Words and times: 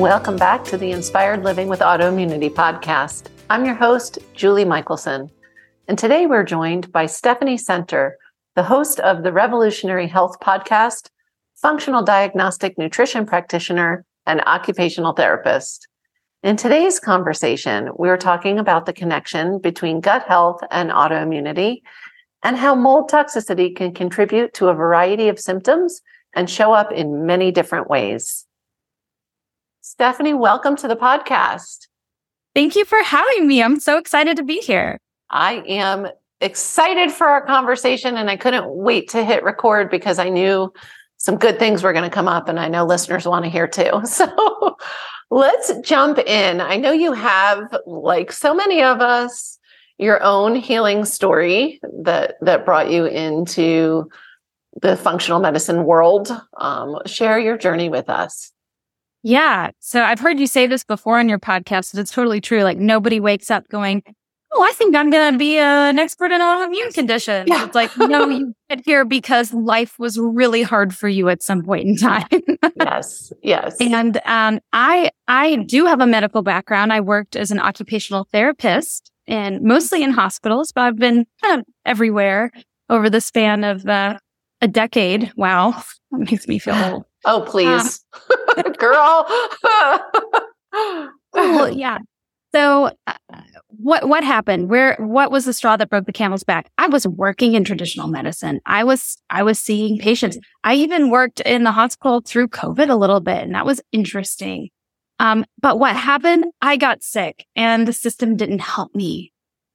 Welcome 0.00 0.36
back 0.36 0.64
to 0.64 0.76
the 0.76 0.90
Inspired 0.90 1.44
Living 1.44 1.68
with 1.68 1.78
Autoimmunity 1.78 2.50
podcast. 2.50 3.28
I'm 3.48 3.64
your 3.64 3.76
host, 3.76 4.18
Julie 4.34 4.64
Michelson. 4.64 5.30
And 5.86 5.96
today 5.96 6.26
we're 6.26 6.42
joined 6.42 6.90
by 6.90 7.06
Stephanie 7.06 7.56
Center, 7.56 8.18
the 8.56 8.64
host 8.64 8.98
of 8.98 9.22
the 9.22 9.32
Revolutionary 9.32 10.08
Health 10.08 10.40
podcast, 10.40 11.10
functional 11.54 12.02
diagnostic 12.02 12.76
nutrition 12.76 13.24
practitioner, 13.24 14.04
and 14.26 14.40
occupational 14.46 15.12
therapist. 15.12 15.86
In 16.42 16.56
today's 16.56 16.98
conversation, 16.98 17.90
we 17.96 18.08
are 18.08 18.18
talking 18.18 18.58
about 18.58 18.86
the 18.86 18.92
connection 18.92 19.60
between 19.60 20.00
gut 20.00 20.24
health 20.24 20.60
and 20.72 20.90
autoimmunity 20.90 21.82
and 22.42 22.56
how 22.56 22.74
mold 22.74 23.10
toxicity 23.10 23.74
can 23.74 23.94
contribute 23.94 24.54
to 24.54 24.68
a 24.68 24.74
variety 24.74 25.28
of 25.28 25.38
symptoms 25.38 26.02
and 26.34 26.50
show 26.50 26.72
up 26.72 26.90
in 26.90 27.26
many 27.26 27.52
different 27.52 27.88
ways. 27.88 28.44
Stephanie, 29.86 30.32
welcome 30.32 30.76
to 30.76 30.88
the 30.88 30.96
podcast. 30.96 31.88
Thank 32.54 32.74
you 32.74 32.86
for 32.86 33.02
having 33.02 33.46
me. 33.46 33.62
I'm 33.62 33.78
so 33.78 33.98
excited 33.98 34.34
to 34.38 34.42
be 34.42 34.60
here. 34.60 34.96
I 35.28 35.62
am 35.66 36.08
excited 36.40 37.12
for 37.12 37.26
our 37.26 37.44
conversation 37.44 38.16
and 38.16 38.30
I 38.30 38.38
couldn't 38.38 38.66
wait 38.66 39.10
to 39.10 39.22
hit 39.22 39.44
record 39.44 39.90
because 39.90 40.18
I 40.18 40.30
knew 40.30 40.72
some 41.18 41.36
good 41.36 41.58
things 41.58 41.82
were 41.82 41.92
going 41.92 42.08
to 42.08 42.14
come 42.14 42.28
up 42.28 42.48
and 42.48 42.58
I 42.58 42.66
know 42.66 42.86
listeners 42.86 43.26
want 43.26 43.44
to 43.44 43.50
hear 43.50 43.68
too. 43.68 44.00
So 44.06 44.78
let's 45.30 45.70
jump 45.80 46.18
in. 46.18 46.62
I 46.62 46.76
know 46.78 46.92
you 46.92 47.12
have, 47.12 47.76
like 47.84 48.32
so 48.32 48.54
many 48.54 48.82
of 48.82 49.02
us, 49.02 49.58
your 49.98 50.22
own 50.22 50.56
healing 50.56 51.04
story 51.04 51.78
that 52.04 52.36
that 52.40 52.64
brought 52.64 52.90
you 52.90 53.04
into 53.04 54.08
the 54.80 54.96
functional 54.96 55.40
medicine 55.40 55.84
world. 55.84 56.30
Um, 56.56 56.96
share 57.04 57.38
your 57.38 57.58
journey 57.58 57.90
with 57.90 58.08
us. 58.08 58.53
Yeah. 59.24 59.70
So 59.80 60.02
I've 60.02 60.20
heard 60.20 60.38
you 60.38 60.46
say 60.46 60.66
this 60.66 60.84
before 60.84 61.18
on 61.18 61.28
your 61.28 61.38
podcast. 61.38 61.92
but 61.94 62.00
It's 62.00 62.12
totally 62.12 62.40
true. 62.40 62.62
Like 62.62 62.78
nobody 62.78 63.18
wakes 63.20 63.50
up 63.50 63.66
going, 63.68 64.02
Oh, 64.56 64.62
I 64.62 64.70
think 64.70 64.94
I'm 64.94 65.10
going 65.10 65.32
to 65.32 65.38
be 65.38 65.58
an 65.58 65.98
expert 65.98 66.30
in 66.30 66.40
autoimmune 66.40 66.94
conditions. 66.94 67.48
Yeah. 67.48 67.64
It's 67.64 67.74
like, 67.74 67.90
no, 67.98 68.28
you 68.28 68.54
get 68.70 68.82
here 68.84 69.04
because 69.04 69.52
life 69.52 69.98
was 69.98 70.16
really 70.16 70.62
hard 70.62 70.94
for 70.94 71.08
you 71.08 71.28
at 71.28 71.42
some 71.42 71.62
point 71.64 71.88
in 71.88 71.96
time. 71.96 72.28
yes. 72.78 73.32
Yes. 73.42 73.76
And, 73.80 74.20
um, 74.24 74.60
I, 74.72 75.10
I 75.26 75.56
do 75.66 75.86
have 75.86 76.00
a 76.00 76.06
medical 76.06 76.42
background. 76.42 76.92
I 76.92 77.00
worked 77.00 77.34
as 77.34 77.50
an 77.50 77.58
occupational 77.58 78.28
therapist 78.30 79.10
and 79.26 79.60
mostly 79.62 80.04
in 80.04 80.12
hospitals, 80.12 80.70
but 80.70 80.82
I've 80.82 80.98
been 80.98 81.26
kind 81.42 81.58
of 81.60 81.66
everywhere 81.84 82.52
over 82.88 83.10
the 83.10 83.20
span 83.20 83.64
of, 83.64 83.84
uh, 83.86 84.18
a 84.60 84.68
decade. 84.68 85.32
Wow. 85.36 85.82
That 86.12 86.30
makes 86.30 86.46
me 86.46 86.60
feel 86.60 86.76
old. 86.76 87.04
Oh, 87.24 87.44
please, 87.44 88.04
uh, 88.30 88.36
girl. 88.78 89.26
well, 91.32 91.70
yeah. 91.70 91.98
So, 92.54 92.92
uh, 93.08 93.14
what 93.68 94.08
what 94.08 94.22
happened? 94.22 94.70
Where 94.70 94.96
what 95.00 95.32
was 95.32 95.44
the 95.44 95.52
straw 95.52 95.76
that 95.76 95.90
broke 95.90 96.06
the 96.06 96.12
camel's 96.12 96.44
back? 96.44 96.70
I 96.78 96.86
was 96.86 97.06
working 97.06 97.54
in 97.54 97.64
traditional 97.64 98.06
medicine. 98.06 98.60
I 98.64 98.84
was 98.84 99.16
I 99.28 99.42
was 99.42 99.58
seeing 99.58 99.98
patients. 99.98 100.38
I 100.62 100.74
even 100.74 101.10
worked 101.10 101.40
in 101.40 101.64
the 101.64 101.72
hospital 101.72 102.22
through 102.24 102.48
COVID 102.48 102.88
a 102.90 102.94
little 102.94 103.20
bit, 103.20 103.42
and 103.42 103.54
that 103.54 103.66
was 103.66 103.80
interesting. 103.90 104.68
Um, 105.18 105.44
but 105.60 105.78
what 105.78 105.96
happened? 105.96 106.44
I 106.62 106.76
got 106.76 107.02
sick, 107.02 107.44
and 107.56 107.88
the 107.88 107.92
system 107.92 108.36
didn't 108.36 108.60
help 108.60 108.94
me. 108.94 109.32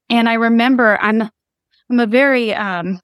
And 0.09 0.29
I 0.29 0.35
remember 0.35 0.97
I'm 1.01 1.29
I'm 1.89 2.00
a 2.00 2.07
very 2.07 2.53
um, 2.53 3.01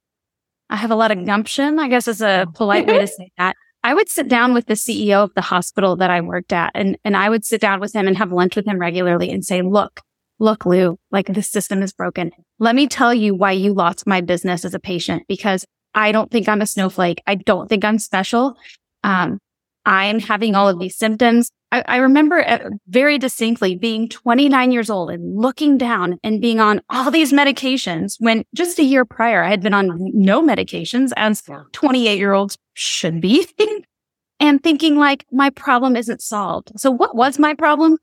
I 0.69 0.77
have 0.77 0.91
a 0.91 0.95
lot 0.95 1.11
of 1.11 1.25
gumption, 1.25 1.79
I 1.79 1.89
guess 1.89 2.07
is 2.07 2.21
a 2.21 2.47
polite 2.55 2.87
way 2.87 2.99
to 2.99 3.07
say 3.19 3.31
that. 3.37 3.55
I 3.85 3.93
would 3.93 4.09
sit 4.09 4.27
down 4.27 4.55
with 4.55 4.65
the 4.65 4.73
CEO 4.73 5.23
of 5.23 5.35
the 5.35 5.41
hospital 5.41 5.95
that 5.97 6.09
I 6.09 6.19
worked 6.19 6.51
at 6.51 6.71
and, 6.73 6.97
and 7.05 7.15
I 7.15 7.29
would 7.29 7.45
sit 7.45 7.61
down 7.61 7.79
with 7.79 7.93
him 7.93 8.07
and 8.07 8.17
have 8.17 8.31
lunch 8.31 8.55
with 8.55 8.65
him 8.65 8.79
regularly 8.79 9.29
and 9.29 9.45
say, 9.45 9.61
look, 9.61 10.01
look, 10.39 10.65
Lou, 10.65 10.97
like 11.11 11.27
the 11.27 11.43
system 11.43 11.83
is 11.83 11.93
broken. 11.93 12.31
Let 12.57 12.73
me 12.73 12.87
tell 12.87 13.13
you 13.13 13.35
why 13.35 13.51
you 13.51 13.75
lost 13.75 14.07
my 14.07 14.21
business 14.21 14.65
as 14.65 14.73
a 14.73 14.79
patient 14.79 15.25
because 15.27 15.67
I 15.93 16.11
don't 16.11 16.31
think 16.31 16.49
I'm 16.49 16.61
a 16.61 16.65
snowflake. 16.65 17.21
I 17.27 17.35
don't 17.35 17.69
think 17.69 17.85
I'm 17.85 17.99
special. 17.99 18.55
Um, 19.03 19.37
I'm 19.85 20.19
having 20.19 20.55
all 20.55 20.67
of 20.67 20.79
these 20.79 20.97
symptoms. 20.97 21.51
I, 21.71 21.83
I 21.87 21.97
remember 21.97 22.47
uh, 22.47 22.69
very 22.87 23.17
distinctly 23.17 23.75
being 23.75 24.09
29 24.09 24.71
years 24.71 24.89
old 24.89 25.11
and 25.11 25.37
looking 25.37 25.77
down 25.77 26.19
and 26.23 26.41
being 26.41 26.59
on 26.59 26.81
all 26.89 27.11
these 27.11 27.31
medications 27.31 28.15
when 28.19 28.43
just 28.53 28.79
a 28.79 28.83
year 28.83 29.05
prior 29.05 29.43
I 29.43 29.49
had 29.49 29.61
been 29.61 29.73
on 29.73 29.91
no 30.13 30.41
medications 30.41 31.11
as 31.15 31.43
28 31.73 32.17
year 32.17 32.33
olds 32.33 32.57
should 32.73 33.21
be 33.21 33.47
and 34.39 34.61
thinking 34.63 34.97
like 34.97 35.25
my 35.31 35.49
problem 35.51 35.95
isn't 35.95 36.21
solved. 36.21 36.71
So 36.77 36.91
what 36.91 37.15
was 37.15 37.39
my 37.39 37.53
problem? 37.53 37.97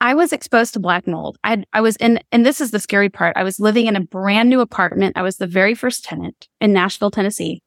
I 0.00 0.14
was 0.14 0.32
exposed 0.32 0.74
to 0.74 0.80
black 0.80 1.06
mold. 1.06 1.38
I, 1.44 1.64
I 1.72 1.80
was 1.80 1.96
in, 1.96 2.20
and 2.30 2.44
this 2.44 2.60
is 2.60 2.72
the 2.72 2.80
scary 2.80 3.08
part. 3.08 3.36
I 3.36 3.42
was 3.42 3.58
living 3.58 3.86
in 3.86 3.96
a 3.96 4.00
brand 4.00 4.50
new 4.50 4.60
apartment. 4.60 5.16
I 5.16 5.22
was 5.22 5.36
the 5.36 5.46
very 5.46 5.74
first 5.74 6.04
tenant 6.04 6.48
in 6.60 6.72
Nashville, 6.72 7.10
Tennessee, 7.10 7.62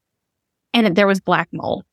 and 0.74 0.96
there 0.96 1.08
was 1.08 1.20
black 1.20 1.50
mold. 1.52 1.84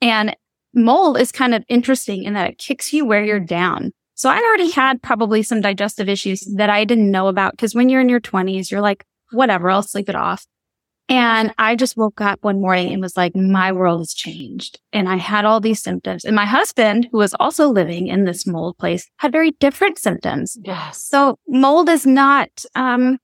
And 0.00 0.34
mold 0.74 1.18
is 1.18 1.32
kind 1.32 1.54
of 1.54 1.64
interesting 1.68 2.24
in 2.24 2.34
that 2.34 2.50
it 2.50 2.58
kicks 2.58 2.92
you 2.92 3.04
where 3.04 3.24
you're 3.24 3.40
down. 3.40 3.92
So 4.14 4.30
I 4.30 4.36
already 4.36 4.70
had 4.70 5.02
probably 5.02 5.42
some 5.42 5.60
digestive 5.60 6.08
issues 6.08 6.40
that 6.56 6.70
I 6.70 6.84
didn't 6.84 7.10
know 7.10 7.28
about 7.28 7.52
because 7.52 7.74
when 7.74 7.88
you're 7.88 8.00
in 8.00 8.08
your 8.08 8.20
20s, 8.20 8.70
you're 8.70 8.80
like, 8.80 9.04
whatever, 9.32 9.70
I'll 9.70 9.82
sleep 9.82 10.08
it 10.08 10.14
off. 10.14 10.46
And 11.08 11.52
I 11.58 11.76
just 11.76 11.96
woke 11.96 12.20
up 12.20 12.38
one 12.42 12.60
morning 12.60 12.92
and 12.92 13.02
was 13.02 13.16
like, 13.16 13.36
my 13.36 13.72
world 13.72 14.00
has 14.00 14.14
changed. 14.14 14.80
And 14.92 15.08
I 15.08 15.16
had 15.16 15.44
all 15.44 15.60
these 15.60 15.82
symptoms. 15.82 16.24
And 16.24 16.34
my 16.34 16.46
husband, 16.46 17.08
who 17.12 17.18
was 17.18 17.34
also 17.34 17.68
living 17.68 18.06
in 18.06 18.24
this 18.24 18.46
mold 18.46 18.78
place, 18.78 19.10
had 19.18 19.32
very 19.32 19.50
different 19.52 19.98
symptoms. 19.98 20.56
Yes. 20.64 21.04
So 21.04 21.38
mold 21.46 21.90
is 21.90 22.06
not, 22.06 22.48
um, 22.74 23.18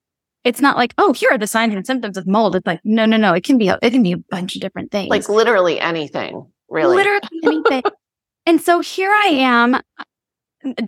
it's 0.45 0.61
not 0.61 0.77
like, 0.77 0.93
oh, 0.99 1.15
here 1.15 1.31
are 1.31 1.39
the 1.39 1.47
signs 1.47 1.75
and 1.75 1.87
symptoms 1.87 2.19
of 2.19 2.27
mold. 2.27 2.55
It's 2.55 2.67
like, 2.67 2.81
no, 2.85 3.07
no, 3.07 3.17
no. 3.17 3.33
It 3.33 3.45
can 3.45 3.57
be, 3.57 3.69
a, 3.69 3.79
it 3.81 3.91
can 3.91 4.03
be 4.03 4.13
a 4.13 4.19
bunch 4.19 4.57
of 4.57 4.61
different 4.61 4.91
things. 4.91 5.09
Like 5.09 5.29
literally 5.31 5.81
anything, 5.81 6.51
really. 6.71 6.97
Literally 6.97 7.21
anything. 7.43 7.83
and 8.47 8.61
so 8.61 8.81
here 8.81 9.11
I 9.11 9.29
am. 9.29 9.81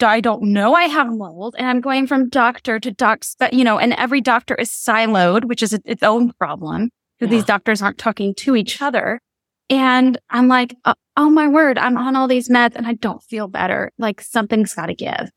I 0.02 0.20
don't 0.20 0.42
know 0.42 0.74
I 0.74 0.84
have 0.84 1.08
mold 1.08 1.54
and 1.58 1.66
I'm 1.66 1.80
going 1.80 2.06
from 2.06 2.28
doctor 2.28 2.78
to 2.78 2.90
doc, 2.90 3.24
you 3.52 3.64
know, 3.64 3.78
and 3.78 3.94
every 3.94 4.20
doctor 4.20 4.54
is 4.54 4.70
siloed, 4.70 5.46
which 5.46 5.62
is 5.62 5.72
its 5.72 6.02
own 6.02 6.32
problem 6.34 6.90
yeah. 7.26 7.30
these 7.30 7.44
doctors 7.44 7.82
aren't 7.82 7.98
talking 7.98 8.34
to 8.36 8.56
each 8.56 8.82
other. 8.82 9.20
And 9.70 10.18
I'm 10.28 10.48
like, 10.48 10.76
oh, 10.84 10.94
oh, 11.16 11.30
my 11.30 11.48
word, 11.48 11.78
I'm 11.78 11.96
on 11.96 12.16
all 12.16 12.28
these 12.28 12.48
meds 12.48 12.74
and 12.74 12.86
I 12.86 12.94
don't 12.94 13.22
feel 13.22 13.48
better. 13.48 13.90
Like 13.98 14.20
something's 14.20 14.74
got 14.74 14.86
to 14.86 14.94
give. 14.94 15.30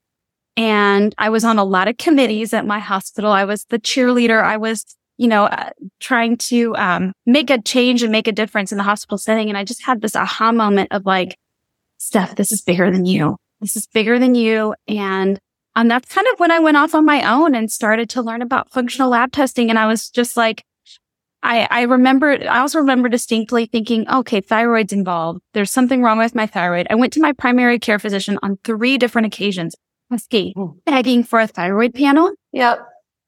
And 0.58 1.14
I 1.18 1.30
was 1.30 1.44
on 1.44 1.58
a 1.58 1.64
lot 1.64 1.88
of 1.88 1.98
committees 1.98 2.54
at 2.54 2.66
my 2.66 2.80
hospital. 2.80 3.32
I 3.32 3.46
was 3.46 3.66
the 3.66 3.80
cheerleader. 3.80 4.42
I 4.42 4.58
was, 4.58 4.96
you 5.18 5.28
know, 5.28 5.46
uh, 5.46 5.70
trying 6.00 6.38
to 6.38 6.76
um, 6.76 7.14
make 7.26 7.50
a 7.50 7.62
change 7.62 8.03
and 8.03 8.12
make 8.12 8.28
a 8.28 8.31
difference 8.31 8.72
in 8.72 8.78
the 8.78 8.84
hospital 8.84 9.18
setting. 9.18 9.50
And 9.50 9.58
I 9.58 9.64
just 9.64 9.84
had 9.84 10.02
this 10.02 10.16
aha 10.16 10.52
moment 10.52 10.90
of 10.91 11.06
like, 11.06 11.38
Steph, 11.97 12.35
this 12.35 12.52
is 12.52 12.62
bigger 12.62 12.91
than 12.91 13.06
you 13.06 13.38
this 13.62 13.76
is 13.76 13.88
bigger 13.88 14.20
than 14.20 14.35
you. 14.35 14.76
And 14.88 15.40
um, 15.76 15.88
that's 15.88 16.14
kind 16.14 16.28
of 16.32 16.40
when 16.40 16.52
I 16.52 16.59
went 16.59 16.78
off 16.78 16.96
on 16.96 17.06
my 17.06 17.29
own 17.29 17.56
and 17.56 17.72
started 17.72 18.09
to 18.12 18.22
learn 18.22 18.41
about 18.41 18.72
functional 18.72 19.09
lab 19.09 19.32
testing. 19.32 19.70
And 19.70 19.79
I 19.79 19.88
was 19.88 20.09
just 20.09 20.38
like, 20.38 20.64
I, 21.44 21.67
I 21.70 21.82
remember, 21.84 22.32
I 22.50 22.59
also 22.59 22.79
remember 22.79 23.09
distinctly 23.09 23.66
thinking, 23.66 24.09
okay, 24.09 24.41
thyroid's 24.41 24.94
involved. 24.94 25.41
There's 25.53 25.72
something 25.72 26.02
wrong 26.02 26.17
with 26.17 26.34
my 26.34 26.47
thyroid. 26.47 26.88
I 26.90 26.96
went 26.96 27.14
to 27.14 27.22
my 27.22 27.34
primary 27.34 27.78
care 27.78 28.00
physician 28.00 28.40
on 28.41 28.58
three 28.64 28.97
different 28.97 29.28
occasions, 29.28 29.76
hmm. 30.09 30.66
begging 30.85 31.23
for 31.23 31.40
a 31.40 31.47
thyroid 31.47 31.94
panel. 31.94 32.32
Yep. 32.52 32.79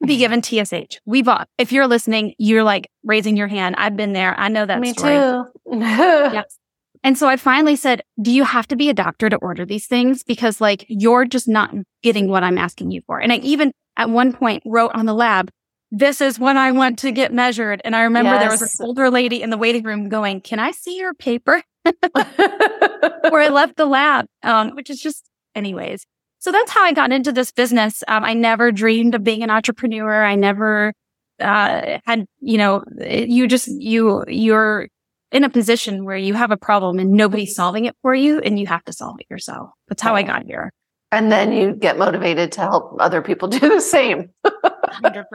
Be 0.05 0.17
given 0.17 0.43
TSH. 0.43 0.99
We've 1.05 1.27
all, 1.27 1.43
if 1.57 1.71
you're 1.71 1.87
listening, 1.87 2.35
you're 2.37 2.63
like 2.63 2.89
raising 3.03 3.35
your 3.35 3.47
hand. 3.47 3.75
I've 3.77 3.97
been 3.97 4.13
there. 4.13 4.39
I 4.39 4.47
know 4.47 4.65
that 4.65 4.79
Me 4.79 4.93
story. 4.93 5.15
too. 5.15 5.45
yes. 5.79 6.57
And 7.03 7.17
so 7.17 7.27
I 7.27 7.37
finally 7.37 7.75
said, 7.75 8.01
do 8.21 8.31
you 8.31 8.43
have 8.43 8.67
to 8.67 8.75
be 8.75 8.89
a 8.89 8.93
doctor 8.93 9.29
to 9.29 9.37
order 9.37 9.65
these 9.65 9.87
things? 9.87 10.23
Because 10.23 10.61
like 10.61 10.85
you're 10.87 11.25
just 11.25 11.47
not 11.47 11.73
getting 12.03 12.27
what 12.27 12.43
I'm 12.43 12.57
asking 12.57 12.91
you 12.91 13.01
for. 13.07 13.19
And 13.19 13.31
I 13.31 13.37
even 13.37 13.71
at 13.95 14.09
one 14.09 14.33
point 14.33 14.63
wrote 14.65 14.91
on 14.93 15.05
the 15.05 15.13
lab, 15.13 15.49
this 15.89 16.21
is 16.21 16.37
when 16.37 16.57
I 16.57 16.71
want 16.71 16.99
to 16.99 17.11
get 17.11 17.33
measured. 17.33 17.81
And 17.85 17.95
I 17.95 18.03
remember 18.03 18.31
yes. 18.31 18.41
there 18.41 18.51
was 18.51 18.61
an 18.61 18.85
older 18.85 19.09
lady 19.09 19.41
in 19.41 19.49
the 19.49 19.57
waiting 19.57 19.83
room 19.83 20.09
going, 20.09 20.41
can 20.41 20.59
I 20.59 20.71
see 20.71 20.97
your 20.97 21.13
paper? 21.13 21.63
where 22.11 23.41
I 23.41 23.49
left 23.49 23.77
the 23.77 23.85
lab, 23.85 24.25
um, 24.43 24.71
which 24.71 24.89
is 24.89 24.99
just, 24.99 25.29
anyways. 25.55 26.05
So 26.39 26.51
that's 26.51 26.71
how 26.71 26.83
I 26.83 26.93
got 26.93 27.11
into 27.11 27.31
this 27.31 27.51
business. 27.51 28.03
Um, 28.07 28.23
I 28.23 28.33
never 28.33 28.71
dreamed 28.71 29.15
of 29.15 29.23
being 29.23 29.43
an 29.43 29.49
entrepreneur. 29.49 30.23
I 30.23 30.35
never 30.35 30.93
uh, 31.39 31.99
had, 32.05 32.25
you 32.39 32.57
know, 32.57 32.83
you 32.99 33.47
just, 33.47 33.67
you, 33.67 34.23
you're 34.27 34.87
in 35.31 35.43
a 35.43 35.49
position 35.49 36.05
where 36.05 36.17
you 36.17 36.33
have 36.33 36.51
a 36.51 36.57
problem 36.57 36.99
and 36.99 37.11
nobody's 37.11 37.55
solving 37.55 37.85
it 37.85 37.95
for 38.01 38.13
you 38.15 38.39
and 38.39 38.59
you 38.59 38.67
have 38.67 38.83
to 38.85 38.93
solve 38.93 39.17
it 39.19 39.27
yourself. 39.29 39.69
That's 39.87 40.01
how 40.01 40.15
I 40.15 40.23
got 40.23 40.43
here. 40.43 40.71
And 41.11 41.31
then 41.31 41.51
you 41.51 41.73
get 41.73 41.97
motivated 41.97 42.51
to 42.53 42.61
help 42.61 42.97
other 42.99 43.21
people 43.21 43.47
do 43.47 43.59
the 43.59 43.81
same. 43.81 44.29
100%. 44.45 45.25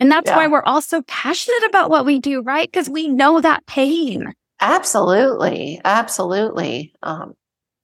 And 0.00 0.10
that's 0.10 0.28
yeah. 0.28 0.36
why 0.36 0.46
we're 0.46 0.62
all 0.62 0.82
so 0.82 1.02
passionate 1.02 1.64
about 1.68 1.90
what 1.90 2.04
we 2.04 2.18
do, 2.18 2.42
right? 2.42 2.70
Because 2.70 2.88
we 2.88 3.08
know 3.08 3.40
that 3.40 3.66
pain. 3.66 4.32
Absolutely. 4.60 5.80
Absolutely. 5.84 6.94
Um, 7.02 7.34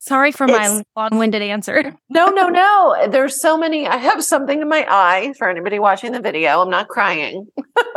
Sorry 0.08 0.32
for 0.32 0.46
my 0.46 0.82
long 0.96 1.18
winded 1.18 1.42
answer. 1.42 1.94
no, 2.08 2.28
no, 2.28 2.48
no. 2.48 3.08
There's 3.10 3.38
so 3.40 3.58
many. 3.58 3.86
I 3.86 3.98
have 3.98 4.24
something 4.24 4.62
in 4.62 4.68
my 4.68 4.86
eye 4.88 5.34
for 5.36 5.50
anybody 5.50 5.78
watching 5.78 6.12
the 6.12 6.20
video. 6.20 6.62
I'm 6.62 6.70
not 6.70 6.88
crying. 6.88 7.46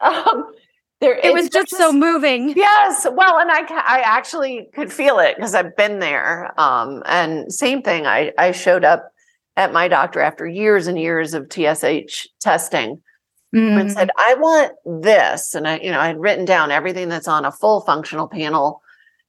um, 0.00 0.52
there, 1.00 1.18
it 1.18 1.32
was 1.32 1.48
just, 1.48 1.70
just, 1.70 1.80
so 1.80 1.90
moving. 1.90 2.52
Yes. 2.54 3.06
Well, 3.10 3.38
and 3.38 3.50
I, 3.50 3.62
I 3.62 4.02
actually 4.04 4.68
could 4.74 4.92
feel 4.92 5.20
it 5.20 5.36
because 5.36 5.54
I've 5.54 5.74
been 5.74 6.00
there. 6.00 6.52
Um, 6.60 7.02
and 7.06 7.50
same 7.50 7.80
thing. 7.80 8.06
I, 8.06 8.32
I 8.36 8.52
showed 8.52 8.84
up 8.84 9.10
at 9.56 9.72
my 9.72 9.88
doctor 9.88 10.20
after 10.20 10.46
years 10.46 10.86
and 10.86 10.98
years 10.98 11.32
of 11.32 11.50
TSH 11.50 12.26
testing 12.40 13.00
mm. 13.54 13.80
and 13.80 13.90
said, 13.90 14.10
I 14.18 14.36
want 14.38 14.72
this. 15.02 15.54
And 15.54 15.66
I, 15.66 15.78
you 15.78 15.90
know, 15.90 15.98
I 15.98 16.08
had 16.08 16.20
written 16.20 16.44
down 16.44 16.70
everything 16.70 17.08
that's 17.08 17.26
on 17.26 17.46
a 17.46 17.52
full 17.52 17.80
functional 17.80 18.28
panel. 18.28 18.81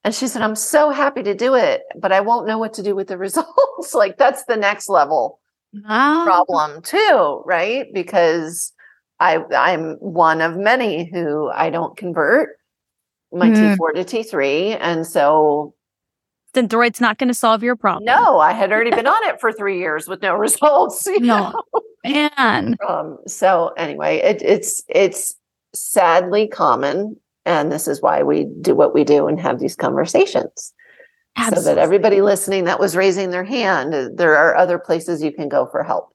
And 0.04 0.14
she 0.14 0.28
said, 0.28 0.42
I'm 0.42 0.56
so 0.56 0.90
happy 0.90 1.24
to 1.24 1.34
do 1.34 1.56
it, 1.56 1.84
but 1.96 2.12
I 2.12 2.20
won't 2.20 2.46
know 2.46 2.58
what 2.58 2.74
to 2.74 2.84
do 2.84 2.96
with 2.96 3.08
the 3.08 3.18
results. 3.28 3.94
like 3.94 4.18
that's 4.18 4.46
the 4.46 4.58
next 4.58 4.90
level 4.90 5.40
oh. 5.88 6.22
problem 6.26 6.82
too, 6.82 7.44
right? 7.46 7.88
Because 7.94 8.74
I 9.20 9.40
I'm 9.56 9.96
one 9.96 10.42
of 10.42 10.58
many 10.58 11.06
who 11.06 11.50
I 11.50 11.70
don't 11.70 11.96
convert 11.96 12.58
my 13.32 13.50
mm. 13.50 13.76
T4 13.78 13.96
to 13.96 14.04
T3. 14.04 14.78
And 14.80 15.08
so 15.08 15.74
Synthroid's 16.54 17.02
not 17.02 17.18
going 17.18 17.30
to 17.30 17.34
solve 17.34 17.64
your 17.64 17.76
problem. 17.76 18.06
No, 18.06 18.40
I 18.40 18.52
had 18.52 18.72
already 18.72 18.92
been 18.92 19.08
on 19.08 19.24
it 19.28 19.42
for 19.42 19.52
three 19.52 19.80
years 19.80 20.08
with 20.08 20.22
no 20.22 20.36
results. 20.36 21.08
no, 21.08 21.54
man. 22.04 22.78
Um, 22.88 23.18
so 23.28 23.70
anyway, 23.78 24.18
it, 24.18 24.42
it's 24.44 24.84
it's 24.88 25.36
sadly 25.74 26.48
common, 26.48 27.18
and 27.45 27.72
this 27.72 27.88
is 27.88 28.01
why 28.01 28.24
we 28.24 28.45
do 28.62 28.75
what 28.75 28.94
we 28.94 29.04
do 29.04 29.28
and 29.28 29.40
have 29.40 29.60
these 29.60 29.75
conversations, 29.75 30.74
Absolutely. 31.36 31.63
so 31.63 31.75
that 31.75 31.81
everybody 31.81 32.22
listening 32.22 32.66
that 32.66 32.80
was 32.80 32.95
raising 32.95 33.31
their 33.31 33.44
hand, 33.44 33.94
uh, 33.94 34.10
there 34.13 34.36
are 34.38 34.56
other 34.56 34.80
places 34.80 35.24
you 35.24 35.31
can 35.31 35.50
go 35.50 35.66
for 35.66 35.84
help. 35.84 36.10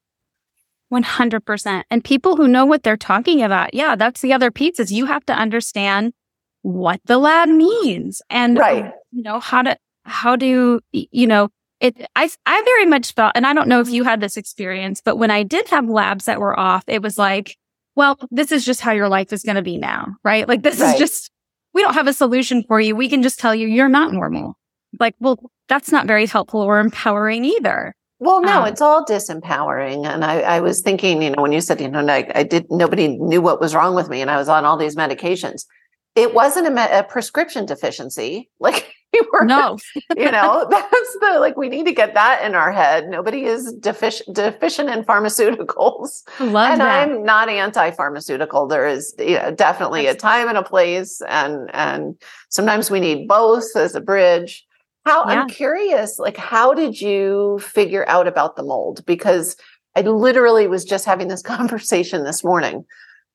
100%. 0.92 1.82
And 1.90 2.02
people 2.02 2.36
who 2.36 2.48
know 2.48 2.64
what 2.64 2.82
they're 2.82 2.96
talking 2.96 3.42
about. 3.42 3.74
Yeah, 3.74 3.94
that's 3.94 4.22
the 4.22 4.32
other 4.32 4.50
piece 4.50 4.80
is 4.80 4.90
you 4.90 5.06
have 5.06 5.24
to 5.26 5.34
understand 5.34 6.14
what 6.62 7.00
the 7.04 7.18
lab 7.18 7.48
means 7.48 8.20
and 8.30 8.58
right. 8.58 8.92
you 9.12 9.22
know 9.22 9.38
how 9.38 9.62
to 9.62 9.76
how 10.02 10.34
do 10.34 10.80
you 10.92 11.26
know 11.26 11.48
it 11.80 11.96
I 12.16 12.28
I 12.46 12.62
very 12.62 12.84
much 12.84 13.12
felt 13.12 13.32
and 13.36 13.46
I 13.46 13.52
don't 13.52 13.68
know 13.68 13.80
if 13.80 13.88
you 13.88 14.04
had 14.04 14.20
this 14.20 14.36
experience, 14.36 15.00
but 15.04 15.16
when 15.16 15.30
I 15.30 15.42
did 15.42 15.68
have 15.68 15.88
labs 15.88 16.24
that 16.24 16.40
were 16.40 16.58
off, 16.58 16.84
it 16.86 17.02
was 17.02 17.16
like, 17.16 17.56
well, 17.98 18.16
this 18.30 18.52
is 18.52 18.64
just 18.64 18.80
how 18.80 18.92
your 18.92 19.08
life 19.08 19.32
is 19.32 19.42
going 19.42 19.56
to 19.56 19.62
be 19.62 19.76
now, 19.76 20.14
right? 20.22 20.46
Like 20.46 20.62
this 20.62 20.78
right. 20.78 20.94
is 20.94 21.00
just 21.00 21.32
we 21.74 21.82
don't 21.82 21.94
have 21.94 22.06
a 22.06 22.12
solution 22.12 22.62
for 22.62 22.80
you. 22.80 22.94
We 22.94 23.08
can 23.08 23.24
just 23.24 23.40
tell 23.40 23.56
you 23.56 23.66
you're 23.66 23.88
not 23.88 24.12
normal. 24.12 24.56
Like, 25.00 25.16
well, 25.18 25.50
that's 25.68 25.90
not 25.90 26.06
very 26.06 26.26
helpful 26.26 26.60
or 26.60 26.78
empowering 26.78 27.44
either. 27.44 27.96
Well, 28.20 28.40
no, 28.40 28.62
um, 28.62 28.68
it's 28.68 28.80
all 28.80 29.04
disempowering. 29.04 30.06
And 30.06 30.24
I, 30.24 30.40
I, 30.42 30.60
was 30.60 30.80
thinking, 30.80 31.22
you 31.22 31.30
know, 31.30 31.42
when 31.42 31.50
you 31.50 31.60
said, 31.60 31.80
you 31.80 31.88
know, 31.88 32.06
I, 32.06 32.30
I 32.36 32.44
did, 32.44 32.66
nobody 32.70 33.18
knew 33.18 33.42
what 33.42 33.60
was 33.60 33.74
wrong 33.74 33.96
with 33.96 34.08
me 34.08 34.20
and 34.20 34.30
I 34.30 34.36
was 34.36 34.48
on 34.48 34.64
all 34.64 34.76
these 34.76 34.94
medications. 34.94 35.66
It 36.14 36.34
wasn't 36.34 36.68
a, 36.68 37.00
a 37.00 37.02
prescription 37.02 37.66
deficiency. 37.66 38.48
Like 38.60 38.94
were, 39.32 39.44
no, 39.44 39.78
you 40.16 40.30
know, 40.30 40.66
that's 40.70 41.16
the, 41.20 41.38
like, 41.40 41.56
we 41.56 41.68
need 41.68 41.86
to 41.86 41.92
get 41.92 42.14
that 42.14 42.44
in 42.44 42.54
our 42.54 42.70
head. 42.70 43.08
Nobody 43.08 43.44
is 43.44 43.72
deficient, 43.74 44.36
deficient 44.36 44.90
in 44.90 45.04
pharmaceuticals. 45.04 46.22
Love 46.40 46.72
and 46.72 46.80
that. 46.80 47.08
I'm 47.08 47.24
not 47.24 47.48
anti-pharmaceutical. 47.48 48.66
There 48.66 48.86
is 48.86 49.14
you 49.18 49.36
know, 49.36 49.50
definitely 49.50 50.02
that's- 50.02 50.16
a 50.16 50.18
time 50.18 50.48
and 50.48 50.58
a 50.58 50.62
place. 50.62 51.22
And, 51.28 51.70
and 51.72 52.20
sometimes 52.50 52.90
we 52.90 53.00
need 53.00 53.28
both 53.28 53.74
as 53.76 53.94
a 53.94 54.00
bridge 54.00 54.66
how 55.08 55.26
yeah. 55.26 55.40
I'm 55.40 55.48
curious, 55.48 56.18
like, 56.18 56.36
how 56.36 56.74
did 56.74 57.00
you 57.00 57.58
figure 57.60 58.06
out 58.08 58.26
about 58.28 58.56
the 58.56 58.62
mold? 58.62 59.06
Because 59.06 59.56
I 59.96 60.02
literally 60.02 60.68
was 60.68 60.84
just 60.84 61.06
having 61.06 61.28
this 61.28 61.40
conversation 61.56 62.24
this 62.24 62.44
morning 62.44 62.84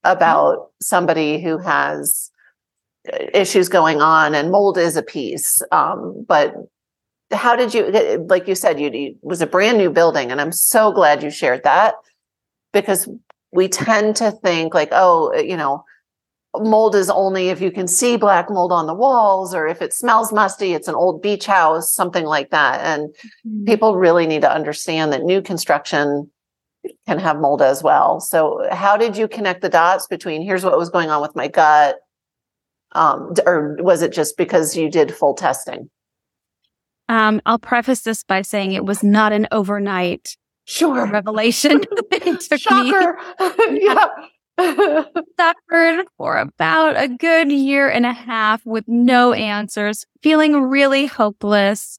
about 0.04 0.69
somebody 0.81 1.42
who 1.42 1.58
has 1.58 2.30
issues 3.34 3.70
going 3.70 4.02
on, 4.02 4.36
and 4.36 4.52
mold 4.52 4.78
is 4.78 4.96
a 4.96 5.04
piece. 5.04 5.62
Um, 5.72 6.26
but 6.28 6.56
how 7.32 7.56
did 7.56 7.74
you, 7.74 7.92
like 8.28 8.48
you 8.48 8.56
said, 8.56 8.80
you, 8.80 8.92
you 8.92 9.16
was 9.22 9.42
a 9.42 9.48
brand 9.48 9.78
new 9.78 9.90
building, 9.90 10.32
and 10.32 10.40
I'm 10.40 10.52
so 10.52 10.92
glad 10.92 11.24
you 11.24 11.30
shared 11.30 11.64
that 11.64 11.96
because 12.72 13.10
we 13.52 13.68
tend 13.68 14.16
to 14.18 14.32
think 14.32 14.74
like, 14.74 14.90
oh, 14.92 15.34
you 15.36 15.58
know, 15.58 15.84
mold 16.60 16.96
is 16.96 17.10
only 17.10 17.50
if 17.50 17.62
you 17.62 17.72
can 17.72 17.88
see 17.88 18.16
black 18.16 18.50
mold 18.50 18.72
on 18.72 18.86
the 18.86 18.94
walls 18.94 19.56
or 19.56 19.68
if 19.68 19.82
it 19.82 19.92
smells 19.92 20.32
musty 20.32 20.74
it's 20.74 20.88
an 20.88 20.94
old 20.94 21.22
beach 21.22 21.48
house 21.48 21.92
something 21.92 22.26
like 22.26 22.52
that 22.52 22.80
and 22.82 23.10
mm-hmm. 23.10 23.66
people 23.66 23.96
really 23.96 24.28
need 24.28 24.42
to 24.42 24.52
understand 24.52 25.12
that 25.12 25.24
new 25.24 25.42
construction 25.42 26.30
can 27.08 27.18
have 27.18 27.40
mold 27.40 27.62
as 27.62 27.82
well 27.82 28.20
so 28.20 28.68
how 28.72 28.96
did 28.96 29.18
you 29.18 29.28
connect 29.28 29.62
the 29.62 29.70
dots 29.70 30.06
between 30.06 30.44
here's 30.44 30.64
what 30.64 30.78
was 30.78 30.92
going 30.92 31.10
on 31.10 31.22
with 31.22 31.36
my 31.36 31.48
gut 31.48 31.96
um, 32.94 33.34
or 33.45 33.78
was 33.80 34.01
it 34.01 34.13
just 34.13 34.38
because 34.38 34.75
you 34.75 34.90
did 34.90 35.13
full 35.13 35.34
testing? 35.34 35.90
Um, 37.10 37.42
i'll 37.45 37.60
preface 37.60 38.01
this 38.01 38.24
by 38.24 38.42
saying 38.42 38.72
it 38.72 38.86
was 38.86 39.04
not 39.04 39.34
an 39.34 39.48
overnight 39.51 40.38
sure. 40.66 41.06
revelation. 41.07 41.81
Shocker. 42.57 43.18
Yeah. 43.72 44.07
Suffered 45.40 46.06
for 46.18 46.38
about 46.38 46.95
a 46.95 47.07
good 47.07 47.51
year 47.51 47.90
and 47.90 48.06
a 48.06 48.13
half 48.13 48.63
with 48.66 48.84
no 48.88 49.34
answers, 49.34 50.06
feeling 50.22 50.62
really 50.62 51.07
hopeless, 51.07 51.97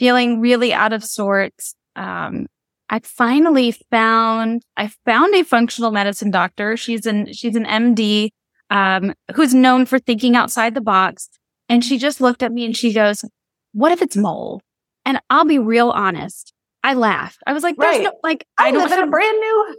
feeling 0.00 0.40
really 0.40 0.72
out 0.72 0.92
of 0.92 1.04
sorts. 1.04 1.76
Um, 1.94 2.46
I 2.90 2.98
finally 3.04 3.70
found, 3.90 4.62
I 4.76 4.90
found 5.06 5.34
a 5.34 5.44
functional 5.44 5.92
medicine 5.92 6.32
doctor. 6.32 6.76
She's 6.76 7.06
an, 7.06 7.32
she's 7.32 7.54
an 7.54 7.64
MD, 7.64 8.30
um, 8.72 9.12
who's 9.34 9.54
known 9.54 9.84
for 9.84 9.98
thinking 9.98 10.34
outside 10.34 10.74
the 10.74 10.80
box. 10.80 11.28
And 11.68 11.84
she 11.84 11.98
just 11.98 12.20
looked 12.20 12.42
at 12.42 12.52
me 12.52 12.64
and 12.64 12.76
she 12.76 12.92
goes, 12.92 13.24
what 13.72 13.92
if 13.92 14.02
it's 14.02 14.16
mold? 14.16 14.62
And 15.04 15.20
I'll 15.30 15.44
be 15.44 15.58
real 15.58 15.90
honest. 15.90 16.52
I 16.82 16.94
laughed. 16.94 17.38
I 17.46 17.52
was 17.52 17.62
like, 17.62 17.76
"There's 17.76 17.98
right. 17.98 18.04
no 18.04 18.12
like 18.24 18.44
I, 18.58 18.68
I 18.68 18.70
don't 18.72 18.88
have 18.88 19.06
a 19.06 19.10
brand 19.10 19.38
new." 19.38 19.76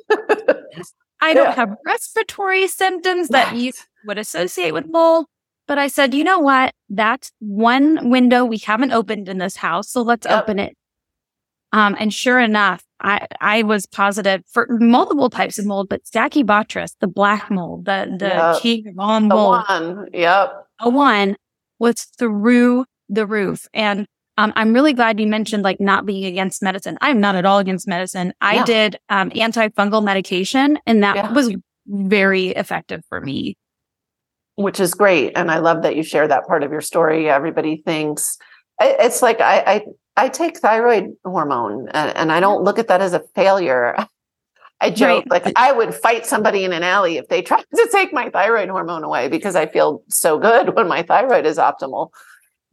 I 1.21 1.33
don't 1.33 1.53
have 1.55 1.75
respiratory 1.85 2.67
symptoms 2.67 3.29
that 3.29 3.55
you 3.55 3.71
would 4.05 4.17
associate 4.17 4.73
with 4.73 4.88
mold. 4.88 5.25
But 5.67 5.79
I 5.79 5.88
said, 5.88 6.13
you 6.13 6.23
know 6.23 6.39
what? 6.39 6.73
That's 6.89 7.31
one 7.39 8.09
window 8.09 8.43
we 8.43 8.57
haven't 8.57 8.91
opened 8.91 9.29
in 9.29 9.38
this 9.38 9.55
house. 9.57 9.89
So 9.89 10.01
let's 10.01 10.25
yep. 10.25 10.43
open 10.43 10.59
it. 10.59 10.75
Um, 11.71 11.95
and 12.00 12.13
sure 12.13 12.39
enough, 12.39 12.83
I, 13.03 13.27
I 13.41 13.63
was 13.63 13.86
positive 13.86 14.43
for 14.50 14.67
multiple 14.69 15.29
types 15.29 15.60
of 15.60 15.65
mold, 15.65 15.89
but 15.89 16.03
Stachybotrys, 16.03 16.95
the 17.00 17.07
black 17.07 17.51
mold, 17.51 17.86
the, 17.86 18.15
the 18.17 18.27
yep. 18.27 18.62
king 18.62 18.88
of 18.88 18.95
all 18.98 19.19
mold. 19.19 19.63
one. 19.67 20.07
Yep. 20.13 20.67
A 20.79 20.89
one 20.89 21.36
was 21.79 22.03
through 22.17 22.86
the 23.10 23.27
roof. 23.27 23.67
And 23.74 24.07
um, 24.38 24.53
I'm 24.55 24.74
really 24.74 24.93
glad 24.93 25.19
you 25.19 25.27
mentioned 25.27 25.63
like 25.63 25.79
not 25.79 26.05
being 26.05 26.25
against 26.25 26.63
medicine. 26.63 26.98
I'm 27.01 27.19
not 27.19 27.36
at 27.36 27.45
all 27.45 27.60
against 27.60 27.88
medicine. 27.88 28.33
I 28.41 28.55
yeah. 28.55 28.65
did 28.65 29.00
um, 29.10 29.29
antifungal 29.31 30.03
medication 30.03 30.79
and 30.86 31.03
that 31.03 31.15
yeah. 31.15 31.31
was 31.33 31.53
very 31.86 32.48
effective 32.50 33.01
for 33.10 33.22
me. 33.22 33.57
Which 34.55 34.79
is 34.79 34.93
great. 34.93 35.33
And 35.36 35.51
I 35.51 35.57
love 35.57 35.81
that 35.81 35.95
you 35.95 36.03
share 36.03 36.27
that 36.27 36.48
part 36.48 36.63
of 36.63 36.72
your 36.72 36.81
story. 36.81 37.29
Everybody 37.29 37.81
thinks 37.86 38.38
it's 38.79 39.22
like 39.22 39.41
I, 39.41 39.86
I, 40.15 40.29
take 40.29 40.60
thyroid 40.60 41.15
hormone 41.25 41.89
and, 41.93 42.15
and, 42.15 42.32
I 42.32 42.39
don't 42.39 42.63
look 42.63 42.79
at 42.79 42.88
that 42.88 43.01
as 43.01 43.13
a 43.13 43.24
failure. 43.36 43.96
I 44.82 44.89
joke 44.89 45.25
right. 45.29 45.43
like 45.46 45.53
I 45.55 45.72
would 45.72 45.96
fight 45.96 46.25
somebody 46.25 46.65
in 46.65 46.74
an 46.74 46.84
alley 46.84 47.17
if 47.17 47.29
they 47.29 47.41
tried 47.43 47.65
to 47.74 47.89
take 47.91 48.12
my 48.13 48.29
thyroid 48.29 48.70
hormone 48.70 49.03
away 49.03 49.29
because 49.29 49.55
I 49.55 49.65
feel 49.65 50.03
so 50.10 50.38
good 50.38 50.75
when 50.75 50.88
my 50.88 51.03
thyroid 51.03 51.46
is 51.46 51.58
optimal. 51.58 52.10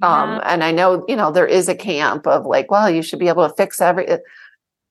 Um, 0.02 0.40
and 0.44 0.64
I 0.64 0.72
know, 0.72 1.04
you 1.08 1.16
know, 1.16 1.30
there 1.30 1.46
is 1.46 1.68
a 1.68 1.74
camp 1.74 2.26
of 2.26 2.46
like, 2.46 2.70
well, 2.70 2.88
you 2.88 3.02
should 3.02 3.18
be 3.18 3.28
able 3.28 3.46
to 3.46 3.54
fix 3.54 3.80
every. 3.80 4.08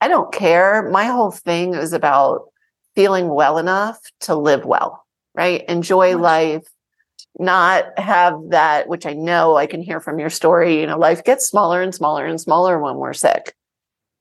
I 0.01 0.07
don't 0.07 0.31
care. 0.31 0.87
My 0.89 1.05
whole 1.05 1.31
thing 1.31 1.73
is 1.73 1.93
about 1.93 2.51
feeling 2.95 3.29
well 3.29 3.57
enough 3.57 3.99
to 4.21 4.35
live 4.35 4.65
well, 4.65 5.03
right? 5.33 5.65
Enjoy 5.67 6.17
life, 6.17 6.67
not 7.39 7.97
have 7.97 8.37
that, 8.49 8.87
which 8.87 9.05
I 9.05 9.13
know 9.13 9.55
I 9.55 9.65
can 9.65 9.81
hear 9.81 9.99
from 9.99 10.19
your 10.19 10.29
story. 10.29 10.79
You 10.79 10.87
know, 10.87 10.97
life 10.97 11.23
gets 11.23 11.47
smaller 11.47 11.81
and 11.81 11.93
smaller 11.93 12.25
and 12.25 12.39
smaller 12.39 12.79
when 12.79 12.95
we're 12.95 13.13
sick. 13.13 13.55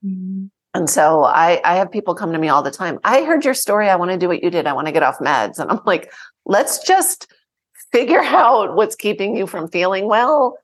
Mm-hmm. 0.04 0.46
And 0.74 0.88
so 0.88 1.24
I, 1.24 1.60
I 1.64 1.76
have 1.76 1.90
people 1.90 2.14
come 2.14 2.32
to 2.32 2.38
me 2.38 2.48
all 2.48 2.62
the 2.62 2.70
time. 2.70 2.98
I 3.02 3.24
heard 3.24 3.44
your 3.44 3.54
story. 3.54 3.88
I 3.88 3.96
want 3.96 4.10
to 4.10 4.18
do 4.18 4.28
what 4.28 4.42
you 4.42 4.50
did. 4.50 4.66
I 4.66 4.74
want 4.74 4.86
to 4.86 4.92
get 4.92 5.02
off 5.02 5.18
meds. 5.18 5.58
And 5.58 5.70
I'm 5.70 5.80
like, 5.86 6.12
let's 6.44 6.86
just 6.86 7.32
figure 7.90 8.20
out 8.22 8.76
what's 8.76 8.94
keeping 8.94 9.36
you 9.36 9.46
from 9.46 9.68
feeling 9.68 10.06
well. 10.06 10.58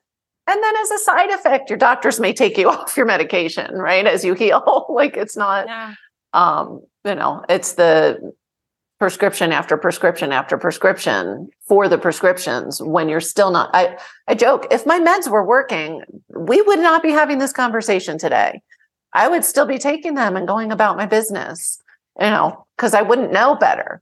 And 0.47 0.63
then 0.63 0.77
as 0.77 0.91
a 0.91 0.99
side 0.99 1.31
effect, 1.31 1.71
your 1.71 1.79
doctors 1.79 2.21
may 2.21 2.33
take 2.33 2.59
you 2.59 2.69
off 2.71 2.97
your 2.97 3.07
medication, 3.07 3.75
right? 3.75 4.07
As 4.07 4.25
you 4.25 4.35
heal. 4.35 4.87
like 4.91 5.17
it's 5.17 5.37
not, 5.37 5.67
yeah. 5.67 5.95
um, 6.33 6.83
you 7.05 7.15
know, 7.15 7.45
it's 7.49 7.75
the 7.75 8.33
prescription 9.05 9.53
after 9.53 9.77
prescription 9.77 10.33
after 10.33 10.57
prescription 10.57 11.47
for 11.69 11.91
the 11.91 11.99
prescriptions 11.99 12.81
when 12.81 13.07
you're 13.07 13.21
still 13.21 13.51
not 13.51 13.69
I 13.75 13.99
I 14.29 14.35
joke 14.35 14.67
if 14.71 14.87
my 14.87 14.99
meds 14.99 15.29
were 15.29 15.45
working 15.45 16.01
we 16.35 16.63
would 16.63 16.79
not 16.79 17.03
be 17.03 17.11
having 17.11 17.37
this 17.37 17.53
conversation 17.53 18.17
today. 18.17 18.63
I 19.13 19.29
would 19.29 19.45
still 19.45 19.67
be 19.67 19.77
taking 19.77 20.15
them 20.15 20.37
and 20.37 20.49
going 20.49 20.73
about 20.73 20.97
my 20.97 21.05
business 21.05 21.83
you 22.19 22.31
know 22.31 22.67
cuz 22.79 22.95
I 22.95 23.03
wouldn't 23.03 23.31
know 23.31 23.57
better. 23.57 24.01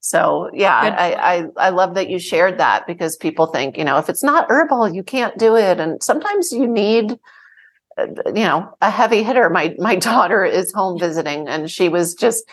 So 0.00 0.50
yeah 0.52 0.76
I, 0.76 1.14
I 1.14 1.46
I 1.56 1.70
love 1.70 1.94
that 1.94 2.10
you 2.10 2.18
shared 2.18 2.58
that 2.58 2.86
because 2.86 3.16
people 3.16 3.46
think 3.46 3.78
you 3.78 3.86
know 3.86 3.96
if 3.96 4.10
it's 4.10 4.22
not 4.22 4.50
herbal 4.50 4.90
you 4.90 5.02
can't 5.02 5.38
do 5.38 5.56
it. 5.56 5.80
And 5.80 6.02
sometimes 6.02 6.52
you 6.52 6.66
need 6.66 7.18
uh, 7.96 8.06
you 8.26 8.44
know 8.44 8.68
a 8.82 8.90
heavy 8.90 9.22
hitter. 9.22 9.48
My 9.48 9.74
my 9.78 9.96
daughter 10.10 10.44
is 10.44 10.74
home 10.74 10.98
visiting 11.00 11.48
and 11.48 11.70
she 11.70 11.88
was 11.88 12.14
just 12.14 12.44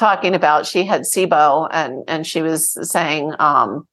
talking 0.00 0.34
about 0.34 0.66
she 0.66 0.84
had 0.84 1.02
SIBO 1.02 1.68
and 1.70 2.02
and 2.08 2.26
she 2.26 2.42
was 2.42 2.76
saying, 2.90 3.34
um, 3.38 3.86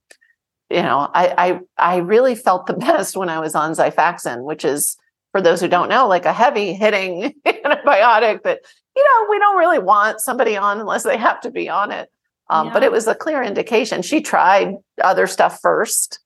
you 0.69 0.81
know, 0.81 1.09
I 1.13 1.33
I 1.37 1.59
I 1.77 1.97
really 1.97 2.33
felt 2.33 2.65
the 2.65 2.73
best 2.87 3.15
when 3.15 3.29
I 3.29 3.39
was 3.39 3.53
on 3.53 3.73
Xifaxan, 3.73 4.43
which 4.43 4.65
is 4.65 4.97
for 5.31 5.41
those 5.41 5.61
who 5.61 5.67
don't 5.67 5.89
know, 5.89 6.07
like 6.07 6.25
a 6.25 6.33
heavy 6.33 6.73
hitting 6.73 7.35
antibiotic 7.45 8.43
that 8.43 8.61
you 8.95 9.03
know 9.03 9.27
we 9.29 9.37
don't 9.37 9.57
really 9.57 9.79
want 9.79 10.21
somebody 10.21 10.57
on 10.57 10.79
unless 10.79 11.03
they 11.03 11.17
have 11.17 11.41
to 11.41 11.51
be 11.51 11.69
on 11.69 11.91
it. 11.91 12.09
Um, 12.49 12.67
yeah. 12.67 12.73
But 12.73 12.83
it 12.83 12.91
was 12.91 13.07
a 13.07 13.13
clear 13.13 13.43
indication. 13.43 14.01
She 14.01 14.21
tried 14.21 14.75
other 15.03 15.27
stuff 15.27 15.59
first, 15.61 16.19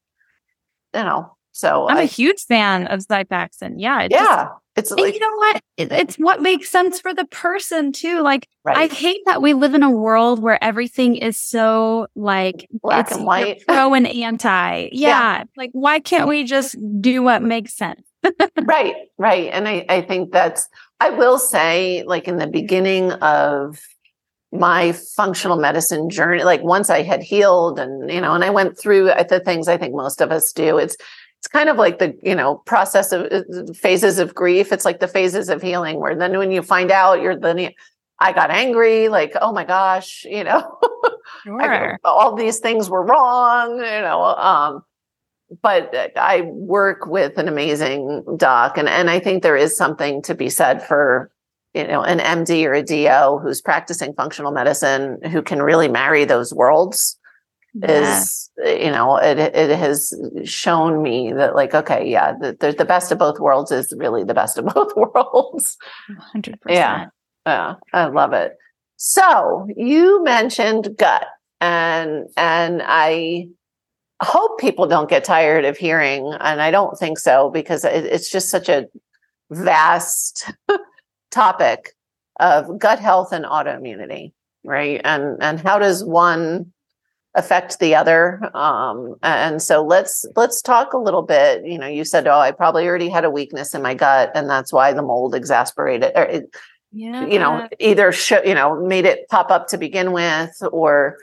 you 0.93 1.03
know. 1.03 1.35
So 1.51 1.89
I'm 1.89 1.97
I, 1.97 2.03
a 2.03 2.05
huge 2.05 2.43
fan 2.43 2.87
of 2.87 2.99
Xifaxan. 2.99 3.73
Yeah, 3.77 4.07
yeah. 4.09 4.49
It's 4.75 4.89
like, 4.89 5.13
you 5.13 5.19
know 5.19 5.35
what? 5.35 5.61
It's 5.77 6.15
what 6.15 6.41
makes 6.41 6.69
sense 6.69 7.01
for 7.01 7.13
the 7.13 7.25
person 7.25 7.91
too. 7.91 8.21
Like 8.21 8.47
right. 8.63 8.77
I 8.77 8.87
hate 8.87 9.21
that 9.25 9.41
we 9.41 9.53
live 9.53 9.73
in 9.73 9.83
a 9.83 9.91
world 9.91 10.41
where 10.41 10.63
everything 10.63 11.17
is 11.17 11.37
so 11.37 12.07
like 12.15 12.67
black 12.71 13.11
and 13.11 13.25
white, 13.25 13.63
pro 13.67 13.93
and 13.93 14.07
anti. 14.07 14.89
Yeah. 14.91 15.09
yeah. 15.09 15.43
Like 15.57 15.71
why 15.73 15.99
can't 15.99 16.29
we 16.29 16.45
just 16.45 16.77
do 17.01 17.21
what 17.21 17.41
makes 17.41 17.75
sense? 17.75 18.01
right, 18.63 18.95
right. 19.17 19.49
And 19.51 19.67
I, 19.67 19.85
I 19.89 20.01
think 20.01 20.31
that's 20.31 20.69
I 21.01 21.09
will 21.09 21.39
say, 21.39 22.03
like 22.05 22.27
in 22.27 22.37
the 22.37 22.47
beginning 22.47 23.11
of 23.11 23.81
my 24.51 24.91
functional 24.91 25.57
medicine 25.57 26.09
journey, 26.09 26.43
like 26.43 26.61
once 26.61 26.89
I 26.89 27.01
had 27.01 27.23
healed 27.23 27.79
and 27.79 28.11
you 28.11 28.21
know, 28.21 28.33
and 28.33 28.43
I 28.43 28.51
went 28.51 28.77
through 28.77 29.09
uh, 29.09 29.23
the 29.23 29.39
things 29.39 29.67
I 29.67 29.77
think 29.77 29.95
most 29.95 30.21
of 30.21 30.31
us 30.31 30.53
do. 30.53 30.77
It's 30.77 30.95
it's 31.41 31.47
kind 31.47 31.69
of 31.69 31.77
like 31.77 31.97
the 31.97 32.15
you 32.21 32.35
know 32.35 32.57
process 32.67 33.11
of 33.11 33.25
uh, 33.31 33.73
phases 33.73 34.19
of 34.19 34.35
grief. 34.35 34.71
It's 34.71 34.85
like 34.85 34.99
the 34.99 35.07
phases 35.07 35.49
of 35.49 35.59
healing 35.59 35.99
where 35.99 36.15
then 36.15 36.37
when 36.37 36.51
you 36.51 36.61
find 36.61 36.91
out 36.91 37.19
you're 37.19 37.35
then 37.35 37.71
i 38.21 38.31
got 38.31 38.51
angry 38.51 39.09
like 39.09 39.33
oh 39.41 39.51
my 39.51 39.65
gosh 39.65 40.23
you 40.29 40.45
know? 40.45 40.79
Sure. 41.43 41.99
all 42.03 42.35
these 42.35 42.59
things 42.59 42.89
were 42.89 43.03
wrong 43.03 43.77
you 43.77 44.01
know 44.01 44.21
um 44.21 44.83
but 45.63 45.91
i 46.15 46.41
work 46.41 47.07
with 47.07 47.37
an 47.39 47.47
amazing 47.47 48.23
doc 48.37 48.77
and 48.77 48.87
and 48.87 49.09
i 49.09 49.19
think 49.19 49.41
there 49.41 49.57
is 49.57 49.75
something 49.75 50.21
to 50.21 50.35
be 50.35 50.49
said 50.49 50.83
for 50.83 51.31
you 51.73 51.87
know 51.87 52.03
an 52.03 52.19
md 52.19 52.63
or 52.65 52.73
a 52.73 52.83
do 52.83 53.39
who's 53.41 53.61
practicing 53.61 54.13
functional 54.13 54.51
medicine 54.51 55.17
who 55.31 55.41
can 55.41 55.63
really 55.63 55.87
marry 55.87 56.25
those 56.25 56.53
worlds 56.53 57.17
yeah. 57.73 58.19
is 58.19 58.49
you 58.57 58.91
know 58.91 59.17
it 59.17 59.37
it 59.39 59.77
has 59.77 60.13
shown 60.43 61.01
me 61.01 61.31
that 61.33 61.55
like 61.55 61.73
okay 61.73 62.07
yeah 62.07 62.33
the, 62.33 62.75
the 62.77 62.85
best 62.85 63.11
of 63.11 63.17
both 63.17 63.39
worlds 63.39 63.71
is 63.71 63.93
really 63.97 64.23
the 64.23 64.33
best 64.33 64.57
of 64.57 64.65
both 64.73 64.95
worlds. 64.95 65.77
100% 66.35 66.55
yeah 66.67 67.07
yeah 67.45 67.75
i 67.93 68.05
love 68.05 68.33
it. 68.33 68.57
So 68.97 69.67
you 69.75 70.23
mentioned 70.23 70.95
gut 70.97 71.27
and 71.59 72.27
and 72.37 72.81
i 72.85 73.47
hope 74.21 74.59
people 74.59 74.85
don't 74.85 75.09
get 75.09 75.23
tired 75.23 75.65
of 75.65 75.77
hearing 75.77 76.31
and 76.39 76.61
i 76.61 76.69
don't 76.69 76.97
think 76.97 77.17
so 77.17 77.49
because 77.49 77.83
it, 77.83 78.05
it's 78.05 78.29
just 78.29 78.49
such 78.49 78.69
a 78.69 78.85
vast 79.49 80.51
topic 81.31 81.93
of 82.39 82.77
gut 82.77 82.99
health 82.99 83.31
and 83.31 83.45
autoimmunity 83.45 84.33
right? 84.63 85.01
And 85.03 85.37
and 85.41 85.59
how 85.59 85.79
does 85.79 86.03
one 86.03 86.71
affect 87.35 87.79
the 87.79 87.95
other 87.95 88.41
um, 88.53 89.15
and 89.23 89.61
so 89.61 89.83
let's 89.83 90.25
let's 90.35 90.61
talk 90.61 90.93
a 90.93 90.97
little 90.97 91.21
bit 91.21 91.65
you 91.65 91.77
know 91.77 91.87
you 91.87 92.03
said 92.03 92.27
oh 92.27 92.39
i 92.39 92.51
probably 92.51 92.85
already 92.85 93.09
had 93.09 93.23
a 93.23 93.29
weakness 93.29 93.73
in 93.73 93.81
my 93.81 93.93
gut 93.93 94.31
and 94.35 94.49
that's 94.49 94.73
why 94.73 94.91
the 94.91 95.01
mold 95.01 95.33
exasperated 95.33 96.11
or 96.15 96.23
it, 96.23 96.55
yeah. 96.91 97.25
you 97.25 97.39
know 97.39 97.67
either 97.79 98.11
show, 98.11 98.41
you 98.43 98.53
know 98.53 98.85
made 98.85 99.05
it 99.05 99.27
pop 99.29 99.49
up 99.49 99.67
to 99.67 99.77
begin 99.77 100.11
with 100.11 100.51
or 100.71 101.17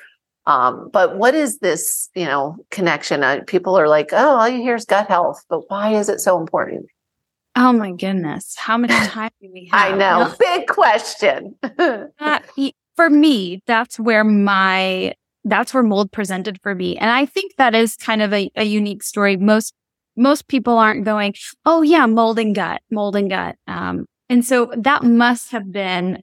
um, 0.47 0.89
but 0.95 1.19
what 1.19 1.35
is 1.35 1.59
this 1.59 2.09
you 2.15 2.25
know 2.25 2.57
connection 2.71 3.23
uh, 3.23 3.41
people 3.47 3.79
are 3.79 3.89
like 3.89 4.09
oh 4.13 4.37
all 4.37 4.49
you 4.49 4.63
hear 4.63 4.77
is 4.77 4.87
gut 4.87 5.09
health 5.09 5.45
but 5.51 5.71
why 5.71 5.95
is 5.95 6.09
it 6.09 6.21
so 6.21 6.41
important 6.41 6.87
Oh 7.61 7.73
my 7.73 7.91
goodness. 7.91 8.55
How 8.57 8.79
much 8.79 8.91
time 9.09 9.31
do 9.43 9.51
we 9.53 9.69
have? 9.73 9.93
I 9.93 9.97
know. 9.97 10.33
Big 10.39 10.69
question. 10.69 11.57
uh, 11.79 12.39
for 12.95 13.11
me, 13.11 13.63
that's 13.67 13.99
where 13.99 14.23
my 14.23 15.15
that's 15.45 15.73
where 15.73 15.83
mold 15.83 16.13
presented 16.13 16.61
for 16.63 16.75
me. 16.75 16.97
And 16.97 17.11
I 17.11 17.27
think 17.27 17.57
that 17.57 17.75
is 17.75 17.97
kind 17.97 18.23
of 18.23 18.33
a, 18.33 18.51
a 18.57 18.65
unique 18.65 19.03
story. 19.03 19.37
Most, 19.37 19.75
most 20.17 20.49
people 20.49 20.79
aren't 20.79 21.05
going, 21.05 21.35
Oh 21.65 21.83
yeah, 21.83 22.07
mold 22.07 22.39
and 22.39 22.55
gut, 22.55 22.83
mold 22.91 23.17
and 23.17 23.31
gut. 23.31 23.57
Um, 23.67 24.07
and 24.29 24.45
so 24.45 24.73
that 24.77 25.05
must 25.05 25.53
have 25.53 25.73
been, 25.73 26.21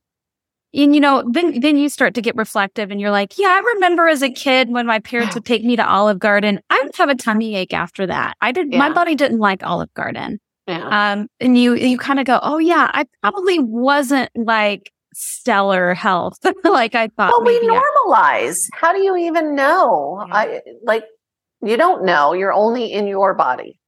and 0.73 0.93
you 0.93 1.01
know, 1.01 1.23
then, 1.31 1.59
then 1.61 1.77
you 1.77 1.89
start 1.89 2.13
to 2.15 2.21
get 2.21 2.35
reflective 2.35 2.91
and 2.91 2.99
you're 2.99 3.11
like, 3.11 3.37
yeah, 3.37 3.47
I 3.47 3.73
remember 3.75 4.07
as 4.07 4.21
a 4.21 4.29
kid 4.29 4.69
when 4.69 4.85
my 4.85 4.99
parents 4.99 5.33
would 5.33 5.45
take 5.45 5.63
me 5.63 5.75
to 5.77 5.85
Olive 5.89 6.19
Garden, 6.19 6.59
I 6.69 6.81
would 6.83 6.95
have 6.97 7.09
a 7.09 7.15
tummy 7.15 7.55
ache 7.55 7.73
after 7.73 8.05
that. 8.07 8.35
I 8.41 8.51
did, 8.51 8.71
yeah. 8.71 8.79
my 8.79 8.91
body 8.91 9.15
didn't 9.15 9.39
like 9.39 9.63
Olive 9.63 9.93
Garden. 9.93 10.39
Yeah. 10.67 11.11
Um, 11.13 11.27
and 11.39 11.57
you, 11.57 11.75
you 11.75 11.97
kind 11.97 12.19
of 12.19 12.25
go, 12.25 12.39
Oh 12.41 12.57
yeah, 12.57 12.89
I 12.93 13.05
probably 13.21 13.59
wasn't 13.59 14.29
like 14.35 14.91
stellar 15.17 15.93
health 15.93 16.37
like 16.63 16.93
I 16.93 17.07
thought. 17.07 17.31
Well, 17.31 17.45
we 17.45 17.59
normalize. 17.59 18.67
I- 18.73 18.77
How 18.77 18.93
do 18.93 18.99
you 18.99 19.15
even 19.15 19.55
know? 19.55 20.23
Yeah. 20.27 20.35
I 20.35 20.61
like 20.83 21.05
you 21.63 21.77
don't 21.77 22.03
know. 22.03 22.33
You're 22.33 22.53
only 22.53 22.91
in 22.91 23.07
your 23.07 23.33
body. 23.33 23.79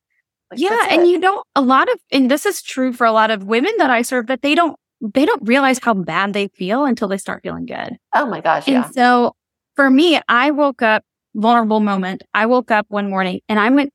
Like, 0.49 0.61
yeah, 0.61 0.87
and 0.89 1.05
you 1.07 1.19
don't 1.19 1.45
a 1.55 1.61
lot 1.61 1.91
of 1.91 1.99
and 2.11 2.31
this 2.31 2.45
is 2.45 2.61
true 2.61 2.93
for 2.93 3.05
a 3.05 3.11
lot 3.11 3.29
of 3.29 3.43
women 3.43 3.73
that 3.77 3.89
I 3.89 4.01
serve 4.01 4.27
that 4.27 4.41
they 4.41 4.55
don't 4.55 4.77
they 5.01 5.25
don't 5.25 5.45
realize 5.45 5.79
how 5.81 5.93
bad 5.93 6.33
they 6.33 6.47
feel 6.47 6.85
until 6.85 7.09
they 7.09 7.17
start 7.17 7.43
feeling 7.43 7.65
good. 7.65 7.97
Oh 8.15 8.25
my 8.25 8.39
gosh. 8.39 8.67
And 8.67 8.75
yeah. 8.75 8.89
so 8.91 9.33
for 9.75 9.89
me, 9.89 10.19
I 10.29 10.51
woke 10.51 10.81
up 10.81 11.03
vulnerable 11.35 11.81
moment. 11.81 12.23
I 12.33 12.45
woke 12.45 12.71
up 12.71 12.85
one 12.87 13.09
morning 13.09 13.41
and 13.49 13.59
I 13.59 13.69
went 13.69 13.91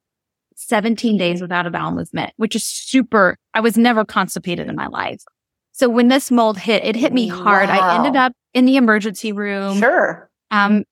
17 0.57 1.17
days 1.17 1.41
without 1.41 1.67
a 1.67 1.71
bowel 1.71 1.93
movement, 1.93 2.33
which 2.37 2.55
is 2.55 2.65
super. 2.65 3.37
I 3.55 3.61
was 3.61 3.77
never 3.77 4.05
constipated 4.05 4.69
in 4.69 4.77
my 4.77 4.87
life. 4.87 5.23
So 5.83 5.89
when 5.89 6.07
this 6.07 6.31
mold 6.31 6.59
hit, 6.59 6.85
it 6.85 6.95
hit 6.95 7.12
me 7.12 7.27
hard. 7.27 7.69
Wow. 7.69 7.81
I 7.81 7.97
ended 7.97 8.15
up 8.15 8.33
in 8.55 8.67
the 8.67 8.77
emergency 8.77 9.33
room. 9.33 9.81
Sure. 9.81 10.31
Um, 10.53 10.85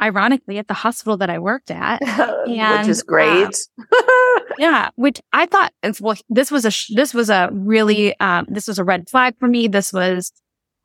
ironically 0.00 0.56
at 0.58 0.68
the 0.68 0.74
hospital 0.74 1.16
that 1.16 1.30
I 1.30 1.40
worked 1.40 1.72
at, 1.72 2.00
and, 2.00 2.78
which 2.78 2.88
is 2.88 3.02
great. 3.02 3.56
Uh, 3.76 4.40
yeah, 4.58 4.90
which 4.94 5.20
I 5.32 5.46
thought 5.46 5.72
well, 5.98 6.14
this 6.28 6.52
was 6.52 6.64
a 6.64 6.70
this 6.94 7.12
was 7.12 7.28
a 7.28 7.48
really 7.50 8.16
um, 8.20 8.46
this 8.48 8.68
was 8.68 8.78
a 8.78 8.84
red 8.84 9.10
flag 9.10 9.34
for 9.40 9.48
me. 9.48 9.66
This 9.66 9.92
was 9.92 10.30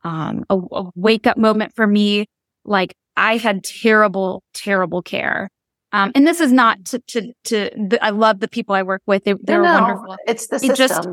um, 0.02 0.44
a, 0.50 0.56
a 0.56 0.90
wake 0.96 1.28
up 1.28 1.36
moment 1.36 1.72
for 1.76 1.86
me. 1.86 2.26
Like 2.64 2.96
I 3.16 3.36
had 3.36 3.62
terrible, 3.62 4.42
terrible 4.54 5.02
care. 5.02 5.50
Um, 5.92 6.10
and 6.16 6.26
this 6.26 6.40
is 6.40 6.50
not 6.50 6.84
to, 6.86 6.98
to, 6.98 7.32
to 7.44 7.70
the, 7.76 8.04
I 8.04 8.10
love 8.10 8.40
the 8.40 8.48
people 8.48 8.74
I 8.74 8.82
work 8.82 9.02
with. 9.06 9.22
They, 9.22 9.32
are 9.32 9.62
no, 9.62 9.62
wonderful. 9.62 10.16
It's 10.26 10.48
the 10.48 10.58
system. 10.58 10.72
It 10.72 10.76
just, 10.76 11.08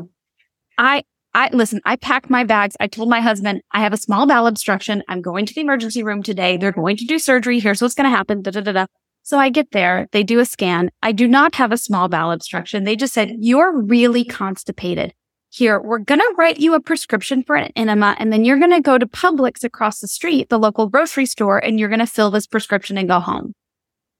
I, 0.78 1.04
I 1.34 1.50
listen, 1.52 1.80
I 1.84 1.96
packed 1.96 2.30
my 2.30 2.44
bags. 2.44 2.76
I 2.80 2.86
told 2.86 3.08
my 3.08 3.20
husband, 3.20 3.62
I 3.72 3.80
have 3.80 3.92
a 3.92 3.98
small 3.98 4.26
bowel 4.26 4.46
obstruction. 4.46 5.02
I'm 5.08 5.20
going 5.20 5.46
to 5.46 5.54
the 5.54 5.60
emergency 5.60 6.02
room 6.02 6.22
today. 6.22 6.56
They're 6.56 6.72
going 6.72 6.96
to 6.96 7.04
do 7.04 7.18
surgery. 7.18 7.60
Here's 7.60 7.82
what's 7.82 7.94
going 7.94 8.10
to 8.10 8.16
happen. 8.16 8.42
Da, 8.42 8.50
da, 8.50 8.60
da, 8.60 8.72
da. 8.72 8.86
So 9.22 9.38
I 9.38 9.50
get 9.50 9.72
there. 9.72 10.08
They 10.12 10.22
do 10.22 10.38
a 10.40 10.46
scan. 10.46 10.90
I 11.02 11.12
do 11.12 11.28
not 11.28 11.54
have 11.56 11.70
a 11.70 11.76
small 11.76 12.08
bowel 12.08 12.32
obstruction. 12.32 12.84
They 12.84 12.96
just 12.96 13.12
said, 13.12 13.36
you're 13.38 13.78
really 13.78 14.24
constipated. 14.24 15.12
Here, 15.50 15.80
we're 15.80 15.98
going 15.98 16.20
to 16.20 16.34
write 16.38 16.58
you 16.60 16.74
a 16.74 16.80
prescription 16.80 17.42
for 17.42 17.56
an 17.56 17.72
enema 17.76 18.16
and 18.18 18.32
then 18.32 18.44
you're 18.44 18.58
going 18.58 18.70
to 18.70 18.80
go 18.80 18.98
to 18.98 19.06
Publix 19.06 19.64
across 19.64 20.00
the 20.00 20.08
street, 20.08 20.48
the 20.48 20.58
local 20.58 20.88
grocery 20.88 21.26
store, 21.26 21.58
and 21.58 21.78
you're 21.78 21.88
going 21.88 21.98
to 21.98 22.06
fill 22.06 22.30
this 22.30 22.46
prescription 22.46 22.98
and 22.98 23.08
go 23.08 23.20
home. 23.20 23.54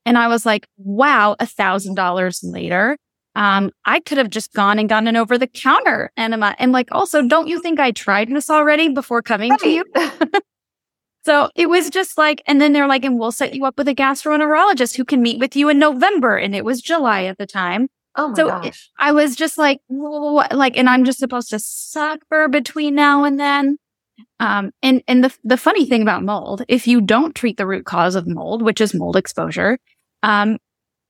And 0.05 0.17
I 0.17 0.29
was 0.29 0.47
like, 0.47 0.67
wow, 0.79 1.37
a 1.39 1.47
thousand 1.47 1.95
dollars 1.95 2.41
later. 2.43 2.97
Um, 3.39 3.71
I 3.85 4.01
could 4.01 4.19
have 4.19 4.31
just 4.31 4.53
gone 4.53 4.81
and 4.81 4.89
gotten 4.89 5.07
an 5.07 5.15
over 5.15 5.39
the 5.39 5.47
counter 5.47 6.11
enema. 6.17 6.57
And 6.59 6.73
like, 6.73 6.89
also, 6.91 7.23
don't 7.23 7.47
you 7.47 7.63
think 7.63 7.79
I 7.79 7.93
tried 7.93 8.29
this 8.31 8.51
already 8.51 8.89
before 8.89 9.23
coming 9.23 9.53
right. 9.53 9.61
to 9.61 9.69
you? 9.69 9.85
so 11.25 11.49
it 11.55 11.69
was 11.69 11.89
just 11.89 12.19
like, 12.19 12.43
and 12.49 12.61
then 12.61 12.73
they're 12.73 12.89
like, 12.89 13.05
and 13.05 13.17
we'll 13.17 13.31
set 13.31 13.55
you 13.55 13.65
up 13.65 13.79
with 13.79 13.87
a 13.87 13.95
gastroenterologist 13.95 14.97
who 14.97 15.05
can 15.05 15.23
meet 15.23 15.39
with 15.39 15.55
you 15.55 15.69
in 15.69 15.79
November. 15.79 16.37
And 16.37 16.53
it 16.53 16.65
was 16.65 16.83
July 16.83 17.27
at 17.27 17.39
the 17.39 17.47
time. 17.47 17.87
Oh 18.17 18.31
my 18.31 18.35
so 18.35 18.49
gosh. 18.49 18.91
I 18.99 19.13
was 19.13 19.37
just 19.37 19.57
like, 19.57 19.79
what? 19.87 20.53
like, 20.53 20.77
and 20.77 20.89
I'm 20.89 21.05
just 21.05 21.21
supposed 21.21 21.51
to 21.51 21.61
suffer 21.61 22.49
between 22.49 22.97
now 22.97 23.23
and 23.23 23.39
then. 23.39 23.79
Um, 24.41 24.73
and, 24.83 25.01
and 25.07 25.23
the, 25.23 25.33
the 25.45 25.57
funny 25.57 25.87
thing 25.87 26.03
about 26.03 26.25
mold, 26.25 26.65
if 26.67 26.89
you 26.89 27.01
don't 27.01 27.37
treat 27.37 27.57
the 27.57 27.69
root 27.69 27.85
cause 27.85 28.17
of 28.17 28.27
mold, 28.27 28.63
which 28.63 28.81
is 28.81 28.95
mold 28.95 29.15
exposure, 29.15 29.79
um, 30.25 30.59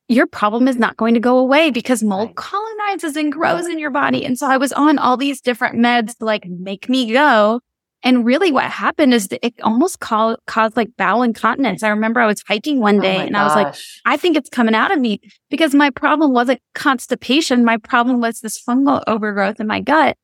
your 0.09 0.27
problem 0.27 0.67
is 0.67 0.77
not 0.77 0.97
going 0.97 1.15
to 1.15 1.21
go 1.21 1.39
away 1.39 1.71
because 1.71 2.03
mold 2.03 2.35
colonizes 2.35 3.15
and 3.15 3.31
grows 3.31 3.67
in 3.67 3.79
your 3.79 3.91
body. 3.91 4.25
And 4.25 4.39
so 4.39 4.47
I 4.47 4.57
was 4.57 4.73
on 4.73 4.99
all 4.99 5.19
these 5.19 5.43
different 5.43 5.77
meds 5.77 6.17
to 6.17 6.25
like 6.25 6.47
make 6.47 6.89
me 6.89 7.13
go. 7.13 7.61
And 8.03 8.25
really 8.25 8.51
what 8.51 8.65
happened 8.65 9.13
is 9.13 9.29
it 9.43 9.55
almost 9.63 10.01
call, 10.01 10.37
caused 10.47 10.77
like 10.77 10.97
bowel 10.97 11.23
incontinence. 11.23 11.83
I 11.83 11.89
remember 11.89 12.21
I 12.21 12.27
was 12.27 12.43
hiking 12.49 12.81
one 12.81 13.01
day 13.01 13.19
oh 13.19 13.21
and 13.21 13.33
gosh. 13.33 13.41
I 13.41 13.45
was 13.45 13.55
like, 13.55 13.75
I 14.07 14.17
think 14.17 14.37
it's 14.37 14.49
coming 14.49 14.75
out 14.75 14.93
of 14.93 14.99
me 14.99 15.21
because 15.51 15.75
my 15.75 15.91
problem 15.91 16.33
wasn't 16.33 16.63
constipation. 16.75 17.65
My 17.65 17.77
problem 17.77 18.21
was 18.21 18.41
this 18.41 18.63
fungal 18.63 19.03
overgrowth 19.07 19.61
in 19.61 19.67
my 19.67 19.81
gut 19.81 20.17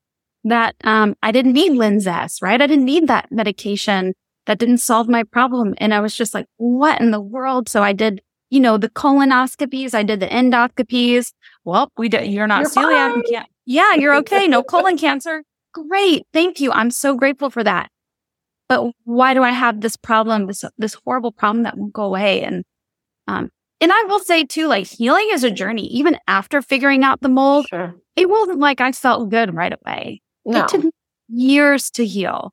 that, 0.45 0.77
um, 0.85 1.15
I 1.23 1.31
didn't 1.31 1.53
need 1.53 1.73
Linzess, 1.73 2.41
right? 2.41 2.63
I 2.63 2.67
didn't 2.67 2.85
need 2.87 3.09
that 3.09 3.31
medication 3.31 4.15
that 4.47 4.59
didn't 4.59 4.79
solve 4.79 5.09
my 5.09 5.25
problem. 5.25 5.75
And 5.79 5.93
I 5.93 6.01
was 6.01 6.15
just 6.15 6.33
like, 6.33 6.47
what 6.57 7.01
in 7.01 7.11
the 7.11 7.21
world? 7.21 7.69
So 7.69 7.83
I 7.83 7.93
did 7.93 8.23
you 8.55 8.61
know, 8.61 8.79
the 8.79 8.89
colonoscopies. 8.89 9.95
I 9.95 10.05
did 10.05 10.21
the 10.21 10.29
endoscopies. 10.29 11.33
Well, 11.65 11.91
we 11.99 12.09
did. 12.09 12.31
You're 12.31 12.47
not 12.47 12.61
you're 12.61 12.71
celiac. 12.71 13.21
Yeah, 13.67 13.95
you're 13.95 14.15
okay. 14.19 14.47
No 14.47 14.63
colon 14.63 14.97
cancer. 14.97 15.43
Great. 15.73 16.23
Thank 16.33 16.61
you. 16.61 16.71
I'm 16.71 16.93
so 16.93 17.17
grateful 17.17 17.51
for 17.51 17.65
that. 17.65 17.91
But 18.69 18.93
why 19.03 19.35
do 19.35 19.43
I 19.43 19.51
have 19.51 19.81
this 19.81 19.97
problem, 19.97 20.47
this, 20.47 20.65
this 20.79 20.95
horrible 21.05 21.33
problem 21.33 21.65
that 21.65 21.77
won't 21.77 21.93
go 21.93 22.05
away? 22.05 22.45
And, 22.45 22.65
um, 23.27 23.51
and 23.81 23.91
I 23.91 24.05
will 24.05 24.21
say 24.21 24.45
too, 24.45 24.69
like 24.69 24.87
healing 24.87 25.31
is 25.33 25.43
a 25.43 25.51
journey. 25.51 25.89
Even 25.89 26.17
after 26.29 26.63
figuring 26.63 27.03
out 27.03 27.23
the 27.23 27.29
mold, 27.29 27.67
sure. 27.69 27.97
it 28.15 28.29
wasn't 28.31 28.61
like 28.61 28.81
I 28.81 28.93
felt 28.93 29.31
good 29.31 29.53
right 29.53 29.75
away. 29.85 30.23
No. 30.45 30.63
It 30.63 30.69
took 30.69 30.85
years 31.29 31.91
to 31.91 32.07
heal. 32.07 32.53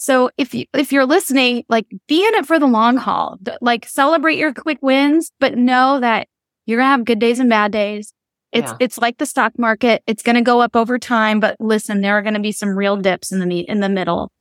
So 0.00 0.30
if 0.38 0.54
you, 0.54 0.64
if 0.72 0.92
you're 0.92 1.04
listening, 1.04 1.64
like 1.68 1.86
be 2.08 2.26
in 2.26 2.34
it 2.34 2.46
for 2.46 2.58
the 2.58 2.66
long 2.66 2.96
haul, 2.96 3.38
like 3.60 3.86
celebrate 3.86 4.38
your 4.38 4.54
quick 4.54 4.78
wins, 4.80 5.30
but 5.38 5.58
know 5.58 6.00
that 6.00 6.26
you're 6.64 6.78
going 6.78 6.86
to 6.86 6.90
have 6.90 7.04
good 7.04 7.18
days 7.18 7.38
and 7.38 7.50
bad 7.50 7.70
days. 7.70 8.14
It's, 8.50 8.70
yeah. 8.70 8.76
it's 8.80 8.96
like 8.96 9.18
the 9.18 9.26
stock 9.26 9.58
market. 9.58 10.02
It's 10.06 10.22
going 10.22 10.36
to 10.36 10.42
go 10.42 10.62
up 10.62 10.74
over 10.74 10.98
time, 10.98 11.38
but 11.38 11.54
listen, 11.60 12.00
there 12.00 12.16
are 12.16 12.22
going 12.22 12.32
to 12.32 12.40
be 12.40 12.50
some 12.50 12.70
real 12.70 12.96
dips 12.96 13.30
in 13.30 13.46
the 13.46 13.60
in 13.60 13.80
the 13.80 13.90
middle. 13.90 14.32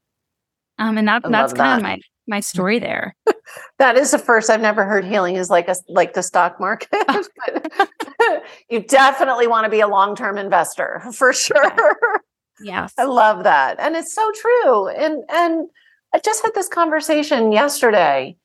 Um, 0.77 0.97
and 0.97 1.05
that, 1.09 1.23
that's 1.29 1.51
kind 1.51 1.77
of 1.77 1.83
my, 1.83 1.99
my 2.25 2.39
story 2.39 2.79
there. 2.79 3.13
that 3.79 3.97
is 3.97 4.11
the 4.11 4.17
first 4.17 4.49
I've 4.49 4.61
never 4.61 4.85
heard 4.85 5.03
healing 5.03 5.35
is 5.35 5.49
like 5.49 5.67
a, 5.67 5.75
like 5.89 6.13
the 6.13 6.23
stock 6.23 6.57
market. 6.57 6.89
you 8.69 8.79
definitely 8.79 9.47
want 9.47 9.65
to 9.65 9.69
be 9.69 9.81
a 9.81 9.89
long-term 9.89 10.37
investor 10.37 11.03
for 11.11 11.33
sure. 11.33 12.21
Yes. 12.61 12.93
I 12.97 13.03
love 13.03 13.43
that. 13.43 13.79
And 13.79 13.95
it's 13.95 14.13
so 14.13 14.31
true. 14.31 14.87
And 14.89 15.23
and 15.29 15.69
I 16.13 16.19
just 16.19 16.43
had 16.43 16.53
this 16.55 16.67
conversation 16.67 17.51
yesterday. 17.51 18.35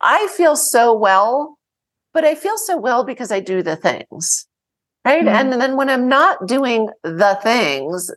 I 0.00 0.28
feel 0.36 0.56
so 0.56 0.94
well, 0.94 1.58
but 2.12 2.24
I 2.24 2.34
feel 2.34 2.56
so 2.56 2.76
well 2.76 3.04
because 3.04 3.30
I 3.30 3.40
do 3.40 3.62
the 3.62 3.76
things. 3.76 4.46
Right? 5.04 5.24
Mm-hmm. 5.24 5.52
And 5.52 5.60
then 5.60 5.76
when 5.76 5.88
I'm 5.88 6.08
not 6.08 6.46
doing 6.46 6.88
the 7.02 7.38
things 7.42 8.10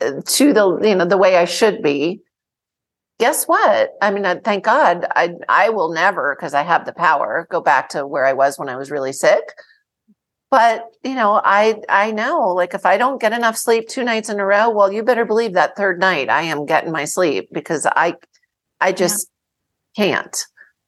uh, 0.00 0.20
to 0.24 0.52
the 0.52 0.78
you 0.82 0.94
know 0.94 1.04
the 1.04 1.16
way 1.16 1.36
I 1.36 1.44
should 1.44 1.82
be, 1.82 2.20
guess 3.18 3.44
what? 3.44 3.92
I 4.00 4.10
mean, 4.10 4.40
thank 4.42 4.64
God 4.64 5.06
I 5.16 5.34
I 5.48 5.70
will 5.70 5.92
never 5.92 6.36
because 6.36 6.54
I 6.54 6.62
have 6.62 6.86
the 6.86 6.92
power 6.92 7.46
go 7.50 7.60
back 7.60 7.88
to 7.90 8.06
where 8.06 8.24
I 8.24 8.32
was 8.32 8.58
when 8.58 8.68
I 8.68 8.76
was 8.76 8.90
really 8.90 9.12
sick 9.12 9.54
but 10.50 10.86
you 11.04 11.14
know 11.14 11.40
i 11.44 11.80
i 11.88 12.10
know 12.10 12.48
like 12.48 12.74
if 12.74 12.86
i 12.86 12.96
don't 12.96 13.20
get 13.20 13.32
enough 13.32 13.56
sleep 13.56 13.88
two 13.88 14.04
nights 14.04 14.28
in 14.28 14.40
a 14.40 14.44
row 14.44 14.70
well 14.70 14.92
you 14.92 15.02
better 15.02 15.24
believe 15.24 15.52
that 15.54 15.76
third 15.76 15.98
night 15.98 16.28
i 16.28 16.42
am 16.42 16.66
getting 16.66 16.92
my 16.92 17.04
sleep 17.04 17.48
because 17.52 17.86
i 17.96 18.14
i 18.80 18.92
just 18.92 19.28
yeah. 19.96 20.04
can't. 20.04 20.46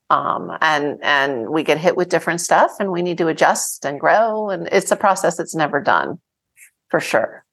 Um 0.08 0.50
and 0.60 0.98
and 1.02 1.50
we 1.50 1.62
get 1.62 1.78
hit 1.78 1.96
with 1.96 2.08
different 2.08 2.40
stuff 2.40 2.72
and 2.80 2.90
we 2.90 3.02
need 3.02 3.18
to 3.18 3.28
adjust 3.28 3.84
and 3.84 4.00
grow 4.00 4.50
and 4.50 4.68
it's 4.72 4.90
a 4.90 4.96
process 4.96 5.36
that's 5.36 5.54
never 5.54 5.80
done 5.80 6.18
for 6.88 6.98
sure. 6.98 7.44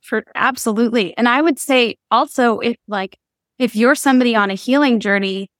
For 0.00 0.24
absolutely. 0.34 1.16
And 1.18 1.28
i 1.28 1.42
would 1.42 1.58
say 1.58 1.96
also 2.10 2.58
if 2.60 2.76
like 2.88 3.18
if 3.58 3.76
you're 3.76 3.94
somebody 3.94 4.34
on 4.34 4.50
a 4.50 4.54
healing 4.54 4.98
journey 4.98 5.50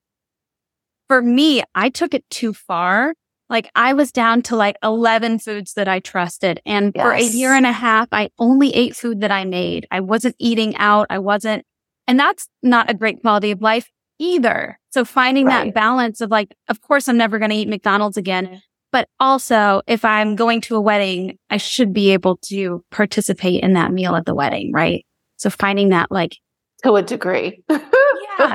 for 1.08 1.20
me 1.20 1.62
i 1.74 1.90
took 1.90 2.14
it 2.14 2.24
too 2.30 2.54
far 2.54 3.14
like 3.48 3.70
I 3.74 3.92
was 3.92 4.12
down 4.12 4.42
to 4.42 4.56
like 4.56 4.76
11 4.82 5.38
foods 5.38 5.74
that 5.74 5.88
I 5.88 6.00
trusted. 6.00 6.60
And 6.66 6.92
yes. 6.94 7.04
for 7.04 7.12
a 7.12 7.22
year 7.22 7.52
and 7.54 7.66
a 7.66 7.72
half, 7.72 8.08
I 8.12 8.30
only 8.38 8.74
ate 8.74 8.96
food 8.96 9.20
that 9.20 9.30
I 9.30 9.44
made. 9.44 9.86
I 9.90 10.00
wasn't 10.00 10.36
eating 10.38 10.76
out. 10.76 11.06
I 11.10 11.18
wasn't, 11.18 11.64
and 12.06 12.18
that's 12.18 12.48
not 12.62 12.90
a 12.90 12.94
great 12.94 13.20
quality 13.20 13.50
of 13.50 13.62
life 13.62 13.90
either. 14.18 14.78
So 14.90 15.04
finding 15.04 15.46
right. 15.46 15.66
that 15.66 15.74
balance 15.74 16.20
of 16.20 16.30
like, 16.30 16.54
of 16.68 16.80
course, 16.80 17.08
I'm 17.08 17.16
never 17.16 17.38
going 17.38 17.50
to 17.50 17.56
eat 17.56 17.68
McDonald's 17.68 18.16
again. 18.16 18.46
Mm-hmm. 18.46 18.56
But 18.92 19.08
also, 19.20 19.82
if 19.86 20.04
I'm 20.04 20.36
going 20.36 20.60
to 20.62 20.76
a 20.76 20.80
wedding, 20.80 21.38
I 21.50 21.58
should 21.58 21.92
be 21.92 22.12
able 22.12 22.38
to 22.48 22.84
participate 22.90 23.62
in 23.62 23.74
that 23.74 23.92
meal 23.92 24.16
at 24.16 24.24
the 24.24 24.34
wedding, 24.34 24.72
right? 24.72 25.04
So 25.36 25.50
finding 25.50 25.90
that 25.90 26.10
like 26.10 26.36
to 26.82 26.94
a 26.94 27.02
degree. 27.02 27.62
yeah, 27.68 27.78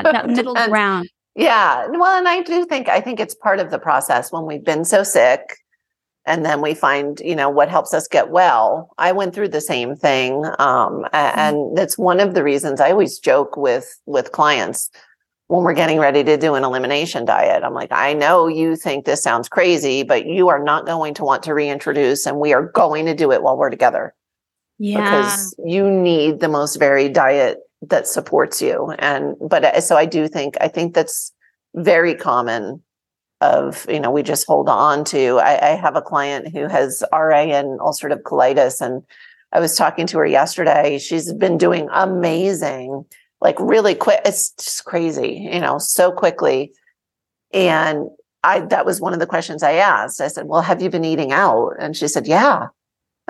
that 0.03 0.29
middle 0.29 0.55
ground. 0.55 1.09
Yeah. 1.35 1.87
Well, 1.87 2.17
and 2.17 2.27
I 2.27 2.41
do 2.41 2.65
think, 2.65 2.89
I 2.89 2.99
think 3.01 3.19
it's 3.19 3.35
part 3.35 3.59
of 3.59 3.71
the 3.71 3.79
process 3.79 4.31
when 4.31 4.45
we've 4.45 4.63
been 4.63 4.83
so 4.83 5.03
sick 5.03 5.57
and 6.25 6.45
then 6.45 6.61
we 6.61 6.73
find, 6.73 7.19
you 7.21 7.35
know, 7.35 7.49
what 7.49 7.69
helps 7.69 7.93
us 7.93 8.07
get 8.07 8.29
well. 8.29 8.89
I 8.97 9.11
went 9.11 9.33
through 9.33 9.49
the 9.49 9.61
same 9.61 9.95
thing. 9.95 10.45
Um, 10.59 11.03
mm-hmm. 11.03 11.15
and 11.15 11.77
that's 11.77 11.97
one 11.97 12.19
of 12.19 12.33
the 12.33 12.43
reasons 12.43 12.81
I 12.81 12.91
always 12.91 13.17
joke 13.17 13.57
with, 13.57 13.99
with 14.05 14.31
clients 14.31 14.89
when 15.47 15.63
we're 15.63 15.73
getting 15.73 15.99
ready 15.99 16.23
to 16.23 16.37
do 16.37 16.55
an 16.55 16.63
elimination 16.63 17.25
diet. 17.25 17.63
I'm 17.63 17.73
like, 17.73 17.91
I 17.91 18.13
know 18.13 18.47
you 18.47 18.75
think 18.75 19.05
this 19.05 19.23
sounds 19.23 19.49
crazy, 19.49 20.03
but 20.03 20.25
you 20.25 20.49
are 20.49 20.63
not 20.63 20.85
going 20.85 21.13
to 21.15 21.23
want 21.23 21.43
to 21.43 21.53
reintroduce 21.53 22.25
and 22.25 22.39
we 22.39 22.53
are 22.53 22.67
going 22.67 23.05
to 23.05 23.15
do 23.15 23.31
it 23.31 23.41
while 23.41 23.57
we're 23.57 23.69
together. 23.69 24.13
Yeah. 24.79 25.03
Because 25.03 25.55
you 25.65 25.89
need 25.89 26.39
the 26.39 26.47
most 26.47 26.77
varied 26.77 27.13
diet 27.13 27.59
that 27.81 28.07
supports 28.07 28.61
you. 28.61 28.93
And 28.99 29.35
but 29.39 29.65
uh, 29.65 29.81
so 29.81 29.97
i 29.97 30.05
do 30.05 30.27
think 30.27 30.55
i 30.61 30.67
think 30.67 30.93
that's 30.93 31.31
very 31.75 32.15
common 32.15 32.81
of 33.39 33.85
you 33.89 33.99
know 33.99 34.11
we 34.11 34.23
just 34.23 34.45
hold 34.45 34.69
on 34.69 35.03
to 35.05 35.39
I, 35.39 35.71
I, 35.71 35.75
have 35.75 35.95
a 35.95 36.01
client 36.01 36.53
who 36.53 36.67
has 36.67 37.03
ra 37.11 37.39
and 37.39 37.79
ulcerative 37.79 38.21
colitis 38.21 38.81
and 38.81 39.01
i 39.51 39.59
was 39.59 39.75
talking 39.75 40.05
to 40.07 40.19
her 40.19 40.25
yesterday. 40.25 40.99
She's 40.99 41.33
been 41.33 41.57
doing 41.57 41.87
amazing 41.91 43.03
like 43.39 43.59
really 43.59 43.95
quick 43.95 44.21
it's 44.25 44.51
just 44.51 44.85
crazy 44.85 45.49
you 45.51 45.59
know 45.59 45.77
so 45.79 46.11
quickly. 46.11 46.73
And 47.53 48.09
i 48.43 48.59
that 48.59 48.85
was 48.85 49.01
one 49.01 49.13
of 49.13 49.19
the 49.19 49.25
questions 49.25 49.63
i 49.63 49.73
asked. 49.73 50.21
I 50.21 50.27
said 50.27 50.45
well 50.47 50.61
have 50.61 50.81
you 50.81 50.89
been 50.89 51.05
eating 51.05 51.31
out? 51.31 51.71
And 51.79 51.95
she 51.97 52.07
said 52.07 52.27
yeah 52.27 52.67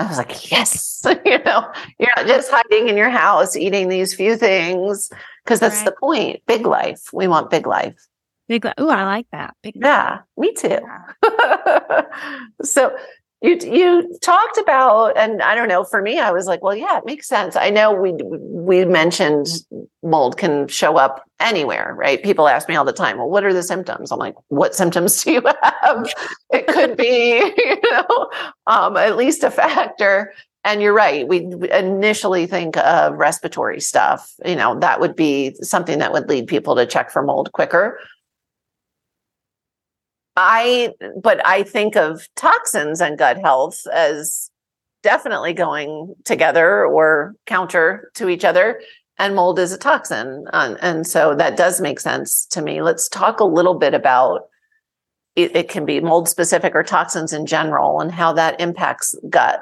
I 0.02 0.08
was 0.08 0.18
like, 0.18 0.52
yes, 0.52 1.06
you 1.26 1.44
know, 1.44 1.72
you're 2.00 2.10
not 2.16 2.28
just 2.28 2.52
hiding 2.52 2.88
in 2.88 2.98
your 2.98 3.10
house 3.10 3.56
eating 3.56 3.90
these 3.90 4.14
few 4.14 4.36
things 4.36 5.10
because 5.44 5.60
that's 5.60 5.78
right. 5.78 5.86
the 5.86 5.92
point. 5.92 6.42
Big 6.48 6.66
life. 6.66 7.10
We 7.14 7.28
want 7.28 7.50
big 7.50 7.68
life. 7.68 8.08
Big 8.48 8.66
life. 8.66 8.74
Oh, 8.78 8.90
I 8.90 9.04
like 9.04 9.28
that. 9.32 9.56
Big 9.62 9.76
yeah, 9.76 10.10
life. 10.12 10.22
me 10.38 10.54
too. 10.54 10.80
Yeah. 11.24 12.02
so 12.64 12.96
you 13.42 13.58
you 13.64 14.18
talked 14.22 14.58
about, 14.60 15.18
and 15.18 15.42
I 15.42 15.56
don't 15.56 15.68
know. 15.68 15.84
For 15.84 16.02
me, 16.02 16.20
I 16.20 16.32
was 16.32 16.46
like, 16.46 16.62
well, 16.62 16.76
yeah, 16.76 17.00
it 17.00 17.06
makes 17.06 17.28
sense. 17.28 17.56
I 17.56 17.72
know 17.72 17.92
we 17.92 18.14
we 18.14 18.86
mentioned 18.86 19.48
mold 20.04 20.38
can 20.38 20.68
show 20.68 20.98
up 20.98 21.26
anywhere, 21.40 21.96
right? 21.98 22.22
People 22.22 22.48
ask 22.48 22.70
me 22.70 22.76
all 22.76 22.86
the 22.86 22.94
time, 22.94 23.18
well, 23.18 23.30
what 23.30 23.44
are 23.44 23.54
the 23.54 23.64
symptoms? 23.64 24.12
I'm 24.12 24.20
like, 24.20 24.36
what 24.50 24.76
symptoms 24.76 25.24
do 25.24 25.32
you 25.32 25.42
have? 25.64 26.14
it 26.52 26.68
could 26.68 26.96
be, 26.96 27.38
you 27.58 27.78
know, 27.92 28.30
um, 28.68 28.96
at 28.96 29.18
least 29.18 29.44
a 29.44 29.50
factor. 29.50 30.34
And 30.64 30.80
you're 30.80 30.94
right. 30.94 31.28
We 31.28 31.48
initially 31.72 32.46
think 32.46 32.78
of 32.78 33.18
respiratory 33.18 33.82
stuff. 33.82 34.32
You 34.46 34.56
know, 34.56 34.80
that 34.80 35.00
would 35.00 35.16
be 35.16 35.56
something 35.56 35.98
that 35.98 36.14
would 36.14 36.30
lead 36.30 36.46
people 36.46 36.76
to 36.76 36.86
check 36.86 37.10
for 37.10 37.24
mold 37.24 37.52
quicker. 37.54 37.98
I, 40.36 40.94
but 41.22 41.46
I 41.46 41.64
think 41.64 41.96
of 41.96 42.28
toxins 42.36 43.02
and 43.02 43.18
gut 43.18 43.38
health 43.38 43.86
as 43.94 44.50
definitely 45.04 45.54
going 45.54 46.14
together 46.26 46.86
or 46.86 47.36
counter 47.46 48.12
to 48.16 48.30
each 48.30 48.46
other. 48.46 48.82
And 49.18 49.36
mold 49.36 49.60
is 49.60 49.72
a 49.72 49.78
toxin. 49.78 50.46
And, 50.54 50.78
and 50.82 51.06
so 51.06 51.36
that 51.36 51.58
does 51.58 51.82
make 51.82 52.00
sense 52.00 52.46
to 52.48 52.62
me. 52.62 52.82
Let's 52.82 53.10
talk 53.10 53.40
a 53.40 53.46
little 53.46 53.76
bit 53.76 53.94
about 53.94 54.42
it, 55.36 55.56
it 55.56 55.70
can 55.70 55.86
be 55.86 56.00
mold 56.00 56.28
specific 56.28 56.76
or 56.76 56.84
toxins 56.84 57.34
in 57.34 57.46
general 57.46 58.00
and 58.02 58.12
how 58.12 58.34
that 58.34 58.60
impacts 58.60 59.16
gut. 59.30 59.62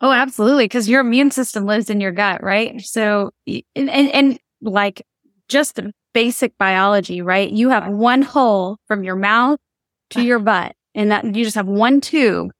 Oh, 0.00 0.12
absolutely. 0.12 0.64
Because 0.64 0.88
your 0.88 1.00
immune 1.00 1.30
system 1.30 1.66
lives 1.66 1.90
in 1.90 2.00
your 2.00 2.12
gut, 2.12 2.42
right? 2.42 2.80
So, 2.80 3.32
and, 3.46 3.90
and, 3.90 4.10
and 4.10 4.38
like 4.60 5.04
just 5.48 5.80
basic 6.12 6.56
biology, 6.58 7.22
right? 7.22 7.50
You 7.50 7.70
have 7.70 7.88
one 7.88 8.22
hole 8.22 8.78
from 8.86 9.04
your 9.04 9.16
mouth 9.16 9.58
to 10.10 10.22
your 10.22 10.38
butt 10.38 10.74
and 10.94 11.10
that 11.10 11.24
you 11.24 11.44
just 11.44 11.56
have 11.56 11.66
one 11.66 12.00
tube 12.00 12.50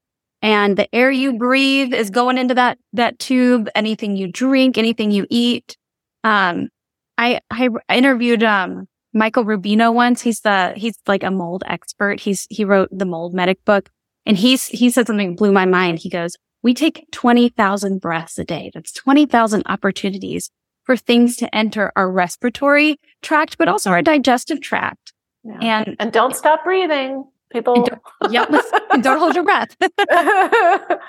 and 0.41 0.77
the 0.77 0.93
air 0.95 1.11
you 1.11 1.37
breathe 1.37 1.93
is 1.93 2.11
going 2.11 2.39
into 2.39 2.55
that, 2.55 2.79
that 2.93 3.19
tube. 3.19 3.69
Anything 3.75 4.17
you 4.17 4.31
drink, 4.31 4.79
anything 4.79 5.11
you 5.11 5.27
eat. 5.31 5.77
Um, 6.23 6.69
I, 7.17 7.41
I 7.51 7.71
interviewed, 7.91 8.43
um, 8.43 8.87
Michael 9.13 9.45
Rubino 9.45 9.93
once. 9.93 10.23
He's 10.23 10.41
the, 10.41 10.75
he's 10.77 10.99
like 11.07 11.25
a 11.25 11.31
mold 11.31 11.65
expert. 11.67 12.21
He's, 12.21 12.47
he 12.51 12.65
wrote 12.65 12.89
the 12.93 13.07
mold 13.07 13.35
medic 13.35 13.65
book 13.65 13.89
and 14.27 14.37
he's, 14.37 14.67
he 14.67 14.91
said 14.91 15.07
something 15.07 15.35
blew 15.35 15.51
my 15.51 15.65
mind. 15.65 15.99
He 15.99 16.11
goes, 16.11 16.37
we 16.63 16.75
take 16.75 17.07
20,000 17.13 18.01
breaths 18.01 18.39
a 18.39 18.45
day. 18.45 18.71
That's 18.75 18.93
20,000 18.93 19.63
opportunities 19.67 20.51
for 20.89 20.97
things 20.97 21.37
to 21.37 21.55
enter 21.55 21.93
our 21.97 22.11
respiratory 22.11 22.99
tract, 23.21 23.59
but 23.59 23.69
also 23.69 23.91
our 23.91 24.01
digestive 24.01 24.63
tract. 24.63 25.13
Yeah. 25.45 25.83
And, 25.85 25.97
and 26.01 26.11
don't 26.11 26.35
stop 26.35 26.65
breathing. 26.65 27.25
People, 27.53 27.85
don't, 27.85 28.33
yep, 28.33 28.49
don't 29.03 29.19
hold 29.19 29.35
your 29.35 29.45
breath. 29.45 29.77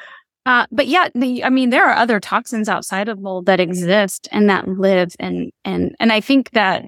uh, 0.46 0.66
but 0.70 0.88
yeah, 0.88 1.08
the, 1.16 1.46
I 1.46 1.50
mean, 1.50 1.70
there 1.70 1.88
are 1.88 1.96
other 1.96 2.20
toxins 2.20 2.68
outside 2.68 3.08
of 3.08 3.22
mold 3.22 3.46
that 3.46 3.62
exist 3.62 4.28
and 4.34 4.50
that 4.50 4.68
live, 4.68 5.16
and 5.18 5.50
and 5.64 5.96
and 5.98 6.12
I 6.12 6.20
think 6.20 6.52
that 6.52 6.84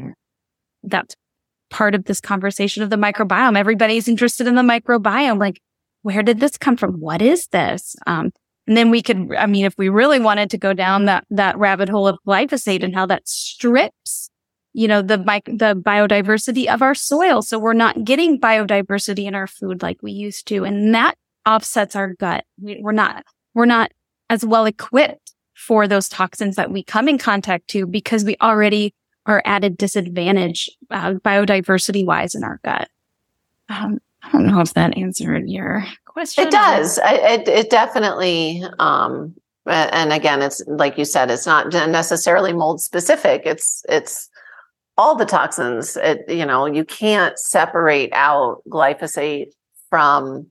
that's 0.84 1.15
part 1.69 1.95
of 1.95 2.04
this 2.06 2.19
conversation 2.19 2.84
of 2.84 2.89
the 2.89 2.97
microbiome. 2.97 3.58
Everybody's 3.58 4.10
interested 4.10 4.47
in 4.47 4.56
the 4.56 4.63
microbiome. 4.63 5.39
Like, 5.39 5.62
where 6.01 6.23
did 6.23 6.41
this 6.41 6.58
come 6.58 6.75
from? 6.75 6.99
What 6.99 7.21
is 7.21 7.47
this? 7.47 7.95
Um, 8.06 8.32
and 8.67 8.78
then 8.78 8.89
we 8.89 9.02
could, 9.02 9.34
I 9.36 9.47
mean, 9.47 9.65
if 9.65 9.78
we 9.78 9.89
really 9.89 10.19
wanted 10.19 10.50
to 10.52 10.58
go 10.58 10.74
down 10.74 11.06
that, 11.06 11.26
that 11.30 11.58
rabbit 11.58 11.89
hole 11.89 12.08
of 12.08 12.19
glyphosate 12.28 12.84
and 12.84 12.93
how 12.93 13.06
that 13.08 13.28
strips, 13.28 14.30
you 14.74 14.88
know, 14.88 15.02
the, 15.02 15.17
the 15.17 15.76
biodiversity 15.76 16.67
of 16.67 16.82
our 16.82 16.95
soil. 16.95 17.41
So 17.41 17.58
we're 17.58 17.74
not 17.74 18.04
getting 18.04 18.39
biodiversity 18.39 19.26
in 19.26 19.36
our 19.36 19.47
food 19.47 19.82
like 19.82 20.02
we 20.02 20.12
used 20.12 20.47
to. 20.47 20.63
And 20.63 20.93
that 20.93 21.15
offsets 21.45 21.95
our 21.95 22.13
gut. 22.13 22.45
We, 22.62 22.80
we're 22.82 22.91
not, 22.91 23.26
we're 23.54 23.65
not 23.65 23.91
as 24.30 24.45
well 24.45 24.65
equipped 24.65 25.34
for 25.56 25.88
those 25.88 26.08
toxins 26.08 26.56
that 26.56 26.71
we 26.71 26.84
come 26.84 27.10
in 27.10 27.17
contact 27.17 27.67
to 27.69 27.86
because 27.86 28.24
we 28.24 28.36
already 28.41 28.93
are 29.26 29.41
at 29.45 29.63
a 29.63 29.69
disadvantage 29.69 30.69
uh, 30.89 31.13
biodiversity 31.15 32.06
wise 32.06 32.36
in 32.36 32.43
our 32.43 32.60
gut. 32.63 32.89
Um, 33.69 34.00
I 34.23 34.31
don't 34.31 34.45
know 34.45 34.60
if 34.60 34.73
that 34.75 34.97
answered 34.97 35.49
your 35.49 35.86
question. 36.05 36.47
It 36.47 36.51
does. 36.51 36.99
it, 37.03 37.47
it 37.47 37.69
definitely, 37.69 38.63
um, 38.79 39.36
and 39.65 40.13
again, 40.13 40.41
it's 40.41 40.63
like 40.67 40.97
you 40.97 41.05
said, 41.05 41.31
it's 41.31 41.45
not 41.45 41.71
necessarily 41.71 42.53
mold 42.53 42.81
specific. 42.81 43.43
It's, 43.45 43.84
it's 43.89 44.29
all 44.97 45.15
the 45.15 45.25
toxins. 45.25 45.97
It, 45.97 46.23
you 46.27 46.45
know, 46.45 46.65
you 46.65 46.84
can't 46.86 47.38
separate 47.39 48.12
out 48.13 48.62
glyphosate 48.69 49.51
from, 49.89 50.47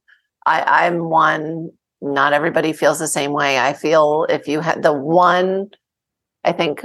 I, 0.47 0.87
I'm 0.87 1.09
one, 1.09 1.71
not 2.01 2.33
everybody 2.33 2.73
feels 2.73 2.99
the 2.99 3.07
same 3.09 3.33
way. 3.33 3.59
I 3.59 3.73
feel 3.73 4.27
if 4.29 4.49
you 4.49 4.61
had 4.61 4.83
the 4.83 4.93
one, 4.93 5.71
I 6.45 6.53
think 6.53 6.85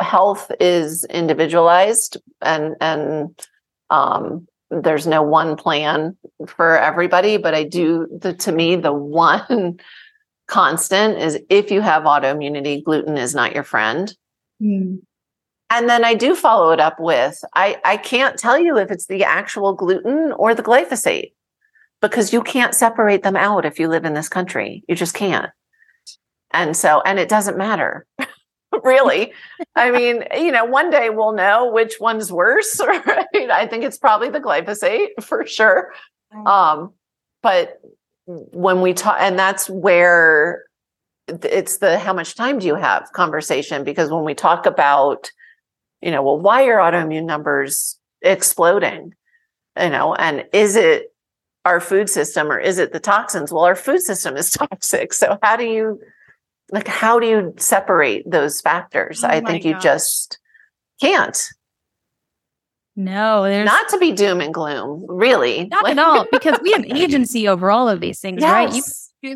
health 0.00 0.50
is 0.60 1.04
individualized 1.06 2.16
and, 2.40 2.76
and, 2.80 3.38
um, 3.90 4.46
there's 4.70 5.06
no 5.06 5.22
one 5.22 5.56
plan 5.56 6.16
for 6.46 6.78
everybody, 6.78 7.36
but 7.36 7.54
I 7.54 7.64
do 7.64 8.06
the 8.10 8.34
to 8.34 8.52
me 8.52 8.76
the 8.76 8.92
one 8.92 9.80
constant 10.46 11.18
is 11.18 11.38
if 11.50 11.70
you 11.70 11.80
have 11.80 12.04
autoimmunity, 12.04 12.82
gluten 12.82 13.16
is 13.16 13.34
not 13.34 13.54
your 13.54 13.64
friend. 13.64 14.14
Mm. 14.62 15.00
And 15.70 15.88
then 15.88 16.02
I 16.02 16.14
do 16.14 16.34
follow 16.34 16.70
it 16.70 16.80
up 16.80 16.96
with 16.98 17.38
I 17.54 17.78
I 17.84 17.96
can't 17.96 18.38
tell 18.38 18.58
you 18.58 18.78
if 18.78 18.90
it's 18.90 19.06
the 19.06 19.24
actual 19.24 19.74
gluten 19.74 20.32
or 20.32 20.54
the 20.54 20.62
glyphosate 20.62 21.32
because 22.00 22.32
you 22.32 22.42
can't 22.42 22.74
separate 22.74 23.22
them 23.22 23.36
out 23.36 23.64
if 23.64 23.78
you 23.78 23.88
live 23.88 24.04
in 24.04 24.14
this 24.14 24.28
country. 24.28 24.84
You 24.88 24.94
just 24.94 25.14
can't. 25.14 25.50
And 26.52 26.76
so 26.76 27.02
and 27.02 27.18
it 27.18 27.28
doesn't 27.28 27.58
matter. 27.58 28.06
really. 28.84 29.32
I 29.74 29.90
mean, 29.90 30.24
you 30.36 30.52
know, 30.52 30.64
one 30.64 30.90
day 30.90 31.10
we'll 31.10 31.32
know 31.32 31.70
which 31.70 32.00
one's 32.00 32.32
worse, 32.32 32.80
right? 32.86 33.26
I 33.34 33.66
think 33.66 33.84
it's 33.84 33.98
probably 33.98 34.30
the 34.30 34.40
glyphosate 34.40 35.08
for 35.22 35.46
sure. 35.46 35.92
Um, 36.46 36.92
but 37.42 37.80
when 38.26 38.82
we 38.82 38.92
talk, 38.92 39.16
and 39.18 39.38
that's 39.38 39.70
where 39.70 40.64
it's 41.26 41.78
the 41.78 41.98
how 41.98 42.12
much 42.12 42.34
time 42.34 42.58
do 42.58 42.66
you 42.66 42.74
have 42.74 43.12
conversation 43.12 43.84
because 43.84 44.10
when 44.10 44.24
we 44.24 44.34
talk 44.34 44.66
about, 44.66 45.30
you 46.02 46.10
know, 46.10 46.22
well, 46.22 46.38
why 46.38 46.64
are 46.66 46.78
autoimmune 46.78 47.24
numbers 47.24 47.98
exploding? 48.22 49.14
You 49.80 49.90
know, 49.90 50.14
and 50.14 50.44
is 50.52 50.76
it 50.76 51.14
our 51.64 51.80
food 51.80 52.10
system 52.10 52.50
or 52.50 52.58
is 52.58 52.78
it 52.78 52.92
the 52.92 53.00
toxins? 53.00 53.52
Well, 53.52 53.64
our 53.64 53.76
food 53.76 54.00
system 54.00 54.36
is 54.36 54.50
toxic. 54.50 55.12
So 55.12 55.38
how 55.42 55.56
do 55.56 55.64
you 55.64 56.00
like 56.70 56.88
how 56.88 57.18
do 57.18 57.26
you 57.26 57.54
separate 57.56 58.28
those 58.30 58.60
factors? 58.60 59.24
Oh 59.24 59.28
i 59.28 59.40
think 59.40 59.64
you 59.64 59.78
just 59.78 60.38
can't. 61.00 61.48
No 62.96 63.44
there's 63.44 63.66
not 63.66 63.88
to 63.90 63.98
be 63.98 64.12
doom 64.12 64.40
and 64.40 64.52
gloom 64.52 65.04
really. 65.08 65.66
Not 65.66 65.88
at 65.88 65.98
all 65.98 66.26
because 66.32 66.58
we 66.62 66.72
have 66.72 66.84
agency 66.84 67.48
over 67.48 67.70
all 67.70 67.88
of 67.88 68.00
these 68.00 68.20
things 68.20 68.40
yes. 68.40 68.52
right 68.52 68.74
you 68.74 68.82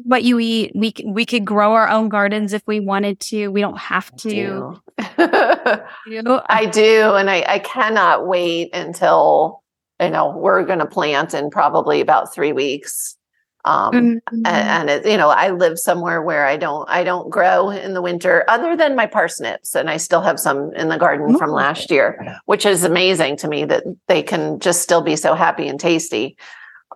what 0.05 0.23
you 0.23 0.39
eat. 0.39 0.73
We 0.75 0.95
we 1.05 1.27
could 1.27 1.45
grow 1.45 1.73
our 1.75 1.89
own 1.89 2.09
gardens 2.09 2.53
if 2.53 2.63
we 2.67 2.81
wanted 2.81 3.21
to. 3.21 3.49
We 3.49 3.61
don't 3.61 3.79
have 3.79 4.15
to. 4.19 4.81
I 4.99 6.69
do 6.73 7.15
and 7.15 7.29
I, 7.29 7.45
I 7.49 7.59
cannot 7.59 8.27
wait 8.27 8.75
until 8.75 9.63
you 10.01 10.11
know 10.11 10.37
we're 10.37 10.65
going 10.65 10.79
to 10.79 10.87
plant 10.87 11.35
in 11.35 11.51
probably 11.51 12.01
about 12.01 12.33
three 12.33 12.53
weeks 12.53 13.17
um, 13.65 13.93
mm-hmm. 13.93 14.45
and, 14.45 14.47
and 14.47 14.91
it, 14.91 15.07
you 15.07 15.17
know, 15.17 15.29
I 15.29 15.51
live 15.51 15.79
somewhere 15.79 16.21
where 16.21 16.47
I 16.47 16.57
don't, 16.57 16.89
I 16.89 17.05
don't 17.05 17.31
grow 17.31 17.71
in 17.71 17.95
the 17.95 18.03
winter 18.03 18.45
other 18.49 18.77
than 18.77 18.97
my 18.97 19.07
parsnips. 19.07 19.75
And 19.75 19.89
I 19.89 19.99
still 19.99 20.21
have 20.21 20.41
some 20.41 20.75
in 20.75 20.89
the 20.89 20.99
garden 20.99 21.39
from 21.39 21.51
last 21.51 21.91
year, 21.91 22.39
which 22.47 22.67
is 22.67 22.83
amazing 22.83 23.37
to 23.39 23.49
me 23.49 23.65
that 23.67 23.85
they 24.09 24.23
can 24.23 24.59
just 24.59 24.83
still 24.83 25.03
be 25.03 25.15
so 25.15 25.35
happy 25.35 25.69
and 25.69 25.79
tasty. 25.79 26.37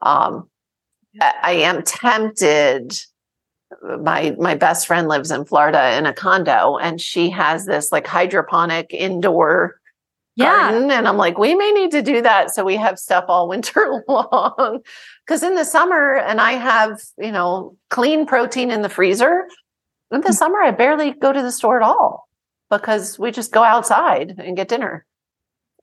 Um, 0.02 0.48
I, 1.20 1.34
I 1.42 1.52
am 1.52 1.82
tempted 1.82 2.98
my 4.00 4.34
my 4.38 4.54
best 4.54 4.86
friend 4.86 5.08
lives 5.08 5.30
in 5.30 5.44
Florida 5.44 5.96
in 5.96 6.06
a 6.06 6.12
condo 6.12 6.76
and 6.76 7.00
she 7.00 7.30
has 7.30 7.66
this 7.66 7.90
like 7.90 8.06
hydroponic 8.06 8.92
indoor 8.92 9.80
yeah. 10.36 10.70
garden. 10.70 10.90
And 10.90 11.08
I'm 11.08 11.16
like, 11.16 11.38
we 11.38 11.54
may 11.54 11.72
need 11.72 11.90
to 11.92 12.02
do 12.02 12.22
that 12.22 12.54
so 12.54 12.64
we 12.64 12.76
have 12.76 12.98
stuff 12.98 13.24
all 13.28 13.48
winter 13.48 14.04
long. 14.08 14.80
Because 15.26 15.42
in 15.42 15.54
the 15.56 15.64
summer, 15.64 16.16
and 16.16 16.40
I 16.40 16.52
have, 16.52 17.00
you 17.18 17.32
know, 17.32 17.76
clean 17.90 18.26
protein 18.26 18.70
in 18.70 18.82
the 18.82 18.88
freezer. 18.88 19.48
In 20.12 20.20
the 20.20 20.28
mm. 20.28 20.34
summer, 20.34 20.60
I 20.62 20.70
barely 20.70 21.12
go 21.12 21.32
to 21.32 21.42
the 21.42 21.50
store 21.50 21.76
at 21.76 21.82
all 21.82 22.28
because 22.70 23.18
we 23.18 23.32
just 23.32 23.52
go 23.52 23.62
outside 23.62 24.34
and 24.38 24.56
get 24.56 24.68
dinner. 24.68 25.04